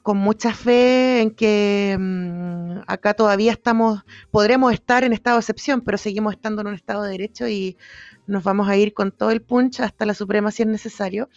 con 0.10 0.18
mucha 0.18 0.56
fe 0.56 1.22
en 1.22 1.30
que 1.30 1.96
mm, 2.00 2.80
acá 2.88 3.14
todavía 3.14 3.52
estamos, 3.52 4.02
podremos 4.32 4.74
estar 4.74 5.04
en 5.04 5.14
estado 5.14 5.38
de 5.38 5.42
excepción, 5.42 5.82
pero 5.82 6.00
seguimos 6.00 6.34
estando 6.34 6.62
en 6.62 6.68
un 6.70 6.74
estado 6.74 7.04
de 7.04 7.12
derecho 7.12 7.48
y 7.48 7.78
nos 8.26 8.44
vamos 8.44 8.68
a 8.68 8.76
ir 8.76 8.96
con 8.96 9.12
todo 9.12 9.30
el 9.30 9.44
punch 9.44 9.82
hasta 9.82 10.08
la 10.08 10.16
Suprema 10.16 10.50
si 10.50 10.64
es 10.64 10.68
necesario. 10.68 11.30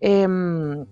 Em, 0.00 0.84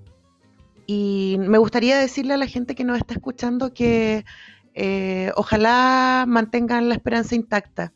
y 0.86 1.34
me 1.40 1.58
gustaría 1.58 1.98
decirle 1.98 2.34
a 2.34 2.36
la 2.36 2.46
gente 2.46 2.76
que 2.76 2.84
nos 2.84 2.98
está 2.98 3.14
escuchando 3.14 3.74
que 3.74 4.24
eh, 4.74 5.32
ojalá 5.34 6.26
mantengan 6.28 6.88
la 6.88 6.94
esperanza 6.94 7.34
intacta. 7.34 7.92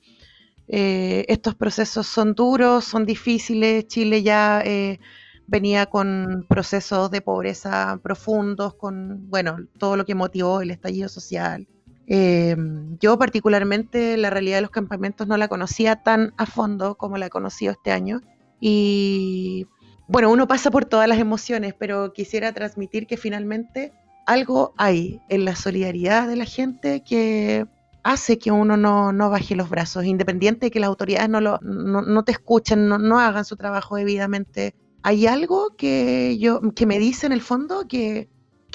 Eh, 0.67 1.25
estos 1.29 1.55
procesos 1.55 2.09
son 2.09 2.35
duros, 2.35 2.85
son 2.85 3.07
difíciles. 3.07 3.87
Chile 3.87 4.25
ya 4.25 4.61
eh, 4.65 4.99
venía 5.47 5.87
con 5.87 6.47
procesos 6.49 7.11
de 7.11 7.21
pobreza 7.21 7.99
profundos, 8.03 8.75
con, 8.75 9.29
bueno, 9.29 9.59
todo 9.79 9.97
lo 9.97 10.05
que 10.05 10.15
motivó 10.15 10.61
el 10.61 10.71
estallido 10.71 11.09
social. 11.09 11.67
Eh, 12.07 12.57
yo 13.01 13.19
particularmente 13.19 14.17
la 14.17 14.31
realidad 14.31 14.59
de 14.59 14.63
los 14.63 14.71
campamentos 14.71 15.27
no 15.27 15.37
la 15.37 15.49
conocía 15.49 15.97
tan 15.97 16.35
a 16.37 16.47
fondo 16.47 16.97
como 16.97 17.19
la 17.19 17.27
he 17.27 17.31
conocido 17.31 17.73
este 17.73 17.93
año. 17.93 18.21
Y 18.61 19.67
bueno, 20.07 20.31
uno 20.31 20.47
pasa 20.47 20.71
por 20.71 20.85
todas 20.85 21.09
las 21.09 21.19
emociones, 21.19 21.75
pero 21.79 22.13
quisiera 22.13 22.53
transmitir 22.53 23.07
que 23.07 23.17
finalmente 23.17 23.93
algo 24.27 24.75
hay 24.77 25.21
en 25.29 25.45
la 25.45 25.57
solidaridad 25.57 26.29
de 26.29 26.37
la 26.37 26.45
gente 26.45 27.03
que 27.03 27.67
hace 28.03 28.39
que 28.39 28.51
uno 28.51 28.77
no, 28.77 29.31
baje 29.31 29.57
los 29.57 29.71
brazos, 29.71 30.05
independiente 30.05 30.67
de 30.67 30.71
que 30.71 30.81
las 30.81 30.89
autoridades 30.89 31.29
no, 31.31 31.41
lo, 31.41 31.59
no, 31.63 32.23
te 32.23 32.33
escuchen, 32.33 32.87
no, 32.87 32.99
no, 32.99 33.19
hagan 33.19 33.47
su 33.47 33.57
trabajo 33.57 33.97
debidamente 33.97 34.75
hay 35.05 35.27
algo 35.27 35.77
que, 35.77 36.39
yo, 36.39 36.63
que 36.75 36.87
me 36.87 36.99
dice 36.99 37.27
en 37.27 37.33
el 37.33 37.43
fondo 37.43 37.87
que, 37.87 38.31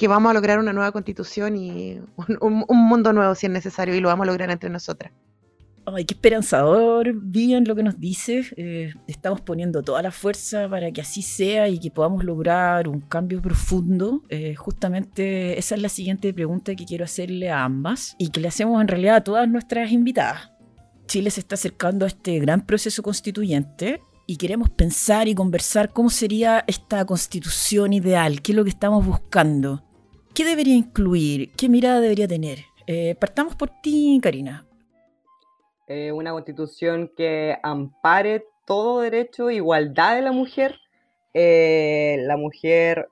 vamos 0.08 0.30
a 0.30 0.34
lograr 0.34 0.60
una 0.60 0.72
nueva 0.72 0.92
constitución 0.92 1.56
y 1.56 2.00
un, 2.40 2.64
mundo 2.68 3.12
nuevo 3.12 3.34
si 3.34 3.46
es 3.46 3.52
necesario 3.52 3.94
y 3.96 4.00
lo 4.00 4.08
vamos 4.08 4.24
a 4.24 4.30
lograr 4.30 4.48
entre 4.50 4.70
nosotras. 4.70 5.12
Ay, 5.84 6.04
qué 6.04 6.14
esperanzador, 6.14 7.14
bien 7.14 7.64
lo 7.66 7.74
que 7.74 7.82
nos 7.82 7.98
dice. 7.98 8.44
Eh, 8.56 8.94
estamos 9.08 9.40
poniendo 9.40 9.82
toda 9.82 10.02
la 10.02 10.12
fuerza 10.12 10.68
para 10.68 10.92
que 10.92 11.00
así 11.00 11.20
sea 11.20 11.68
y 11.68 11.80
que 11.80 11.90
podamos 11.90 12.22
lograr 12.22 12.86
un 12.86 13.00
cambio 13.00 13.42
profundo. 13.42 14.22
Eh, 14.28 14.54
justamente 14.54 15.58
esa 15.58 15.74
es 15.74 15.82
la 15.82 15.88
siguiente 15.88 16.32
pregunta 16.32 16.76
que 16.76 16.84
quiero 16.84 17.04
hacerle 17.04 17.50
a 17.50 17.64
ambas 17.64 18.14
y 18.18 18.30
que 18.30 18.38
le 18.38 18.46
hacemos 18.46 18.80
en 18.80 18.86
realidad 18.86 19.16
a 19.16 19.24
todas 19.24 19.48
nuestras 19.48 19.90
invitadas. 19.90 20.52
Chile 21.08 21.30
se 21.32 21.40
está 21.40 21.56
acercando 21.56 22.04
a 22.04 22.08
este 22.08 22.38
gran 22.38 22.64
proceso 22.64 23.02
constituyente 23.02 24.00
y 24.30 24.36
queremos 24.36 24.70
pensar 24.70 25.26
y 25.26 25.34
conversar 25.34 25.92
cómo 25.92 26.08
sería 26.08 26.62
esta 26.68 27.04
constitución 27.04 27.92
ideal, 27.92 28.42
qué 28.42 28.52
es 28.52 28.56
lo 28.56 28.62
que 28.62 28.70
estamos 28.70 29.04
buscando, 29.04 29.82
qué 30.32 30.44
debería 30.44 30.76
incluir, 30.76 31.50
qué 31.56 31.68
mirada 31.68 31.98
debería 31.98 32.28
tener. 32.28 32.60
Eh, 32.86 33.16
partamos 33.18 33.56
por 33.56 33.70
ti, 33.82 34.20
Karina. 34.22 34.64
Eh, 35.88 36.12
una 36.12 36.30
constitución 36.30 37.10
que 37.16 37.56
ampare 37.60 38.44
todo 38.68 39.00
derecho, 39.00 39.50
igualdad 39.50 40.14
de 40.14 40.22
la 40.22 40.30
mujer, 40.30 40.76
eh, 41.34 42.18
la 42.20 42.36
mujer 42.36 43.08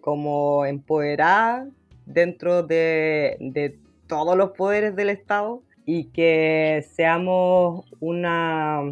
como 0.00 0.66
empoderada 0.66 1.68
dentro 2.06 2.64
de, 2.64 3.36
de 3.38 3.78
todos 4.08 4.36
los 4.36 4.50
poderes 4.50 4.96
del 4.96 5.10
Estado 5.10 5.62
y 5.86 6.06
que 6.06 6.84
seamos 6.92 7.84
una 8.00 8.82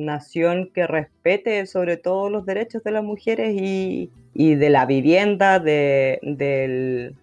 nación 0.00 0.70
que 0.74 0.86
respete 0.86 1.66
sobre 1.66 1.96
todo 1.96 2.30
los 2.30 2.46
derechos 2.46 2.82
de 2.82 2.90
las 2.90 3.04
mujeres 3.04 3.54
y, 3.56 4.10
de 4.34 4.70
la 4.70 4.86
vivienda, 4.86 5.58
de 5.60 7.14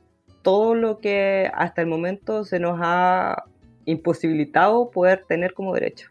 todo 0.48 0.76
lo 0.76 1.00
que 1.00 1.52
hasta 1.54 1.82
el 1.82 1.88
momento 1.88 2.46
se 2.46 2.58
nos 2.58 2.80
ha 2.82 3.44
imposibilitado 3.84 4.90
poder 4.92 5.26
tener 5.28 5.54
como 5.54 5.74
derecho. 5.74 6.10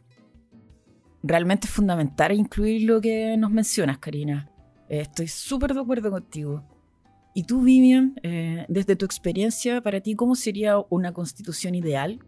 Realmente 1.22 1.66
es 1.66 1.72
fundamental 1.72 2.32
incluir 2.32 2.82
lo 2.82 3.00
que 3.00 3.34
nos 3.38 3.50
mencionas, 3.50 3.96
Karina. 3.96 4.50
Eh, 4.90 5.00
estoy 5.00 5.26
súper 5.28 5.72
de 5.72 5.80
acuerdo 5.80 6.10
contigo. 6.10 6.62
¿Y 7.32 7.44
tú, 7.44 7.62
Vivian, 7.62 8.14
eh, 8.22 8.66
desde 8.68 8.94
tu 8.94 9.06
experiencia, 9.06 9.80
para 9.80 10.02
ti, 10.02 10.14
cómo 10.14 10.34
sería 10.34 10.80
una 10.90 11.14
constitución 11.14 11.74
ideal? 11.74 12.20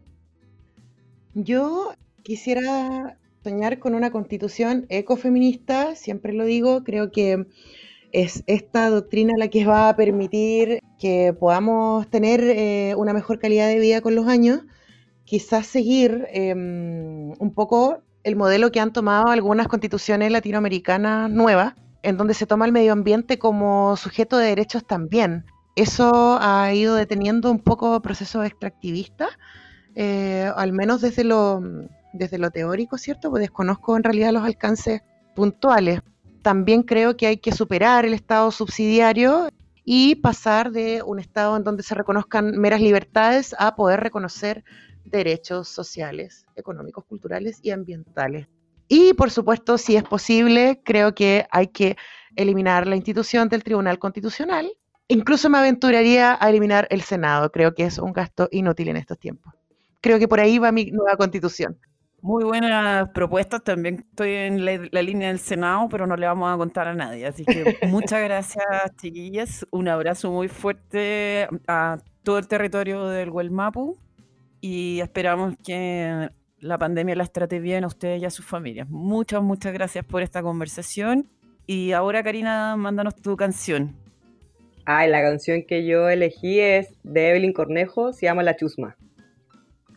Yo 1.35 1.93
quisiera 2.23 3.18
soñar 3.43 3.79
con 3.79 3.95
una 3.95 4.11
constitución 4.11 4.87
ecofeminista, 4.89 5.95
siempre 5.95 6.33
lo 6.33 6.45
digo, 6.45 6.85
creo 6.85 7.11
que 7.11 7.47
es 8.13 8.43
esta 8.47 8.89
doctrina 8.91 9.35
la 9.37 9.49
que 9.49 9.67
va 9.67 9.89
a 9.89 9.97
permitir 9.97 10.81
que 10.99 11.35
podamos 11.39 12.09
tener 12.09 12.43
eh, 12.43 12.95
una 12.97 13.13
mejor 13.13 13.39
calidad 13.39 13.69
de 13.69 13.79
vida 13.79 14.01
con 14.01 14.15
los 14.15 14.27
años, 14.27 14.63
quizás 15.25 15.67
seguir 15.67 16.27
em, 16.33 17.33
un 17.39 17.53
poco 17.55 18.03
el 18.25 18.37
modelo 18.37 18.73
que 18.73 18.81
han 18.81 18.93
tomado 18.93 19.29
algunas 19.29 19.69
constituciones 19.69 20.33
latinoamericanas 20.33 21.31
nuevas, 21.31 21.75
en 22.03 22.17
donde 22.17 22.35
se 22.35 22.47
toma 22.47 22.67
el 22.67 22.73
medio 22.73 22.93
ambiente 22.93 23.39
como 23.39 23.97
sujeto 23.97 24.39
de 24.39 24.47
derechos 24.47 24.87
también. 24.87 25.45
Eso 25.77 26.39
ha 26.41 26.73
ido 26.73 26.95
deteniendo 26.95 27.51
un 27.51 27.61
poco 27.61 28.01
procesos 28.01 28.45
extractivistas, 28.47 29.29
eh, 29.95 30.51
al 30.57 30.73
menos 30.73 31.01
desde 31.01 31.25
lo 31.25 31.63
desde 32.13 32.39
lo 32.39 32.51
teórico, 32.51 32.99
¿cierto? 32.99 33.31
Pues 33.31 33.41
desconozco 33.41 33.97
en 33.97 34.05
realidad 34.05 34.33
los 34.33 34.45
alcances 34.45 35.03
puntuales. 35.35 36.01
También 36.43 36.83
creo 36.83 37.17
que 37.17 37.27
hay 37.27 37.37
que 37.39 37.53
superar 37.53 38.05
el 38.05 38.15
estado 38.15 38.51
subsidiario 38.51 39.49
y 39.85 40.17
pasar 40.17 40.71
de 40.71 41.03
un 41.03 41.19
estado 41.19 41.57
en 41.57 41.65
donde 41.65 41.83
se 41.83 41.95
reconozcan 41.95 42.59
meras 42.59 42.81
libertades 42.81 43.55
a 43.59 43.75
poder 43.75 44.01
reconocer 44.01 44.65
derechos 45.05 45.69
sociales, 45.69 46.45
económicos, 46.57 47.05
culturales 47.05 47.59
y 47.63 47.71
ambientales. 47.71 48.49
Y 48.89 49.13
por 49.15 49.31
supuesto, 49.31 49.79
si 49.79 49.97
es 49.97 50.03
posible, 50.03 50.81
creo 50.85 51.15
que 51.15 51.47
hay 51.51 51.69
que 51.69 51.97
eliminar 52.37 52.87
la 52.87 52.97
institución 52.97 53.49
del 53.49 53.65
Tribunal 53.65 53.99
Constitucional. 53.99 54.71
Incluso 55.09 55.51
me 55.51 55.59
aventuraría 55.59 56.37
a 56.41 56.51
eliminar 56.51 56.87
el 56.91 57.03
Senado. 57.03 57.51
Creo 57.51 57.75
que 57.75 57.85
es 57.85 57.99
un 57.99 58.13
gasto 58.13 58.49
inútil 58.51 58.89
en 58.89 58.97
estos 58.97 59.19
tiempos. 59.19 59.55
Creo 60.01 60.19
que 60.19 60.29
por 60.29 60.41
ahí 60.41 60.59
va 60.59 60.71
mi 60.71 60.87
nueva 60.91 61.17
constitución. 61.17 61.79
Muy 62.21 62.45
buenas 62.45 63.09
propuestas. 63.11 63.63
También 63.63 64.05
estoy 64.11 64.33
en 64.33 64.65
la, 64.65 65.03
línea 65.03 65.29
del 65.29 65.39
Senado, 65.39 65.89
pero 65.89 66.07
no 66.07 66.17
le 66.17 66.27
vamos 66.27 66.53
a 66.53 66.57
contar 66.57 66.89
a 66.89 66.95
nadie. 66.95 67.27
Así 67.27 67.45
que 67.45 67.79
muchas 67.89 68.23
gracias, 68.23 68.67
chiquillas. 69.01 69.67
Un 69.71 69.89
abrazo 69.89 70.31
muy 70.31 70.49
fuerte 70.49 71.49
a 71.69 71.99
todo 72.25 72.39
el 72.39 72.49
territorio 72.49 73.07
del 73.07 73.31
Huelmapu 73.31 73.97
y 74.61 75.01
esperamos 75.01 75.55
que 75.65 76.29
la 76.59 76.77
pandemia 76.77 77.15
las 77.15 77.33
trate 77.33 77.61
bien 77.61 77.85
a 77.85 77.87
ustedes 77.87 78.21
y 78.21 78.25
a 78.25 78.31
sus 78.31 78.45
familias. 78.45 78.89
Muchas, 78.91 79.41
muchas 79.41 79.73
gracias 79.73 80.05
por 80.05 80.23
esta 80.23 80.43
conversación. 80.43 81.31
Y 81.67 81.93
ahora, 81.93 82.23
Karina, 82.25 82.75
mándanos 82.77 83.15
tu 83.15 83.37
canción. 83.37 83.95
Ay, 84.87 85.09
la 85.09 85.21
canción 85.21 85.63
que 85.63 85.87
yo 85.87 86.09
elegí 86.09 86.59
es 86.59 86.89
de 87.05 87.31
Evelyn 87.31 87.53
Cornejo, 87.53 88.13
se 88.13 88.27
llama 88.27 88.43
La 88.43 88.57
Chusma. 88.57 88.97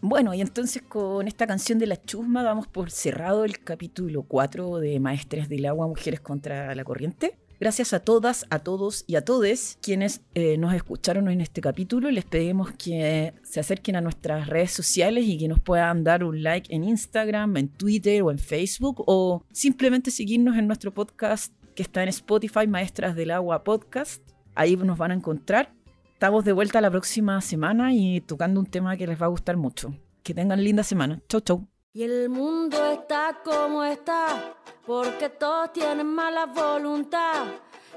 Bueno, 0.04 0.34
y 0.34 0.42
entonces 0.42 0.82
con 0.82 1.28
esta 1.28 1.46
canción 1.46 1.78
de 1.78 1.86
La 1.86 2.02
Chusma 2.02 2.42
vamos 2.42 2.66
por 2.68 2.90
cerrado 2.90 3.46
el 3.46 3.60
capítulo 3.60 4.24
4 4.24 4.80
de 4.80 5.00
Maestres 5.00 5.48
del 5.48 5.68
Agua, 5.68 5.88
Mujeres 5.88 6.20
contra 6.20 6.74
la 6.74 6.84
Corriente. 6.84 7.38
Gracias 7.60 7.94
a 7.94 8.00
todas, 8.00 8.48
a 8.50 8.58
todos 8.58 9.04
y 9.06 9.16
a 9.16 9.24
todes 9.24 9.78
quienes 9.80 10.22
eh, 10.34 10.58
nos 10.58 10.74
escucharon 10.74 11.30
en 11.30 11.40
este 11.40 11.62
capítulo. 11.62 12.10
Les 12.10 12.26
pedimos 12.26 12.72
que 12.72 13.36
se 13.44 13.60
acerquen 13.60 13.96
a 13.96 14.02
nuestras 14.02 14.48
redes 14.48 14.72
sociales 14.72 15.26
y 15.28 15.38
que 15.38 15.48
nos 15.48 15.60
puedan 15.60 16.04
dar 16.04 16.24
un 16.24 16.42
like 16.42 16.74
en 16.74 16.84
Instagram, 16.84 17.56
en 17.58 17.70
Twitter 17.70 18.24
o 18.24 18.32
en 18.32 18.40
Facebook 18.40 19.04
o 19.06 19.46
simplemente 19.52 20.10
seguirnos 20.10 20.58
en 20.58 20.66
nuestro 20.66 20.92
podcast 20.92 21.54
que 21.76 21.84
está 21.84 22.02
en 22.02 22.10
Spotify, 22.10 22.66
Maestras 22.66 23.16
del 23.16 23.30
Agua 23.30 23.64
Podcast. 23.64 24.24
Ahí 24.56 24.76
nos 24.76 24.98
van 24.98 25.12
a 25.12 25.14
encontrar. 25.14 25.72
Estamos 26.22 26.46
de 26.46 26.54
vuelta 26.54 26.80
la 26.82 26.92
próxima 26.92 27.42
semana 27.42 27.94
y 27.94 28.22
tocando 28.22 28.60
un 28.60 28.68
tema 28.68 28.96
que 28.96 29.08
les 29.08 29.20
va 29.20 29.26
a 29.26 29.30
gustar 29.30 29.58
mucho. 29.58 29.96
Que 30.22 30.36
tengan 30.36 30.64
linda 30.64 30.84
semana. 30.84 31.20
Chau, 31.28 31.42
chau. 31.42 31.68
Y 31.94 32.04
el 32.04 32.30
mundo 32.30 32.78
está 32.92 33.40
como 33.44 33.84
está, 33.84 34.54
porque 34.86 35.30
todos 35.30 35.74
tienen 35.74 36.06
mala 36.06 36.46
voluntad. 36.46 37.46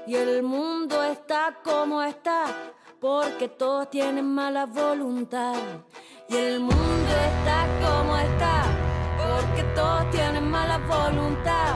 Y 0.07 0.15
el 0.15 0.41
mundo 0.41 1.03
está 1.03 1.59
como 1.63 2.01
está, 2.01 2.45
porque 2.99 3.47
todos 3.47 3.91
tienen 3.91 4.25
mala 4.25 4.65
voluntad. 4.65 5.61
Y 6.27 6.35
el 6.35 6.61
mundo 6.61 7.13
está 7.29 7.67
como 7.85 8.17
está, 8.17 8.63
porque 9.19 9.63
todos 9.75 10.09
tienen 10.09 10.49
mala 10.49 10.79
voluntad. 10.79 11.75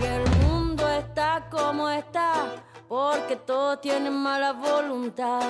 Y 0.00 0.04
el 0.04 0.46
mundo 0.46 0.88
está 0.88 1.48
como 1.50 1.90
está 1.90 2.71
porque 2.92 3.36
todos 3.36 3.80
tienen 3.80 4.12
mala 4.12 4.52
voluntad. 4.52 5.40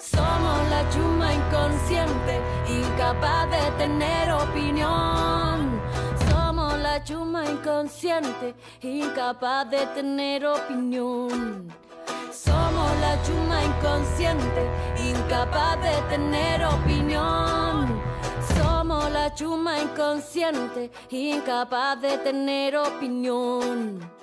Somos 0.00 0.58
la 0.68 0.82
chuma 0.90 1.32
inconsciente, 1.32 2.40
incapaz 2.68 3.48
de 3.52 3.70
tener 3.78 4.32
opinión. 4.32 5.80
Somos 6.28 6.76
la 6.78 7.04
chuma 7.04 7.44
inconsciente, 7.44 8.56
incapaz 8.82 9.70
de 9.70 9.86
tener 9.94 10.44
opinión. 10.44 11.68
Somos 12.32 12.90
la 13.00 13.16
chuma 13.22 13.62
inconsciente, 13.62 14.62
incapaz 15.08 15.80
de 15.80 16.02
tener 16.08 16.64
opinión. 16.64 17.86
Somos 18.56 19.08
la 19.12 19.32
chuma 19.36 19.78
inconsciente, 19.78 20.90
incapaz 21.10 22.00
de 22.00 22.18
tener 22.18 22.76
opinión. 22.76 24.19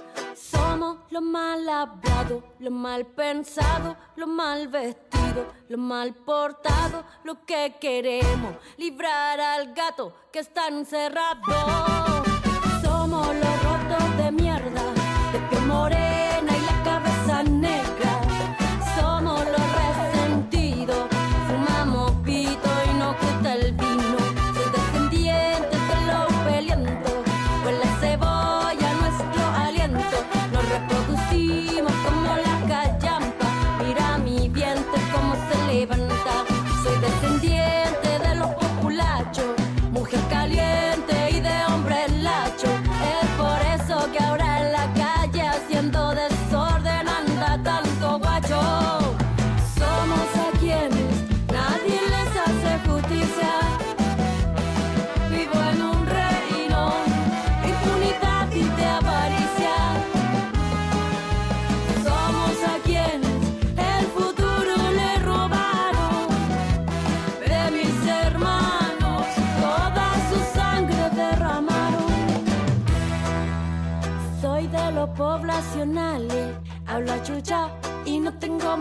Somos 0.57 0.97
lo 1.11 1.21
mal 1.21 1.69
hablado, 1.69 2.43
lo 2.59 2.71
mal 2.71 3.05
pensado, 3.05 3.95
lo 4.15 4.27
mal 4.27 4.67
vestido, 4.67 5.53
lo 5.69 5.77
mal 5.77 6.13
portado, 6.13 7.03
lo 7.23 7.45
que 7.45 7.75
queremos, 7.79 8.55
librar 8.77 9.39
al 9.39 9.73
gato 9.73 10.13
que 10.31 10.39
está 10.39 10.67
encerrado. 10.67 11.41
Somos 12.81 13.27
los 13.27 13.63
rotos 13.67 14.17
de 14.17 14.31
mierda, 14.31 14.83
de 15.31 15.39
piel 15.49 15.65
morena 15.67 16.06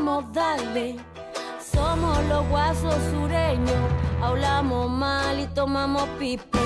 modales. 0.07 0.95
Somos 1.75 2.17
los 2.29 2.49
guasos 2.49 2.95
sureños, 3.11 3.83
hablamos 4.23 4.89
mal 4.89 5.41
y 5.41 5.47
tomamos 5.49 6.05
pipe. 6.17 6.59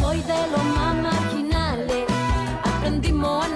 Soy 0.00 0.20
de 0.22 0.40
los 0.52 0.64
más 0.76 0.94
marginales, 1.08 2.06
aprendimos 2.64 3.44
a 3.44 3.48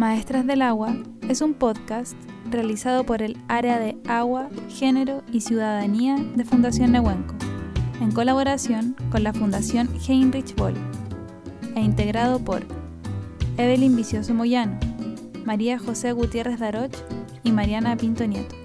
Maestras 0.00 0.46
del 0.46 0.62
Agua 0.62 0.96
es 1.28 1.42
un 1.42 1.52
podcast 1.52 2.16
realizado 2.50 3.04
por 3.04 3.20
el 3.20 3.36
Área 3.48 3.78
de 3.78 3.98
Agua, 4.08 4.48
Género 4.70 5.22
y 5.30 5.42
Ciudadanía 5.42 6.16
de 6.16 6.42
Fundación 6.46 6.92
Nehuenco, 6.92 7.34
en 8.00 8.10
colaboración 8.10 8.96
con 9.10 9.24
la 9.24 9.34
Fundación 9.34 9.90
Heinrich 10.08 10.56
Boll, 10.56 10.72
e 11.76 11.82
integrado 11.82 12.42
por 12.42 12.62
Evelyn 13.58 13.94
Vicioso 13.94 14.32
Moyano, 14.32 14.80
María 15.44 15.78
José 15.78 16.12
Gutiérrez 16.12 16.60
Daroch 16.60 16.96
y 17.44 17.52
Mariana 17.52 17.94
Pinto 17.94 18.26
Nieto. 18.26 18.56